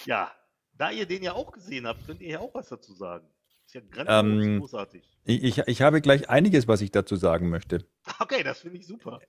Ja, 0.07 0.33
da 0.73 0.91
ihr 0.91 1.07
den 1.07 1.23
ja 1.23 1.35
auch 1.35 1.53
gesehen 1.53 1.87
habt, 1.87 2.05
könnt 2.05 2.21
ihr 2.21 2.31
ja 2.31 2.41
auch 2.41 2.53
was 2.53 2.69
dazu 2.69 2.95
sagen. 2.95 3.31
Ist 3.65 3.75
ja 3.75 3.81
grandios, 3.89 4.45
Ähm, 4.45 4.59
großartig. 4.59 5.09
Ich, 5.23 5.45
ich, 5.45 5.59
ich 5.59 5.83
habe 5.83 6.01
gleich 6.01 6.29
einiges, 6.29 6.67
was 6.67 6.81
ich 6.81 6.91
dazu 6.91 7.15
sagen 7.15 7.49
möchte. 7.49 7.87
Okay, 8.19 8.43
das 8.43 8.59
finde 8.63 8.79
ich 8.79 8.89
super. 8.89 9.21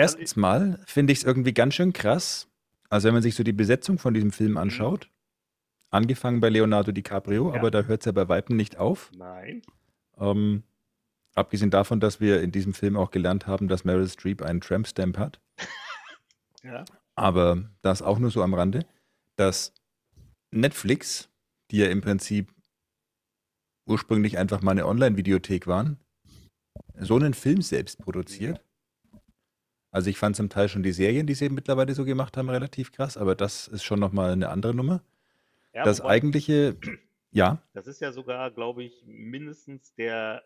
Erstens 0.00 0.36
mal 0.36 0.80
finde 0.86 1.12
ich 1.12 1.20
es 1.20 1.24
irgendwie 1.24 1.52
ganz 1.54 1.74
schön 1.74 1.92
krass. 1.92 2.48
Also 2.88 3.06
wenn 3.06 3.14
man 3.14 3.22
sich 3.22 3.34
so 3.34 3.42
die 3.42 3.52
Besetzung 3.52 3.98
von 3.98 4.14
diesem 4.14 4.32
Film 4.32 4.56
anschaut, 4.56 5.10
angefangen 5.90 6.40
bei 6.40 6.48
Leonardo 6.48 6.92
DiCaprio, 6.92 7.50
Ja. 7.52 7.58
aber 7.58 7.70
da 7.70 7.82
hört 7.82 8.00
es 8.02 8.06
ja 8.06 8.12
bei 8.12 8.28
Weitem 8.28 8.56
nicht 8.56 8.78
auf. 8.78 9.10
Nein. 9.16 9.62
Ähm, 10.18 10.62
abgesehen 11.34 11.70
davon, 11.70 12.00
dass 12.00 12.20
wir 12.20 12.42
in 12.42 12.52
diesem 12.52 12.74
Film 12.74 12.96
auch 12.96 13.10
gelernt 13.10 13.46
haben, 13.46 13.68
dass 13.68 13.84
Meryl 13.84 14.08
Streep 14.08 14.42
einen 14.42 14.60
Tramp-Stamp 14.60 15.18
hat. 15.18 15.40
Ja. 16.62 16.84
Aber 17.14 17.70
das 17.80 18.02
auch 18.02 18.18
nur 18.18 18.30
so 18.30 18.42
am 18.42 18.52
Rande, 18.52 18.84
dass 19.36 19.72
Netflix, 20.50 21.30
die 21.70 21.78
ja 21.78 21.86
im 21.86 22.02
Prinzip 22.02 22.52
ursprünglich 23.86 24.36
einfach 24.36 24.60
mal 24.60 24.72
eine 24.72 24.86
Online-Videothek 24.86 25.66
waren, 25.66 25.98
so 26.98 27.16
einen 27.16 27.32
Film 27.32 27.62
selbst 27.62 27.98
produziert. 27.98 28.60
Also 29.90 30.08
ich 30.10 30.18
fand 30.18 30.36
zum 30.36 30.48
Teil 30.48 30.68
schon 30.68 30.82
die 30.82 30.92
Serien, 30.92 31.26
die 31.26 31.34
sie 31.34 31.48
mittlerweile 31.48 31.94
so 31.94 32.04
gemacht 32.04 32.36
haben, 32.36 32.48
relativ 32.48 32.92
krass, 32.92 33.16
aber 33.16 33.34
das 33.34 33.66
ist 33.68 33.82
schon 33.82 33.98
nochmal 34.00 34.32
eine 34.32 34.48
andere 34.48 34.74
Nummer. 34.74 35.02
Ja, 35.74 35.84
Das 35.84 36.00
wobei- 36.00 36.10
eigentliche, 36.10 36.76
ja, 37.32 37.62
Das 37.74 37.86
ist 37.86 38.00
ja 38.00 38.12
sogar, 38.12 38.50
glaube 38.50 38.84
ich, 38.84 39.02
mindestens 39.06 39.94
der 39.94 40.42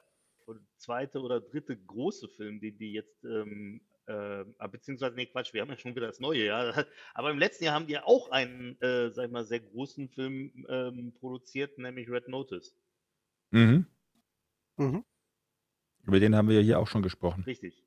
zweite 0.77 1.21
oder 1.21 1.41
dritte 1.41 1.77
große 1.77 2.29
Film, 2.29 2.61
den 2.61 2.77
die 2.79 2.93
jetzt, 2.93 3.25
ähm, 3.25 3.81
äh, 4.07 4.45
ah, 4.59 4.67
beziehungsweise, 4.67 5.17
nee, 5.17 5.25
Quatsch, 5.27 5.55
wir 5.55 5.63
haben 5.63 5.71
ja 5.71 5.79
schon 5.79 5.95
wieder 5.97 6.07
das 6.07 6.21
neue, 6.21 6.45
ja. 6.45 6.73
Aber 7.15 7.31
im 7.31 7.39
letzten 7.39 7.65
Jahr 7.65 7.75
haben 7.75 7.87
die 7.87 7.95
ja 7.95 8.05
auch 8.05 8.31
einen, 8.31 8.79
äh, 8.83 9.11
sag 9.11 9.27
ich 9.27 9.33
mal, 9.33 9.45
sehr 9.47 9.61
großen 9.61 10.11
Film 10.11 10.67
ähm, 10.69 11.15
produziert, 11.19 11.79
nämlich 11.79 12.11
Red 12.11 12.29
Notice. 12.29 12.77
mhm. 13.51 13.87
Mhm. 14.77 15.05
über 16.03 16.19
den 16.21 16.35
haben 16.35 16.49
wir 16.49 16.57
ja 16.57 16.63
hier 16.63 16.79
auch 16.81 16.89
schon 16.89 17.03
gesprochen. 17.03 17.45
Richtig. 17.45 17.83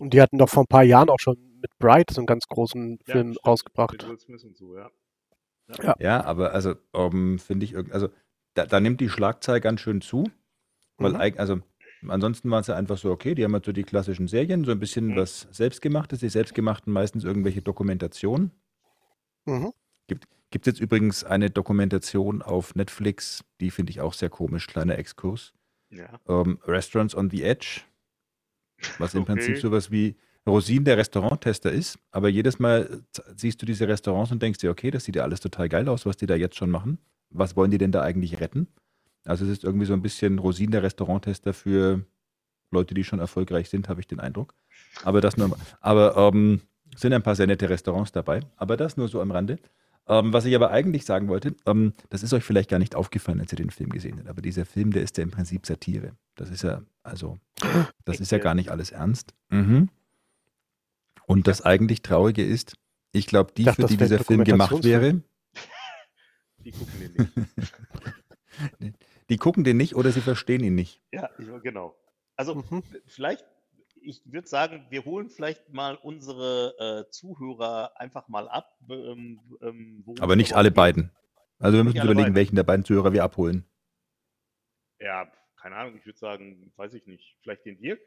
Und 0.00 0.12
die 0.12 0.20
hatten 0.20 0.38
doch 0.38 0.48
vor 0.48 0.64
ein 0.64 0.68
paar 0.68 0.82
Jahren 0.82 1.08
auch 1.08 1.20
schon 1.20 1.36
mit 1.60 1.70
Bright 1.78 2.10
so 2.10 2.20
einen 2.20 2.26
ganz 2.26 2.46
großen 2.48 2.98
Ja, 3.06 3.12
Film 3.12 3.32
stimmt. 3.32 3.46
rausgebracht. 3.46 3.92
Mit 3.92 4.08
Will 4.08 4.18
Smith 4.18 4.44
und 4.44 4.56
so, 4.56 4.76
ja. 4.76 4.90
Ja, 5.98 6.22
aber 6.24 6.52
also 6.52 6.74
ähm, 6.92 7.38
finde 7.38 7.64
ich, 7.64 7.74
also 7.92 8.08
da, 8.54 8.66
da 8.66 8.80
nimmt 8.80 9.00
die 9.00 9.08
Schlagzahl 9.08 9.60
ganz 9.60 9.80
schön 9.80 10.02
zu, 10.02 10.24
weil 10.98 11.12
Mhm. 11.12 11.38
also 11.38 11.58
ansonsten 12.08 12.50
waren 12.50 12.60
es 12.60 12.66
ja 12.66 12.76
einfach 12.76 12.98
so, 12.98 13.10
okay, 13.10 13.34
die 13.34 13.44
haben 13.44 13.54
halt 13.54 13.64
so 13.64 13.72
die 13.72 13.82
klassischen 13.82 14.28
Serien, 14.28 14.64
so 14.64 14.72
ein 14.72 14.78
bisschen 14.78 15.08
Mhm. 15.08 15.16
was 15.16 15.48
Selbstgemachtes, 15.52 16.20
die 16.20 16.28
Selbstgemachten 16.28 16.92
meistens 16.92 17.24
irgendwelche 17.24 17.62
Dokumentationen. 17.62 18.50
Mhm. 19.46 19.72
Gibt 20.06 20.66
es 20.68 20.72
jetzt 20.74 20.80
übrigens 20.80 21.24
eine 21.24 21.50
Dokumentation 21.50 22.40
auf 22.42 22.74
Netflix, 22.76 23.42
die 23.60 23.70
finde 23.72 23.90
ich 23.90 24.00
auch 24.00 24.12
sehr 24.12 24.28
komisch, 24.30 24.66
kleiner 24.68 24.96
Exkurs. 24.98 25.52
Ja. 25.90 26.20
Ähm, 26.28 26.60
Restaurants 26.64 27.16
on 27.16 27.28
the 27.30 27.42
Edge, 27.42 27.80
was 28.98 29.14
im 29.14 29.24
Prinzip 29.24 29.56
Okay. 29.56 29.60
sowas 29.60 29.90
wie 29.90 30.16
Rosin 30.46 30.84
der 30.84 30.98
Restauranttester 30.98 31.72
ist, 31.72 31.98
aber 32.10 32.28
jedes 32.28 32.58
Mal 32.58 33.02
siehst 33.36 33.62
du 33.62 33.66
diese 33.66 33.88
Restaurants 33.88 34.30
und 34.30 34.42
denkst 34.42 34.58
dir, 34.58 34.70
okay, 34.70 34.90
das 34.90 35.04
sieht 35.04 35.16
ja 35.16 35.22
alles 35.22 35.40
total 35.40 35.68
geil 35.68 35.88
aus, 35.88 36.04
was 36.04 36.16
die 36.16 36.26
da 36.26 36.34
jetzt 36.34 36.56
schon 36.56 36.70
machen. 36.70 36.98
Was 37.30 37.56
wollen 37.56 37.70
die 37.70 37.78
denn 37.78 37.92
da 37.92 38.02
eigentlich 38.02 38.40
retten? 38.40 38.68
Also 39.24 39.44
es 39.44 39.50
ist 39.50 39.64
irgendwie 39.64 39.86
so 39.86 39.94
ein 39.94 40.02
bisschen 40.02 40.38
Rosin 40.38 40.70
der 40.70 40.82
Restauranttester 40.82 41.54
für 41.54 42.04
Leute, 42.70 42.94
die 42.94 43.04
schon 43.04 43.20
erfolgreich 43.20 43.70
sind, 43.70 43.88
habe 43.88 44.00
ich 44.00 44.06
den 44.06 44.20
Eindruck. 44.20 44.54
Aber 45.02 45.20
das 45.20 45.36
nur, 45.36 45.56
aber 45.80 46.16
ähm, 46.16 46.60
sind 46.96 47.12
ein 47.12 47.22
paar 47.22 47.34
sehr 47.34 47.46
nette 47.46 47.70
Restaurants 47.70 48.12
dabei, 48.12 48.40
aber 48.56 48.76
das 48.76 48.96
nur 48.96 49.08
so 49.08 49.20
am 49.20 49.30
Rande. 49.30 49.58
Ähm, 50.06 50.32
was 50.32 50.44
ich 50.44 50.54
aber 50.54 50.70
eigentlich 50.70 51.04
sagen 51.06 51.28
wollte, 51.28 51.54
ähm, 51.66 51.94
das 52.10 52.22
ist 52.22 52.32
euch 52.34 52.44
vielleicht 52.44 52.68
gar 52.68 52.78
nicht 52.78 52.94
aufgefallen, 52.94 53.40
als 53.40 53.52
ihr 53.52 53.56
den 53.56 53.70
Film 53.70 53.90
gesehen 53.90 54.18
habt, 54.18 54.28
aber 54.28 54.42
dieser 54.42 54.66
Film, 54.66 54.92
der 54.92 55.02
ist 55.02 55.16
ja 55.16 55.22
im 55.22 55.30
Prinzip 55.30 55.66
Satire. 55.66 56.12
Das 56.34 56.50
ist 56.50 56.62
ja, 56.62 56.82
also, 57.02 57.38
das 58.04 58.20
ist 58.20 58.30
ja 58.30 58.38
gar 58.38 58.54
nicht 58.54 58.70
alles 58.70 58.90
ernst. 58.90 59.32
Mhm. 59.48 59.88
Und 61.26 61.46
das 61.46 61.62
eigentlich 61.62 62.02
Traurige 62.02 62.44
ist, 62.44 62.76
ich 63.12 63.26
glaube, 63.26 63.52
die, 63.56 63.64
dachte, 63.64 63.82
für 63.82 63.88
die 63.88 63.96
dieser 63.96 64.18
Film 64.18 64.44
gemacht 64.44 64.84
wäre. 64.84 65.22
Die 66.64 66.72
gucken 66.72 66.98
den 66.98 67.12
nicht. 67.12 67.74
die 69.30 69.36
gucken 69.36 69.64
den 69.64 69.76
nicht 69.76 69.94
oder 69.96 70.12
sie 70.12 70.22
verstehen 70.22 70.64
ihn 70.64 70.74
nicht. 70.74 71.02
Ja, 71.12 71.28
ich, 71.38 71.46
genau. 71.62 71.94
Also 72.36 72.54
Mhm. 72.54 72.82
vielleicht, 73.06 73.44
ich 74.04 74.22
würde 74.24 74.48
sagen, 74.48 74.86
wir 74.90 75.04
holen 75.04 75.30
vielleicht 75.30 75.72
mal 75.72 75.96
unsere 75.96 77.06
äh, 77.06 77.10
Zuhörer 77.10 77.92
einfach 78.00 78.28
mal 78.28 78.48
ab. 78.48 78.76
Ähm, 78.88 79.40
ähm, 79.62 80.04
Aber 80.20 80.36
nicht 80.36 80.54
alle 80.54 80.68
geht. 80.70 80.76
beiden. 80.76 81.10
Also 81.58 81.78
wir 81.78 81.84
müssen 81.84 81.96
uns 81.96 82.04
überlegen, 82.04 82.24
beiden. 82.26 82.36
welchen 82.36 82.56
der 82.56 82.62
beiden 82.64 82.84
Zuhörer 82.84 83.12
wir 83.12 83.24
abholen. 83.24 83.64
Ja, 85.00 85.30
keine 85.60 85.76
Ahnung, 85.76 85.96
ich 85.96 86.06
würde 86.06 86.18
sagen, 86.18 86.72
weiß 86.76 86.94
ich 86.94 87.06
nicht, 87.06 87.38
vielleicht 87.42 87.64
den 87.64 87.78
Dirk. 87.78 88.00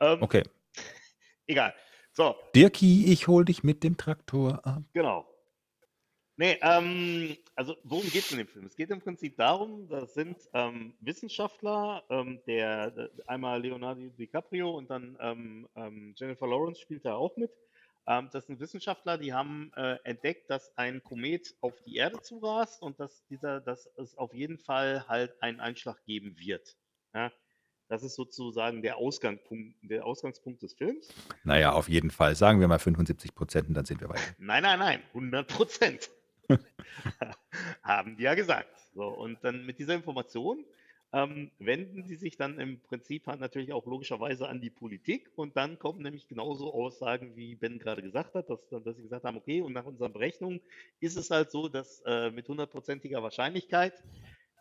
Ähm, 0.00 0.22
Okay. 0.22 0.42
Egal. 1.46 1.74
So, 2.12 2.34
Dirki, 2.54 3.12
ich 3.12 3.28
hol 3.28 3.44
dich 3.44 3.62
mit 3.62 3.84
dem 3.84 3.96
Traktor 3.96 4.66
ab. 4.66 4.82
Genau. 4.92 5.26
Nee, 6.38 6.56
ähm, 6.62 7.36
also 7.56 7.76
worum 7.82 8.04
geht 8.04 8.22
es 8.22 8.30
in 8.30 8.38
dem 8.38 8.46
Film? 8.46 8.64
Es 8.66 8.76
geht 8.76 8.90
im 8.90 9.00
Prinzip 9.00 9.36
darum, 9.36 9.88
das 9.88 10.14
sind 10.14 10.36
ähm, 10.52 10.94
Wissenschaftler, 11.00 12.04
ähm, 12.10 12.40
der, 12.46 12.92
der 12.92 13.10
einmal 13.26 13.60
Leonardo 13.60 14.02
DiCaprio 14.16 14.70
und 14.70 14.88
dann 14.88 15.18
ähm, 15.20 15.68
ähm, 15.74 16.14
Jennifer 16.16 16.46
Lawrence 16.46 16.80
spielt 16.80 17.04
da 17.04 17.16
auch 17.16 17.36
mit. 17.36 17.50
Ähm, 18.06 18.28
das 18.32 18.46
sind 18.46 18.60
Wissenschaftler, 18.60 19.18
die 19.18 19.32
haben 19.32 19.72
äh, 19.74 19.96
entdeckt, 20.04 20.48
dass 20.48 20.70
ein 20.78 21.02
Komet 21.02 21.56
auf 21.60 21.74
die 21.84 21.96
Erde 21.96 22.22
zurast 22.22 22.82
und 22.82 23.00
dass 23.00 23.26
dieser, 23.26 23.60
dass 23.60 23.90
es 23.96 24.16
auf 24.16 24.32
jeden 24.32 24.58
Fall 24.58 25.08
halt 25.08 25.42
einen 25.42 25.58
Einschlag 25.58 26.04
geben 26.04 26.38
wird. 26.38 26.76
Ja? 27.14 27.32
Das 27.88 28.04
ist 28.04 28.14
sozusagen 28.14 28.82
der 28.82 28.98
Ausgangspunkt, 28.98 29.74
der 29.82 30.06
Ausgangspunkt 30.06 30.62
des 30.62 30.74
Films. 30.74 31.08
Naja, 31.42 31.72
auf 31.72 31.88
jeden 31.88 32.12
Fall. 32.12 32.36
Sagen 32.36 32.60
wir 32.60 32.68
mal 32.68 32.78
75 32.78 33.34
Prozent 33.34 33.66
und 33.66 33.74
dann 33.74 33.86
sind 33.86 34.00
wir 34.00 34.08
weiter. 34.08 34.22
Nein, 34.38 34.62
nein, 34.62 34.78
nein, 34.78 35.02
100 35.14 35.48
Prozent. 35.48 36.10
Haben 37.82 38.16
die 38.16 38.24
ja 38.24 38.34
gesagt. 38.34 38.74
So, 38.94 39.06
und 39.06 39.38
dann 39.42 39.66
mit 39.66 39.78
dieser 39.78 39.94
Information 39.94 40.64
ähm, 41.12 41.50
wenden 41.58 42.04
sie 42.04 42.16
sich 42.16 42.36
dann 42.36 42.60
im 42.60 42.80
Prinzip 42.80 43.26
halt 43.26 43.40
natürlich 43.40 43.72
auch 43.72 43.86
logischerweise 43.86 44.48
an 44.48 44.60
die 44.60 44.70
Politik 44.70 45.30
und 45.36 45.56
dann 45.56 45.78
kommen 45.78 46.02
nämlich 46.02 46.28
genauso 46.28 46.72
Aussagen, 46.74 47.34
wie 47.34 47.54
Ben 47.54 47.78
gerade 47.78 48.02
gesagt 48.02 48.34
hat, 48.34 48.50
dass, 48.50 48.68
dass 48.68 48.96
sie 48.96 49.02
gesagt 49.02 49.24
haben, 49.24 49.38
okay, 49.38 49.62
und 49.62 49.72
nach 49.72 49.86
unseren 49.86 50.12
Berechnungen 50.12 50.60
ist 51.00 51.16
es 51.16 51.30
halt 51.30 51.50
so, 51.50 51.68
dass 51.68 52.02
äh, 52.04 52.30
mit 52.30 52.46
hundertprozentiger 52.48 53.22
Wahrscheinlichkeit, 53.22 53.94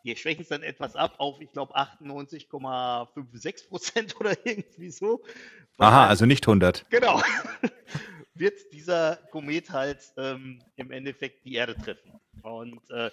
wir 0.03 0.15
schwächen 0.15 0.43
es 0.43 0.47
dann 0.47 0.63
etwas 0.63 0.95
ab 0.95 1.15
auf, 1.17 1.41
ich 1.41 1.51
glaube, 1.51 1.75
98,56 1.75 3.67
Prozent 3.67 4.15
oder 4.19 4.37
irgendwie 4.45 4.89
so. 4.89 5.23
Aha, 5.79 6.07
also 6.07 6.25
nicht 6.25 6.47
100. 6.47 6.89
Genau. 6.89 7.21
wird 8.39 8.73
dieser 8.73 9.17
Komet 9.31 9.69
halt 9.71 9.99
ähm, 10.17 10.59
im 10.75 10.91
Endeffekt 10.91 11.45
die 11.45 11.55
Erde 11.55 11.75
treffen. 11.75 12.19
Und 12.41 12.89
äh, 12.91 13.11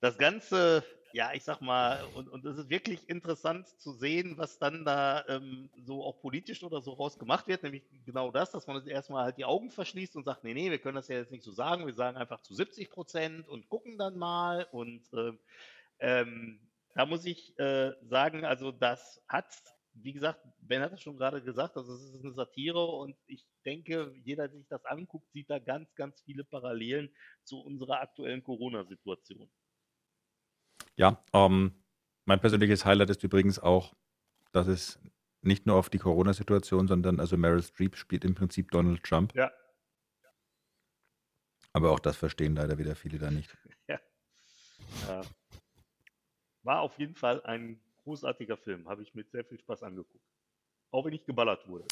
das 0.00 0.18
Ganze, 0.18 0.84
ja, 1.12 1.32
ich 1.32 1.44
sag 1.44 1.60
mal, 1.60 2.02
und, 2.14 2.28
und 2.28 2.44
es 2.44 2.58
ist 2.58 2.70
wirklich 2.70 3.08
interessant 3.08 3.68
zu 3.80 3.92
sehen, 3.92 4.36
was 4.36 4.58
dann 4.58 4.84
da 4.84 5.24
ähm, 5.28 5.70
so 5.84 6.04
auch 6.04 6.20
politisch 6.20 6.62
oder 6.62 6.80
so 6.80 6.92
raus 6.92 7.18
gemacht 7.18 7.46
wird, 7.46 7.62
nämlich 7.62 7.82
genau 8.04 8.30
das, 8.30 8.50
dass 8.50 8.66
man 8.66 8.86
erstmal 8.86 9.24
halt 9.24 9.38
die 9.38 9.44
Augen 9.44 9.70
verschließt 9.70 10.16
und 10.16 10.24
sagt, 10.24 10.44
nee, 10.44 10.54
nee, 10.54 10.70
wir 10.70 10.78
können 10.78 10.96
das 10.96 11.08
ja 11.08 11.16
jetzt 11.16 11.30
nicht 11.30 11.44
so 11.44 11.52
sagen, 11.52 11.86
wir 11.86 11.94
sagen 11.94 12.16
einfach 12.16 12.40
zu 12.42 12.54
70 12.54 12.90
Prozent 12.90 13.48
und 13.48 13.68
gucken 13.68 13.98
dann 13.98 14.16
mal. 14.16 14.66
Und 14.72 15.02
ähm, 15.12 15.38
ähm, 16.00 16.60
da 16.94 17.06
muss 17.06 17.24
ich 17.24 17.58
äh, 17.58 17.92
sagen, 18.02 18.44
also 18.44 18.72
das 18.72 19.22
hat, 19.28 19.46
wie 19.94 20.12
gesagt, 20.12 20.40
Ben 20.60 20.82
hat 20.82 20.92
es 20.92 21.02
schon 21.02 21.16
gerade 21.16 21.42
gesagt, 21.42 21.76
also 21.76 21.94
es 21.94 22.02
ist 22.02 22.24
eine 22.24 22.32
Satire 22.32 22.84
und 22.84 23.16
ich 23.26 23.46
denke, 23.64 24.14
jeder, 24.24 24.48
der 24.48 24.58
sich 24.58 24.68
das 24.68 24.84
anguckt, 24.84 25.30
sieht 25.32 25.50
da 25.50 25.58
ganz, 25.58 25.94
ganz 25.94 26.22
viele 26.22 26.44
Parallelen 26.44 27.10
zu 27.44 27.60
unserer 27.60 28.00
aktuellen 28.00 28.42
Corona-Situation. 28.42 29.50
Ja, 30.96 31.22
ähm, 31.32 31.82
mein 32.24 32.40
persönliches 32.40 32.84
Highlight 32.84 33.10
ist 33.10 33.24
übrigens 33.24 33.58
auch, 33.58 33.94
dass 34.52 34.66
es 34.66 34.98
nicht 35.42 35.66
nur 35.66 35.76
auf 35.76 35.90
die 35.90 35.98
Corona-Situation, 35.98 36.86
sondern 36.86 37.20
also 37.20 37.36
Meryl 37.36 37.62
Streep 37.62 37.96
spielt 37.96 38.24
im 38.24 38.34
Prinzip 38.34 38.70
Donald 38.70 39.02
Trump. 39.02 39.34
Ja. 39.34 39.52
Aber 41.72 41.90
auch 41.90 42.00
das 42.00 42.16
verstehen 42.16 42.54
leider 42.54 42.78
wieder 42.78 42.94
viele 42.94 43.18
da 43.18 43.30
nicht. 43.30 43.56
Äh, 45.08 45.22
war 46.64 46.80
auf 46.80 46.98
jeden 46.98 47.14
Fall 47.14 47.40
ein 47.44 47.80
großartiger 48.04 48.56
Film, 48.56 48.88
habe 48.88 49.02
ich 49.02 49.14
mit 49.14 49.30
sehr 49.30 49.44
viel 49.44 49.58
Spaß 49.58 49.82
angeguckt. 49.82 50.24
Auch 50.90 51.04
wenn 51.06 51.12
ich 51.14 51.24
geballert 51.24 51.66
wurde. 51.68 51.86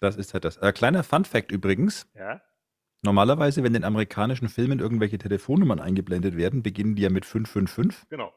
Das 0.00 0.16
ist 0.16 0.34
halt 0.34 0.44
das. 0.44 0.56
Äh, 0.58 0.72
kleiner 0.72 1.02
Fun-Fact 1.04 1.50
übrigens: 1.52 2.10
Ja, 2.14 2.42
Normalerweise, 3.02 3.62
wenn 3.62 3.74
in 3.74 3.84
amerikanischen 3.84 4.48
Filmen 4.48 4.78
irgendwelche 4.80 5.18
Telefonnummern 5.18 5.78
eingeblendet 5.78 6.38
werden, 6.38 6.62
beginnen 6.62 6.94
die 6.96 7.02
ja 7.02 7.10
mit 7.10 7.26
555, 7.26 8.08
genau. 8.08 8.32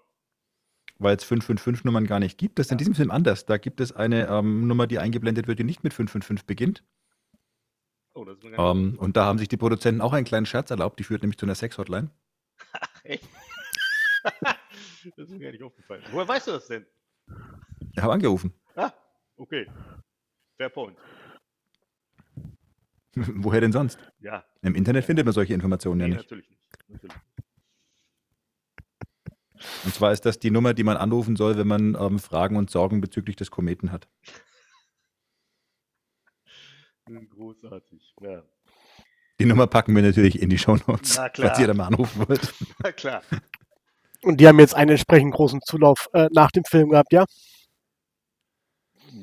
weil 0.99 1.15
es 1.15 1.25
555-Nummern 1.25 2.05
gar 2.05 2.19
nicht 2.19 2.37
gibt. 2.37 2.59
Das 2.59 2.65
ist 2.67 2.71
in 2.71 2.75
Ja. 2.75 2.79
diesem 2.79 2.95
Film 2.95 3.09
anders. 3.11 3.45
Da 3.45 3.57
gibt 3.57 3.79
es 3.79 3.93
eine 3.93 4.27
ähm, 4.27 4.67
Nummer, 4.67 4.85
die 4.85 4.99
eingeblendet 4.99 5.47
wird, 5.47 5.59
die 5.59 5.63
nicht 5.63 5.85
mit 5.85 5.93
555 5.93 6.45
beginnt. 6.45 6.83
Oh, 8.13 8.25
das 8.25 8.37
ist 8.39 8.43
mir 8.43 8.57
Ähm, 8.59 8.97
und 8.99 9.15
da 9.15 9.23
haben 9.23 9.39
sich 9.39 9.47
die 9.47 9.55
Produzenten 9.55 10.01
auch 10.01 10.11
einen 10.11 10.25
kleinen 10.25 10.45
Scherz 10.45 10.69
erlaubt. 10.69 10.99
Die 10.99 11.05
führt 11.05 11.21
nämlich 11.21 11.37
zu 11.37 11.45
einer 11.45 11.55
Sex-Hotline. 11.55 12.09
Echt? 13.03 13.23
das 15.03 15.29
ist 15.29 15.31
mir 15.31 15.39
gar 15.39 15.51
nicht 15.51 15.63
aufgefallen. 15.63 16.03
Woher 16.11 16.27
weißt 16.27 16.47
du 16.47 16.51
das 16.51 16.67
denn? 16.67 16.85
Ich 17.93 18.01
habe 18.01 18.13
angerufen. 18.13 18.53
Ah, 18.75 18.91
okay. 19.37 19.67
Fair 20.57 20.69
point. 20.69 20.97
Woher 23.15 23.61
denn 23.61 23.71
sonst? 23.71 23.97
Ja, 24.19 24.45
Im 24.61 24.75
Internet 24.75 25.05
findet 25.05 25.25
man 25.25 25.33
solche 25.33 25.53
Informationen 25.53 26.01
ja 26.01 26.07
nee, 26.07 26.13
nicht. 26.15 26.23
natürlich 26.25 26.49
nicht. 26.49 26.61
Natürlich. 26.89 27.17
Und 29.85 29.93
zwar 29.93 30.11
ist 30.11 30.25
das 30.25 30.39
die 30.39 30.51
Nummer, 30.51 30.73
die 30.73 30.83
man 30.83 30.97
anrufen 30.97 31.35
soll, 31.35 31.57
wenn 31.57 31.67
man 31.67 31.95
ähm, 31.99 32.19
Fragen 32.19 32.57
und 32.57 32.69
Sorgen 32.69 33.01
bezüglich 33.01 33.35
des 33.35 33.49
Kometen 33.49 33.91
hat. 33.91 34.07
Großartig. 37.29 38.13
Ja. 38.21 38.43
Die 39.39 39.45
Nummer 39.45 39.67
packen 39.67 39.95
wir 39.95 40.01
natürlich 40.01 40.41
in 40.41 40.49
die 40.49 40.57
Shownotes, 40.57 41.17
Na 41.17 41.29
klar. 41.29 41.47
falls 41.49 41.59
ihr 41.59 41.67
da 41.67 41.73
mal 41.73 41.87
anrufen 41.87 42.27
wollt. 42.27 42.53
Na 42.83 42.91
klar. 42.91 43.23
Und 44.23 44.39
die 44.39 44.47
haben 44.47 44.59
jetzt 44.59 44.75
einen 44.75 44.91
entsprechend 44.91 45.33
großen 45.33 45.61
Zulauf 45.61 46.09
äh, 46.13 46.27
nach 46.31 46.51
dem 46.51 46.63
Film 46.65 46.89
gehabt, 46.89 47.13
ja? 47.13 47.25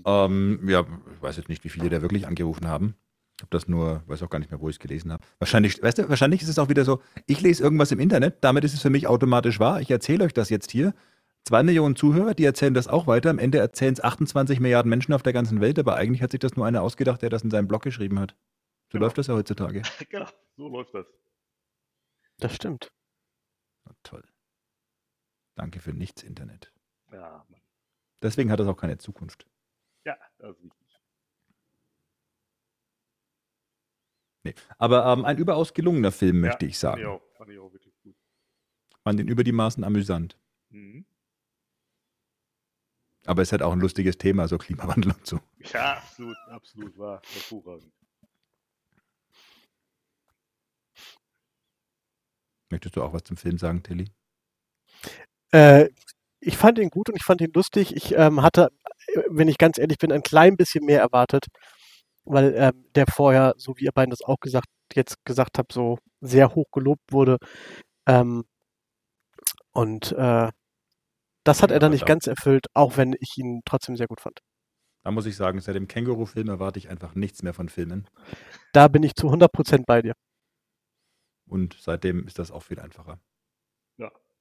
Ähm, 0.07 0.61
ja, 0.69 0.85
ich 1.15 1.23
weiß 1.23 1.37
jetzt 1.37 1.49
nicht, 1.49 1.65
wie 1.65 1.69
viele 1.69 1.89
da 1.91 2.03
wirklich 2.03 2.27
angerufen 2.27 2.69
haben. 2.69 2.97
Ich 3.37 3.43
habe 3.43 3.51
das 3.51 3.67
nur, 3.69 4.03
weiß 4.07 4.23
auch 4.23 4.31
gar 4.31 4.39
nicht 4.39 4.51
mehr, 4.51 4.61
wo 4.61 4.69
ich 4.69 4.77
es 4.77 4.81
gelesen 4.81 5.13
habe. 5.13 5.25
Wahrscheinlich, 5.39 5.83
weißt 5.83 5.99
du, 5.99 6.09
wahrscheinlich 6.09 6.43
ist 6.43 6.49
es 6.49 6.59
auch 6.59 6.69
wieder 6.69 6.85
so, 6.85 7.01
ich 7.27 7.41
lese 7.41 7.63
irgendwas 7.63 7.91
im 7.91 7.99
Internet, 7.99 8.43
damit 8.43 8.65
ist 8.65 8.75
es 8.75 8.83
für 8.83 8.91
mich 8.91 9.07
automatisch 9.09 9.59
wahr. 9.59 9.81
Ich 9.81 9.91
erzähle 9.91 10.25
euch 10.25 10.33
das 10.33 10.51
jetzt 10.51 10.71
hier. 10.71 10.95
Zwei 11.45 11.63
Millionen 11.63 11.97
Zuhörer, 11.97 12.35
die 12.35 12.45
erzählen 12.45 12.73
das 12.73 12.89
auch 12.89 13.07
weiter. 13.07 13.29
Am 13.31 13.39
Ende 13.39 13.59
erzählen 13.59 13.93
es 13.93 14.03
28 14.03 14.61
Milliarden 14.61 14.89
Menschen 14.89 15.13
auf 15.13 15.23
der 15.23 15.33
ganzen 15.35 15.61
Welt, 15.61 15.79
aber 15.79 15.97
eigentlich 15.97 16.23
hat 16.23 16.31
sich 16.31 16.41
das 16.41 16.57
nur 16.57 16.65
einer 16.65 16.81
ausgedacht, 16.83 17.21
der 17.23 17.29
das 17.29 17.43
in 17.43 17.51
seinem 17.51 17.69
Blog 17.69 17.83
geschrieben 17.83 18.19
hat. 18.19 18.31
So 18.91 18.99
Genau. 18.99 19.07
läuft 19.07 19.19
das 19.19 19.27
ja 19.27 19.35
heutzutage. 19.35 19.83
genau, 20.09 20.29
so 20.57 20.69
läuft 20.69 20.95
das. 20.95 21.07
Das 22.39 22.55
stimmt. 22.55 22.93
Na, 23.85 23.93
toll. 24.05 24.23
Danke 25.55 25.81
für 25.81 25.93
nichts, 25.93 26.23
Internet. 26.23 26.73
Ja, 27.13 27.45
Mann. 27.49 27.61
Deswegen 28.23 28.51
hat 28.51 28.61
das 28.61 28.67
auch 28.67 28.77
keine 28.77 28.99
Zukunft. 28.99 29.47
ja, 30.05 30.17
das 30.39 30.57
ist 30.57 30.65
richtig. 30.65 31.01
Nee. 34.45 34.55
Aber 34.79 35.07
ähm, 35.07 35.25
ein 35.25 35.39
überaus 35.39 35.73
gelungener 35.73 36.13
Film, 36.13 36.41
möchte 36.41 36.67
ja, 36.67 36.71
ich 36.71 36.79
Fand 36.79 36.99
ich, 36.99 37.03
sagen. 37.03 37.07
auch, 37.07 37.23
fand 37.37 37.51
ich 37.51 37.59
auch 37.59 37.73
wirklich 37.73 37.99
gut. 38.03 38.17
Fand 39.03 39.21
ihn 39.21 39.29
über 39.29 39.43
die 39.45 39.53
Maßen 39.53 39.83
amüsant. 39.85 40.39
Mhm. 40.71 41.07
Aber 43.27 43.41
es 43.41 43.53
halt 43.53 43.63
auch 43.63 43.73
ein 43.73 43.81
lustiges 43.81 44.19
Thema, 44.19 44.49
so 44.49 44.59
Klimawandel 44.59 45.13
und 45.13 45.27
so. 45.27 45.41
Ja, 45.73 45.95
absolut, 45.97 46.37
absolut, 46.49 46.99
war 46.99 47.23
hervorragend. 47.33 47.91
Möchtest 52.71 52.97
du 52.97 53.03
auch 53.03 53.13
was 53.15 53.25
zum 53.25 53.37
Film 53.37 53.57
sagen, 53.57 53.83
Tilly? 53.83 54.11
Äh, 55.55 55.91
ich 56.41 56.57
fand 56.59 56.79
ihn 56.79 56.91
gut 56.91 57.09
und 57.11 57.17
ich 57.17 57.25
fand 57.25 57.41
ihn 57.43 57.53
lustig. 57.55 57.97
Ich 57.97 58.15
ähm, 58.17 58.43
hatte, 58.43 58.71
äh, 59.09 59.23
wenn 59.31 59.49
ich 59.49 59.59
ganz 59.59 59.79
ehrlich 59.79 59.99
bin, 59.99 60.13
ein 60.13 60.23
klein 60.23 60.57
bisschen 60.57 60.85
mehr 60.87 61.01
erwartet, 61.01 61.47
weil 62.25 62.55
ähm, 62.57 62.87
der 62.97 63.07
vorher, 63.09 63.55
so 63.59 63.75
wie 63.79 63.85
ihr 63.87 63.93
beiden 63.93 64.11
das 64.11 64.23
auch 64.23 64.41
gesagt, 64.41 64.69
jetzt 64.95 65.25
gesagt 65.27 65.59
habt, 65.59 65.73
so 65.73 65.99
sehr 66.23 66.55
hoch 66.57 66.67
gelobt 66.73 67.13
wurde. 67.13 67.39
Ähm, 68.09 68.45
und 69.73 70.13
äh, 70.13 70.51
das 71.45 71.63
hat 71.63 71.71
Ja, 71.71 71.77
er 71.77 71.81
dann 71.81 71.93
nicht 71.93 72.07
ganz 72.07 72.27
erfüllt, 72.27 72.67
auch 72.75 72.97
wenn 72.97 73.15
ich 73.21 73.39
ihn 73.39 73.63
trotzdem 73.67 73.97
sehr 73.97 74.09
gut 74.09 74.21
fand. 74.21 74.41
Da 75.05 75.11
muss 75.13 75.25
ich 75.27 75.37
sagen, 75.37 75.61
seit 75.61 75.77
dem 75.77 75.87
Känguru-Film 75.89 76.49
erwarte 76.49 76.79
ich 76.81 76.89
einfach 76.91 77.15
nichts 77.15 77.43
mehr 77.45 77.55
von 77.55 77.69
Filmen. 77.69 78.09
Da 78.73 78.89
bin 78.89 79.03
ich 79.03 79.15
zu 79.15 79.31
100% 79.31 79.85
bei 79.87 80.03
dir. 80.03 80.13
Und 81.47 81.75
seitdem 81.81 82.27
ist 82.27 82.39
das 82.39 82.51
auch 82.51 82.63
viel 82.63 82.79
einfacher. 82.81 83.19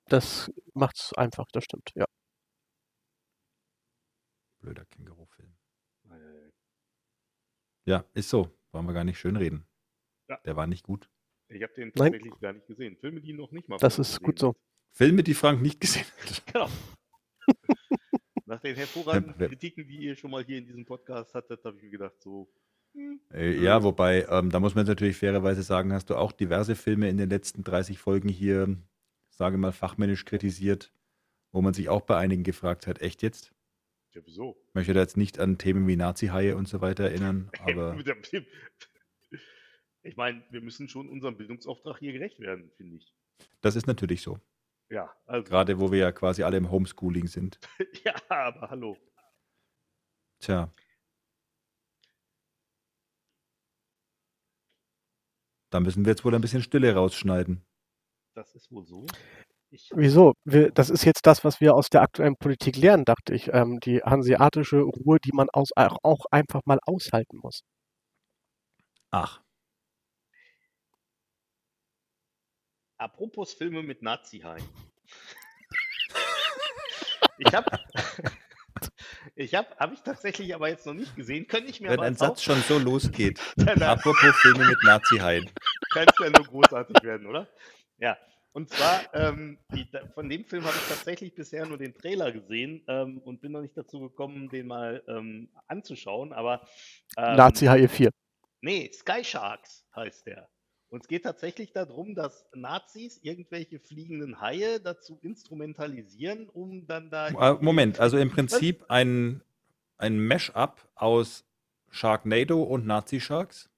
Das 0.10 0.51
macht's 0.74 1.14
einfach, 1.14 1.45
das 1.51 1.64
stimmt, 1.64 1.91
ja. 1.95 2.06
Blöder 4.60 4.86
Känguru-Film. 4.86 5.54
Ja, 7.86 8.06
ist 8.14 8.30
so. 8.30 8.49
Wollen 8.72 8.86
wir 8.86 8.93
gar 8.93 9.04
nicht 9.04 9.20
schön 9.20 9.36
reden. 9.36 9.66
Ja. 10.30 10.38
Der 10.45 10.56
war 10.56 10.68
nicht 10.68 10.84
gut. 10.84 11.10
Ich 11.49 11.62
habe 11.62 11.74
den 11.74 11.91
Nein. 11.95 12.14
tatsächlich 12.14 12.39
gar 12.39 12.54
nicht 12.54 12.66
gesehen. 12.68 12.95
Filme, 12.97 13.20
die 13.22 13.34
noch 13.34 13.51
nicht 13.51 13.68
mal 13.68 13.78
Das 13.78 13.99
ist 13.99 14.22
gut 14.22 14.39
so. 14.39 14.56
Filme, 14.93 15.22
die 15.24 15.34
Frank 15.34 15.62
nicht 15.62 15.80
gesehen 15.82 16.06
hat. 16.22 16.43
Genau. 16.54 16.70
Nach 18.45 18.60
den 18.62 18.76
hervorragenden 18.76 19.39
Ja. 19.39 19.47
Kritiken, 19.47 19.88
die 19.88 19.97
ihr 19.97 20.16
schon 20.16 20.32
mal 20.32 20.43
hier 20.43 20.58
in 20.58 20.66
diesem 20.66 20.86
Podcast 20.86 21.34
hattet, 21.34 21.64
habe 21.66 21.76
ich 21.78 21.84
mir 21.84 21.89
gedacht, 21.89 22.22
so, 22.22 22.49
hm, 22.93 23.20
Äh, 23.32 23.62
ja, 23.62 23.84
wobei, 23.84 24.26
ähm, 24.30 24.49
da 24.49 24.60
muss 24.60 24.76
man 24.76 24.84
jetzt 24.84 24.89
natürlich 24.89 25.18
fairerweise 25.18 25.64
sagen, 25.64 25.91
hast 25.91 26.10
du 26.10 26.16
auch 26.16 26.32
diverse 26.32 26.76
Filme 26.76 27.10
in 27.10 27.18
den 27.18 27.30
letzten 27.30 27.64
30 27.64 27.97
Folgen 27.99 28.30
hier, 28.30 28.78
sage 29.36 29.58
mal, 29.58 29.72
fachmännisch 29.72 30.26
kritisiert, 30.26 30.92
wo 31.52 31.62
man 31.62 31.74
sich 31.74 31.90
auch 31.90 32.02
bei 32.02 32.18
einigen 32.18 32.44
gefragt 32.44 32.88
hat, 32.88 33.02
echt 33.02 33.22
jetzt? 33.22 33.54
ja, 34.14 34.22
wieso? 34.26 34.58
Ich 34.68 34.76
möchte 34.76 34.94
da 34.94 35.02
jetzt 35.02 35.18
nicht 35.18 35.40
an 35.40 35.58
Themen 35.58 35.88
wie 35.88 35.96
Nazi-Haie 35.96 36.56
und 36.56 36.68
so 36.68 36.82
weiter 36.82 37.06
erinnern, 37.06 37.50
aber. 37.60 37.98
Ich 40.06 40.18
meine, 40.18 40.44
wir 40.50 40.62
müssen 40.62 40.90
schon 40.90 41.08
unserem 41.10 41.38
Bildungsauftrag 41.38 42.00
hier 42.00 42.12
gerecht 42.12 42.40
werden, 42.40 42.72
finde 42.76 42.98
ich. 42.98 43.16
das 43.62 43.76
ist 43.76 43.88
natürlich 43.88 44.22
so. 44.22 44.40
Ja, 44.90 45.16
also, 45.26 45.50
Gerade 45.50 45.80
wo 45.80 45.92
wir 45.92 46.00
ja 46.00 46.12
quasi 46.12 46.44
alle 46.44 46.58
im 46.58 46.70
Homeschooling 46.70 47.28
sind. 47.28 47.60
ja, 48.04 48.14
aber 48.30 48.70
hallo. 48.70 48.98
Tja. 50.40 50.72
Da 55.70 55.80
müssen 55.80 56.06
wir 56.06 56.12
jetzt 56.12 56.24
wohl 56.24 56.36
ein 56.36 56.42
bisschen 56.42 56.62
Stille 56.62 56.94
rausschneiden. 56.94 57.66
Das 58.34 58.56
ist 58.56 58.72
wohl 58.72 58.86
so. 58.86 59.06
Ich, 59.70 59.92
Wieso? 59.96 60.34
Wir, 60.44 60.72
das 60.72 60.90
ist 60.90 61.04
jetzt 61.04 61.26
das, 61.26 61.44
was 61.44 61.62
wir 61.62 61.76
aus 61.76 61.90
der 61.90 62.02
aktuellen 62.02 62.36
Politik 62.36 62.78
lernen, 62.78 63.06
dachte 63.06 63.34
ich. 63.34 63.54
Ähm, 63.54 63.80
die 63.80 64.02
hanseatische 64.02 64.82
Ruhe, 64.82 65.20
die 65.20 65.32
man 65.34 65.50
aus, 65.52 65.70
auch, 65.76 66.26
einfach 66.32 66.62
mal 66.66 66.80
aushalten 66.86 67.38
muss. 67.38 67.62
Ach, 69.12 69.44
apropos 73.04 73.54
Filme 73.54 73.84
mit 73.84 74.02
Nazi-Haien. 74.02 74.64
ich 77.38 77.54
habe, 77.54 77.80
ich 79.36 79.54
habe, 79.54 79.68
habe 79.78 79.94
ich 79.94 80.02
tatsächlich 80.02 80.56
aber 80.56 80.70
jetzt 80.70 80.86
noch 80.86 80.94
nicht 80.94 81.16
gesehen. 81.16 81.48
Könnte 81.48 81.70
ich 81.70 81.82
mir 81.82 81.90
wenn 81.90 82.00
aber 82.00 82.08
ein 82.08 82.16
Satz 82.16 82.42
schon 82.42 82.62
so 82.62 82.80
losgeht. 82.80 83.40
Apropos 83.82 84.36
Filme 84.38 84.66
mit 84.66 84.84
Nazi-Haien. 84.84 85.50
kann 85.92 86.08
es 86.08 86.20
ja 86.20 86.30
nur 86.30 86.46
großartig 86.46 87.04
werden, 87.04 87.28
oder? 87.28 87.48
Ja. 87.98 88.18
Und 88.52 88.70
zwar, 88.70 89.02
ähm, 89.16 89.58
die, 89.74 89.88
von 90.14 90.30
dem 90.30 90.46
Film 90.46 90.64
habe 90.64 90.76
ich 90.76 90.88
tatsächlich 90.88 91.34
bisher 91.34 91.66
nur 91.66 91.80
den 91.80 91.96
Trailer 91.96 92.32
gesehen 92.32 92.84
ähm, 92.88 93.18
und 93.20 93.41
bin 93.41 93.52
noch 93.52 93.62
nicht 93.62 93.76
dazu 93.76 94.00
gekommen, 94.00 94.50
den 94.50 94.68
mal 94.68 95.02
ähm, 95.08 95.50
anzuschauen. 95.68 96.34
Aber 96.34 96.62
ähm, 97.18 97.36
Nazi 97.36 97.66
HE4. 97.66 98.12
Nee, 98.62 98.91
Sky 98.94 99.24
Sharks 99.24 99.86
heißt 99.96 100.28
der. 100.28 100.48
Und 100.89 101.02
es 101.02 101.08
geht 101.08 101.24
tatsächlich 101.24 101.74
darum, 101.74 102.14
dass 102.14 102.46
Nazis 102.54 103.20
irgendwelche 103.24 103.80
fliegenden 103.80 104.39
Haie 104.39 104.80
dazu 104.80 105.18
instrumentalisieren, 105.24 106.48
um 106.50 106.86
dann 106.86 107.10
da. 107.10 107.30
Äh, 107.30 107.58
Moment, 107.60 108.00
also 108.00 108.20
im 108.20 108.30
Prinzip 108.30 108.86
ein, 108.89 109.41
ein 109.98 110.20
Mash-up 110.20 110.88
aus 110.94 111.46
Sharknado 111.89 112.62
und 112.62 112.86
Nazi-Sharks? 112.86 113.72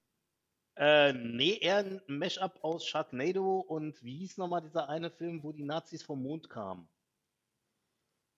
Äh, 0.78 1.14
nee, 1.14 1.58
eher 1.58 1.78
ein 1.78 2.02
Mashup 2.08 2.60
aus 2.64 2.86
Sharknado 2.86 3.60
und 3.60 4.02
wie 4.04 4.18
hieß 4.18 4.38
nochmal 4.38 4.62
dieser 4.62 4.90
eine 4.90 5.10
Film, 5.10 5.42
wo 5.44 5.54
die 5.54 5.64
Nazis 5.64 6.04
vom 6.04 6.22
Mond 6.22 6.50
kamen? 6.50 6.90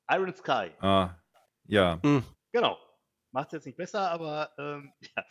Iron 0.10 0.34
Sky. 0.36 0.72
Ah, 0.80 1.16
ja. 1.66 2.00
Genau. 2.52 2.78
Macht 3.32 3.48
es 3.48 3.54
jetzt 3.54 3.66
nicht 3.66 3.78
besser, 3.78 4.10
aber 4.12 4.52
ähm, 4.58 4.94
ja. 5.16 5.26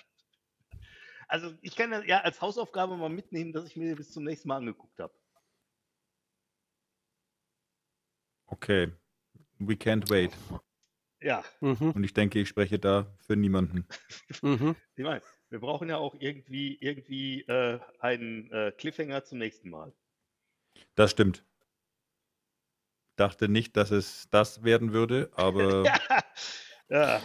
Also 1.29 1.55
ich 1.63 1.75
kann 1.77 1.93
ja- 1.93 2.03
ja 2.05 2.21
als 2.21 2.41
Hausaufgabe 2.41 2.97
mal 2.97 3.09
mitnehmen, 3.09 3.53
dass 3.53 3.67
ich 3.67 3.77
mir 3.77 3.97
bis 3.97 4.13
zum 4.13 4.25
nächsten 4.25 4.49
Mal 4.49 4.59
angeguckt 4.59 4.99
habe. 4.99 5.15
Okay. 8.47 8.93
We 9.59 9.75
can't 9.75 10.09
wait. 10.11 10.33
Ja, 11.21 11.43
Mhm, 11.61 11.93
Und 11.93 12.05
ich 12.05 12.13
denke, 12.13 12.39
ich 12.41 12.49
spreche 12.49 12.79
da 12.79 13.07
für 13.19 13.37
niemanden. 13.37 13.87
mhm. 14.43 14.77
ich 14.97 15.05
meine, 15.05 15.23
wir 15.51 15.61
brauchen 15.61 15.89
ja 15.89 15.99
auch 15.99 16.15
irgendwie, 16.19 16.77
irgendwie 16.81 17.43
äh, 17.43 17.79
einen 18.01 18.51
äh, 18.51 18.73
Cliffhanger 18.73 19.25
zum 19.25 19.39
nächsten 19.39 19.71
Mal. 19.71 19.93
Das 20.95 21.13
stimmt. 21.13 21.45
Dachte 23.17 23.49
nicht, 23.49 23.77
dass 23.77 23.91
es 23.91 24.29
das 24.31 24.63
werden 24.63 24.93
würde, 24.93 25.31
aber 25.35 25.85
ja. 26.89 27.19
ja. 27.19 27.21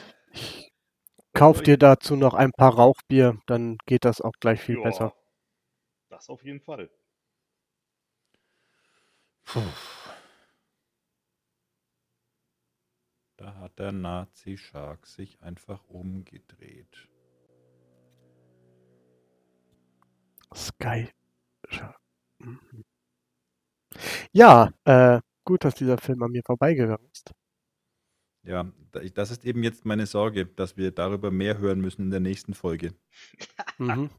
Kauf 1.34 1.62
dir 1.62 1.78
dazu 1.78 2.16
noch 2.16 2.34
ein 2.34 2.52
paar 2.52 2.76
Rauchbier, 2.76 3.40
dann 3.48 3.78
geht 3.86 4.06
das 4.06 4.22
auch 4.22 4.34
gleich 4.40 4.62
viel 4.62 4.78
Ja, 4.78 4.84
besser. 4.84 5.14
Das 6.10 6.30
auf 6.30 6.44
jeden 6.44 6.60
Fall. 6.62 6.90
puh. 9.46 9.62
da 13.38 13.56
hat 13.56 13.80
der 13.80 13.92
Nazi-Shark 13.92 15.08
sich 15.08 15.42
einfach 15.42 15.84
umgedreht. 15.90 17.08
Sky. 20.54 21.08
Mhm. 22.40 22.84
Ja, 24.32 24.72
äh, 24.86 25.20
gut, 25.44 25.64
dass 25.64 25.76
dieser 25.76 25.98
Film 25.98 26.24
an 26.24 26.32
mir 26.32 26.44
vorbeigegangen 26.46 27.10
ist. 27.12 27.32
Ja, 28.44 28.72
das 29.14 29.30
ist 29.32 29.46
eben 29.46 29.64
jetzt 29.64 29.86
meine 29.86 30.06
Sorge, 30.08 30.46
dass 30.48 30.76
wir 30.76 30.92
darüber 30.92 31.30
mehr 31.30 31.60
hören 31.60 31.80
müssen 31.80 32.04
in 32.04 32.10
der 32.12 32.20
nächsten 32.20 32.54
Folge. 32.54 32.94
Mhm. 33.78 34.10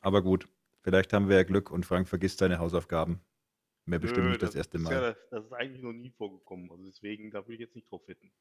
Aber 0.00 0.22
gut, 0.22 0.48
vielleicht 0.82 1.12
haben 1.12 1.28
wir 1.28 1.36
ja 1.36 1.42
Glück 1.42 1.70
und 1.70 1.84
Frank 1.84 2.08
vergisst 2.08 2.38
seine 2.38 2.58
Hausaufgaben. 2.58 3.20
Wäre 3.84 4.00
bestimmt 4.00 4.24
Nö, 4.24 4.30
nicht 4.30 4.42
das 4.42 4.54
erste 4.54 4.78
ist 4.78 4.84
Mal. 4.84 4.92
Ja, 4.92 5.16
das 5.30 5.44
ist 5.44 5.52
eigentlich 5.52 5.82
noch 5.82 5.92
nie 5.92 6.10
vorgekommen. 6.10 6.70
Also 6.70 6.84
deswegen, 6.84 7.30
da 7.30 7.40
würde 7.44 7.54
ich 7.54 7.60
jetzt 7.60 7.74
nicht 7.76 7.90
drauf 7.90 8.06
wetten. 8.08 8.32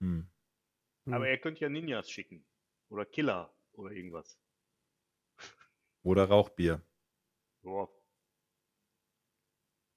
Hm. 0.00 0.26
Aber 1.06 1.16
Hm. 1.16 1.22
er 1.24 1.38
könnte 1.38 1.60
ja 1.62 1.68
Ninjas 1.68 2.10
schicken. 2.10 2.44
Oder 2.92 3.06
Killer 3.06 3.50
oder 3.72 3.90
irgendwas. 3.92 4.38
Oder 6.02 6.24
Rauchbier. 6.28 6.82
Ja. 7.62 7.88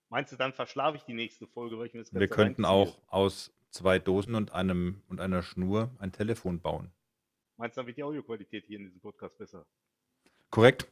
Meinst 0.09 0.31
du, 0.31 0.37
dann 0.37 0.53
verschlafe 0.53 0.97
ich 0.97 1.03
die 1.03 1.13
nächste 1.13 1.45
Folge, 1.47 1.77
weil 1.77 1.87
ich 1.87 1.93
mir 1.93 2.01
das 2.01 2.13
Wir 2.13 2.21
Ganze 2.21 2.33
könnten 2.35 2.63
reinziehe? 2.65 2.95
auch 2.95 3.11
aus 3.11 3.53
zwei 3.71 3.99
Dosen 3.99 4.35
und 4.35 4.53
einem 4.53 5.03
und 5.09 5.19
einer 5.19 5.43
Schnur 5.43 5.93
ein 5.99 6.11
Telefon 6.13 6.61
bauen. 6.61 6.91
Meinst 7.57 7.75
du, 7.75 7.79
dann 7.81 7.87
wird 7.87 7.97
die 7.97 8.03
Audioqualität 8.03 8.65
hier 8.65 8.77
in 8.77 8.85
diesem 8.85 9.01
Podcast 9.01 9.37
besser? 9.37 9.65
Korrekt? 10.51 10.87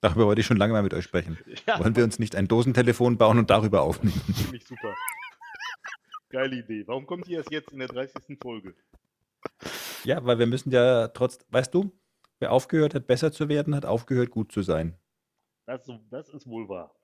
Darüber 0.00 0.26
wollte 0.26 0.40
ich 0.40 0.46
schon 0.46 0.56
lange 0.56 0.72
mal 0.72 0.82
mit 0.82 0.94
euch 0.94 1.04
sprechen. 1.04 1.36
Ja, 1.66 1.78
Wollen 1.78 1.94
wir 1.96 2.04
uns 2.04 2.18
nicht 2.18 2.36
ein 2.36 2.48
Dosentelefon 2.48 3.18
bauen 3.18 3.38
und 3.38 3.50
darüber 3.50 3.82
aufnehmen? 3.82 4.18
ziemlich 4.34 4.64
super. 4.64 4.94
Geile 6.30 6.56
Idee. 6.56 6.86
Warum 6.86 7.06
kommt 7.06 7.26
die 7.26 7.34
erst 7.34 7.50
jetzt 7.50 7.72
in 7.72 7.80
der 7.80 7.88
30. 7.88 8.38
Folge? 8.40 8.74
Ja, 10.04 10.24
weil 10.24 10.38
wir 10.38 10.46
müssen 10.46 10.70
ja 10.70 11.08
trotz, 11.08 11.38
weißt 11.50 11.74
du, 11.74 11.92
wer 12.38 12.52
aufgehört 12.52 12.94
hat, 12.94 13.06
besser 13.06 13.32
zu 13.32 13.48
werden, 13.48 13.74
hat 13.74 13.84
aufgehört, 13.84 14.30
gut 14.30 14.52
zu 14.52 14.62
sein. 14.62 14.98
Das, 15.66 15.88
das 16.10 16.28
ist 16.30 16.46
wohl 16.46 16.68
wahr. 16.68 16.94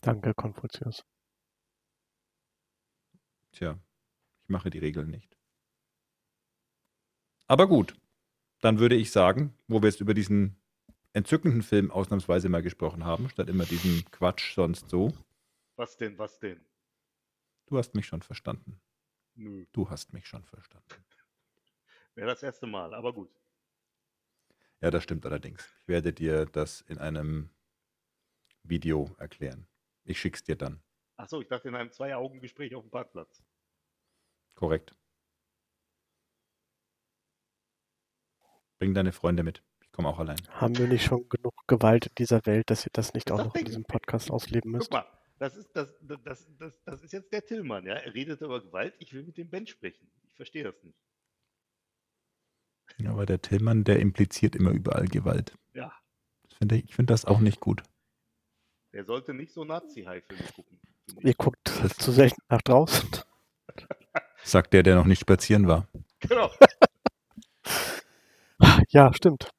Danke, 0.00 0.32
Konfuzius. 0.34 1.04
Tja, 3.52 3.78
ich 4.42 4.48
mache 4.48 4.70
die 4.70 4.78
Regeln 4.78 5.10
nicht. 5.10 5.36
Aber 7.46 7.66
gut, 7.66 7.96
dann 8.60 8.78
würde 8.78 8.94
ich 8.94 9.10
sagen, 9.10 9.54
wo 9.66 9.82
wir 9.82 9.88
jetzt 9.88 10.00
über 10.00 10.14
diesen 10.14 10.60
entzückenden 11.14 11.62
Film 11.62 11.90
ausnahmsweise 11.90 12.48
mal 12.48 12.62
gesprochen 12.62 13.04
haben, 13.04 13.28
statt 13.30 13.48
immer 13.48 13.64
diesen 13.64 14.04
Quatsch 14.10 14.54
sonst 14.54 14.88
so. 14.90 15.12
Was 15.76 15.96
denn, 15.96 16.18
was 16.18 16.38
denn? 16.38 16.64
Du 17.66 17.78
hast 17.78 17.94
mich 17.94 18.06
schon 18.06 18.22
verstanden. 18.22 18.80
Nö, 19.38 19.66
Du 19.72 19.88
hast 19.88 20.12
mich 20.12 20.26
schon 20.26 20.44
verstanden. 20.44 20.88
wäre 22.14 22.26
das 22.28 22.42
erste 22.42 22.66
Mal, 22.66 22.92
aber 22.92 23.12
gut. 23.12 23.30
Ja, 24.80 24.90
das 24.90 25.04
stimmt 25.04 25.24
allerdings. 25.26 25.64
Ich 25.82 25.88
werde 25.88 26.12
dir 26.12 26.46
das 26.46 26.80
in 26.82 26.98
einem 26.98 27.50
Video 28.64 29.14
erklären. 29.18 29.68
Ich 30.04 30.20
schick's 30.20 30.42
dir 30.42 30.56
dann. 30.56 30.82
Achso, 31.16 31.40
ich 31.40 31.48
dachte 31.48 31.68
in 31.68 31.74
einem 31.76 31.90
Zwei-Augen-Gespräch 31.92 32.74
auf 32.74 32.82
dem 32.84 32.90
Parkplatz. 32.90 33.42
Korrekt. 34.54 34.94
Bring 38.78 38.94
deine 38.94 39.12
Freunde 39.12 39.42
mit. 39.42 39.62
Ich 39.80 39.90
komme 39.92 40.08
auch 40.08 40.18
allein. 40.18 40.38
Haben 40.50 40.76
wir 40.78 40.86
nicht 40.86 41.04
schon 41.04 41.28
genug 41.28 41.54
Gewalt 41.66 42.06
in 42.06 42.14
dieser 42.16 42.44
Welt, 42.46 42.70
dass 42.70 42.86
ihr 42.86 42.90
das 42.92 43.14
nicht 43.14 43.30
auch 43.32 43.38
Das 43.38 43.46
noch 43.48 43.54
in 43.56 43.64
diesem. 43.64 43.84
Podcast 43.84 44.30
ausleben 44.30 44.72
Guck 44.72 44.78
müsst? 44.78 44.92
mal, 44.92 45.06
das 45.38 45.56
ist, 45.56 45.70
das, 45.74 45.88
das, 46.00 46.46
das, 46.58 46.82
das, 46.84 47.02
ist 47.02 47.12
jetzt 47.12 47.32
der 47.32 47.44
Tillmann, 47.44 47.86
ja? 47.86 47.94
Er 47.94 48.14
redet 48.14 48.40
über 48.40 48.60
Gewalt, 48.60 48.94
ich 48.98 49.12
will 49.12 49.22
mit 49.22 49.36
dem 49.36 49.48
Ben 49.48 49.66
sprechen. 49.66 50.10
Ich 50.26 50.34
verstehe 50.34 50.64
das 50.64 50.74
nicht. 50.82 50.98
Ja, 52.98 53.10
aber 53.10 53.26
der 53.26 53.40
Tillmann, 53.40 53.84
der 53.84 54.00
impliziert 54.00 54.56
immer 54.56 54.70
überall 54.70 55.06
Gewalt. 55.06 55.56
Ja, 55.74 55.92
Das 56.42 56.54
finde 56.54 56.76
ich 56.76 56.84
ich 56.84 56.94
finde 56.94 57.12
das 57.12 57.24
auch 57.24 57.38
nicht 57.40 57.60
gut. 57.60 57.82
der 58.92 59.04
sollte 59.04 59.34
nicht 59.34 59.52
so 59.52 59.64
Nazi-High-Filme 59.64 60.44
gucken. 60.54 60.80
Ihr 61.20 61.34
guckt 61.34 61.68
zu 61.98 62.12
selten 62.12 62.40
nach 62.48 62.62
draußen. 62.62 63.08
Sagt 64.42 64.72
der, 64.72 64.82
der 64.82 64.96
noch 64.96 65.06
nicht 65.06 65.20
spazieren 65.20 65.68
war. 65.68 65.88
Genau. 66.20 66.50
Ja, 68.90 69.12
stimmt. 69.12 69.50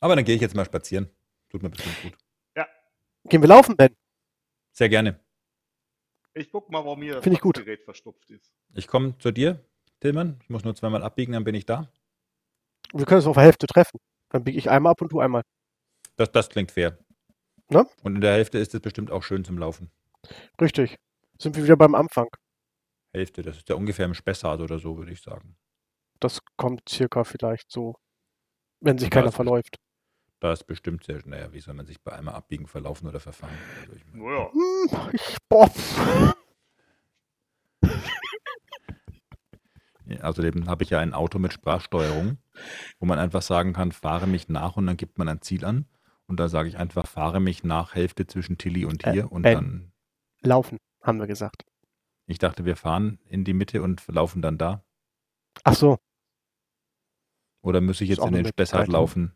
Aber 0.00 0.14
dann 0.14 0.24
gehe 0.24 0.34
ich 0.34 0.40
jetzt 0.40 0.54
mal 0.54 0.64
spazieren. 0.66 1.08
Tut 1.48 1.62
mir 1.62 1.70
bestimmt 1.70 1.96
gut. 2.02 2.16
Gehen 3.24 3.42
wir 3.42 3.48
laufen, 3.48 3.76
Ben? 3.76 3.94
Sehr 4.80 4.88
gerne. 4.88 5.20
Ich 6.32 6.50
guck 6.50 6.70
mal, 6.70 6.82
warum 6.82 7.02
hier 7.02 7.16
das 7.16 7.22
Finde 7.22 7.34
ich 7.36 7.42
gut. 7.42 7.56
Gerät 7.56 7.82
verstopft 7.82 8.30
ist. 8.30 8.50
Ich 8.72 8.86
komme 8.88 9.14
zu 9.18 9.30
dir, 9.30 9.62
Tillmann. 10.00 10.38
Ich 10.42 10.48
muss 10.48 10.64
nur 10.64 10.74
zweimal 10.74 11.02
abbiegen, 11.02 11.34
dann 11.34 11.44
bin 11.44 11.54
ich 11.54 11.66
da. 11.66 11.92
Wir 12.94 13.04
können 13.04 13.18
uns 13.18 13.26
auf 13.26 13.34
der 13.34 13.42
Hälfte 13.44 13.66
treffen. 13.66 14.00
Dann 14.30 14.42
biege 14.42 14.56
ich 14.56 14.70
einmal 14.70 14.92
ab 14.92 15.02
und 15.02 15.12
du 15.12 15.20
einmal. 15.20 15.42
Das, 16.16 16.32
das 16.32 16.48
klingt 16.48 16.70
fair. 16.72 16.96
Ne? 17.68 17.86
Und 18.04 18.14
in 18.14 18.20
der 18.22 18.32
Hälfte 18.32 18.56
ist 18.56 18.74
es 18.74 18.80
bestimmt 18.80 19.10
auch 19.10 19.22
schön 19.22 19.44
zum 19.44 19.58
Laufen. 19.58 19.90
Richtig. 20.58 20.96
Sind 21.38 21.56
wir 21.56 21.64
wieder 21.64 21.76
beim 21.76 21.94
Anfang. 21.94 22.28
Hälfte, 23.12 23.42
das 23.42 23.58
ist 23.58 23.68
ja 23.68 23.74
ungefähr 23.74 24.06
im 24.06 24.14
Spessart 24.14 24.62
oder 24.62 24.78
so, 24.78 24.96
würde 24.96 25.12
ich 25.12 25.20
sagen. 25.20 25.58
Das 26.20 26.40
kommt 26.56 26.88
circa 26.88 27.24
vielleicht 27.24 27.70
so, 27.70 27.96
wenn 28.80 28.96
sich 28.96 29.10
keiner 29.10 29.26
es 29.26 29.32
ist- 29.32 29.36
verläuft. 29.36 29.76
Da 30.40 30.52
ist 30.52 30.64
bestimmt 30.64 31.04
sehr, 31.04 31.20
naja, 31.26 31.52
wie 31.52 31.60
soll 31.60 31.74
man 31.74 31.86
sich 31.86 32.00
bei 32.00 32.12
einmal 32.12 32.34
abbiegen, 32.34 32.66
verlaufen 32.66 33.06
oder 33.08 33.20
verfahren? 33.20 33.52
Also 33.82 33.92
ich 33.94 34.04
mein, 34.06 34.22
Naja, 34.22 34.50
Hm, 34.52 35.10
ich, 35.12 35.36
boah. 35.48 35.70
Ja, 40.06 40.20
Außerdem 40.22 40.66
habe 40.68 40.82
ich 40.82 40.90
ja 40.90 40.98
ein 40.98 41.14
Auto 41.14 41.38
mit 41.38 41.52
Sprachsteuerung, 41.52 42.38
wo 42.98 43.06
man 43.06 43.18
einfach 43.18 43.42
sagen 43.42 43.72
kann, 43.72 43.92
fahre 43.92 44.26
mich 44.26 44.48
nach 44.48 44.76
und 44.76 44.86
dann 44.86 44.96
gibt 44.96 45.18
man 45.18 45.28
ein 45.28 45.40
Ziel 45.42 45.64
an. 45.64 45.86
Und 46.26 46.40
da 46.40 46.48
sage 46.48 46.68
ich 46.68 46.76
einfach, 46.78 47.06
fahre 47.06 47.38
mich 47.40 47.64
nach 47.64 47.94
Hälfte 47.94 48.26
zwischen 48.26 48.56
Tilly 48.58 48.84
und 48.86 49.04
Äh, 49.06 49.12
hier. 49.12 49.32
und 49.32 49.42
Ben. 49.42 49.54
dann, 49.54 49.92
Laufen, 50.42 50.78
haben 51.02 51.18
wir 51.20 51.26
gesagt. 51.26 51.64
ich 52.26 52.38
dachte, 52.38 52.64
wir 52.64 52.76
fahren 52.76 53.18
in 53.26 53.44
die 53.44 53.52
Mitte 53.52 53.82
und 53.82 54.06
laufen 54.08 54.40
dann 54.42 54.56
da. 54.58 54.84
Ach 55.64 55.74
so, 55.74 55.98
Oder 57.62 57.80
muss 57.80 58.00
ich 58.00 58.08
jetzt 58.08 58.24
in 58.24 58.32
den 58.32 58.46
Spessart 58.46 58.88
ne? 58.88 58.92
laufen? 58.94 59.32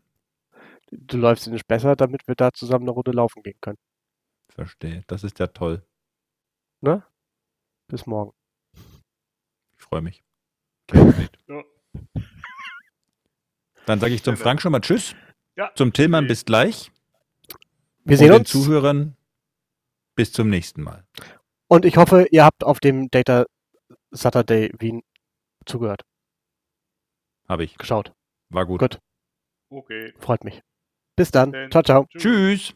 Du 0.91 1.17
läufst 1.17 1.47
den 1.47 1.59
Besser, 1.67 1.95
damit 1.95 2.27
wir 2.27 2.35
da 2.35 2.51
zusammen 2.51 2.85
eine 2.85 2.91
Runde 2.91 3.11
laufen 3.11 3.43
gehen 3.43 3.57
können. 3.61 3.77
Verstehe. 4.49 5.03
Das 5.07 5.23
ist 5.23 5.39
ja 5.39 5.47
toll. 5.47 5.85
Bis 7.87 8.05
morgen. 8.05 8.31
Ich 9.77 9.83
freue 9.83 10.01
mich. 10.01 10.23
Ja. 11.47 11.63
Dann 13.85 13.99
sage 13.99 14.13
ich 14.13 14.23
zum. 14.23 14.37
Frank 14.37 14.61
schon 14.61 14.71
mal 14.71 14.81
Tschüss. 14.81 15.15
Ja, 15.55 15.71
Zum 15.75 15.93
Tillmann 15.93 16.27
bis 16.27 16.45
gleich. 16.45 16.91
Wir 18.03 18.13
und 18.13 18.17
sehen 18.17 18.31
den 18.31 18.39
uns. 18.41 18.49
Zuhörern 18.49 19.15
bis 20.15 20.31
zum 20.31 20.49
nächsten 20.49 20.81
Mal. 20.81 21.05
Und 21.67 21.85
ich 21.85 21.97
hoffe, 21.97 22.27
ihr 22.31 22.43
habt 22.43 22.63
auf 22.63 22.79
dem 22.79 23.09
Data 23.09 23.45
Saturday 24.11 24.71
Wien 24.79 25.01
zugehört, 25.65 26.01
Habe 27.47 27.63
ich. 27.63 27.77
geschaut. 27.77 28.13
War 28.49 28.65
gut. 28.65 28.79
Gut. 28.79 28.99
okay. 29.69 30.13
Freut 30.19 30.43
mich. 30.43 30.61
Bis 31.15 31.31
dann. 31.31 31.53
Ciao, 31.71 31.83
ciao. 31.83 32.07
Tschüss. 32.17 32.73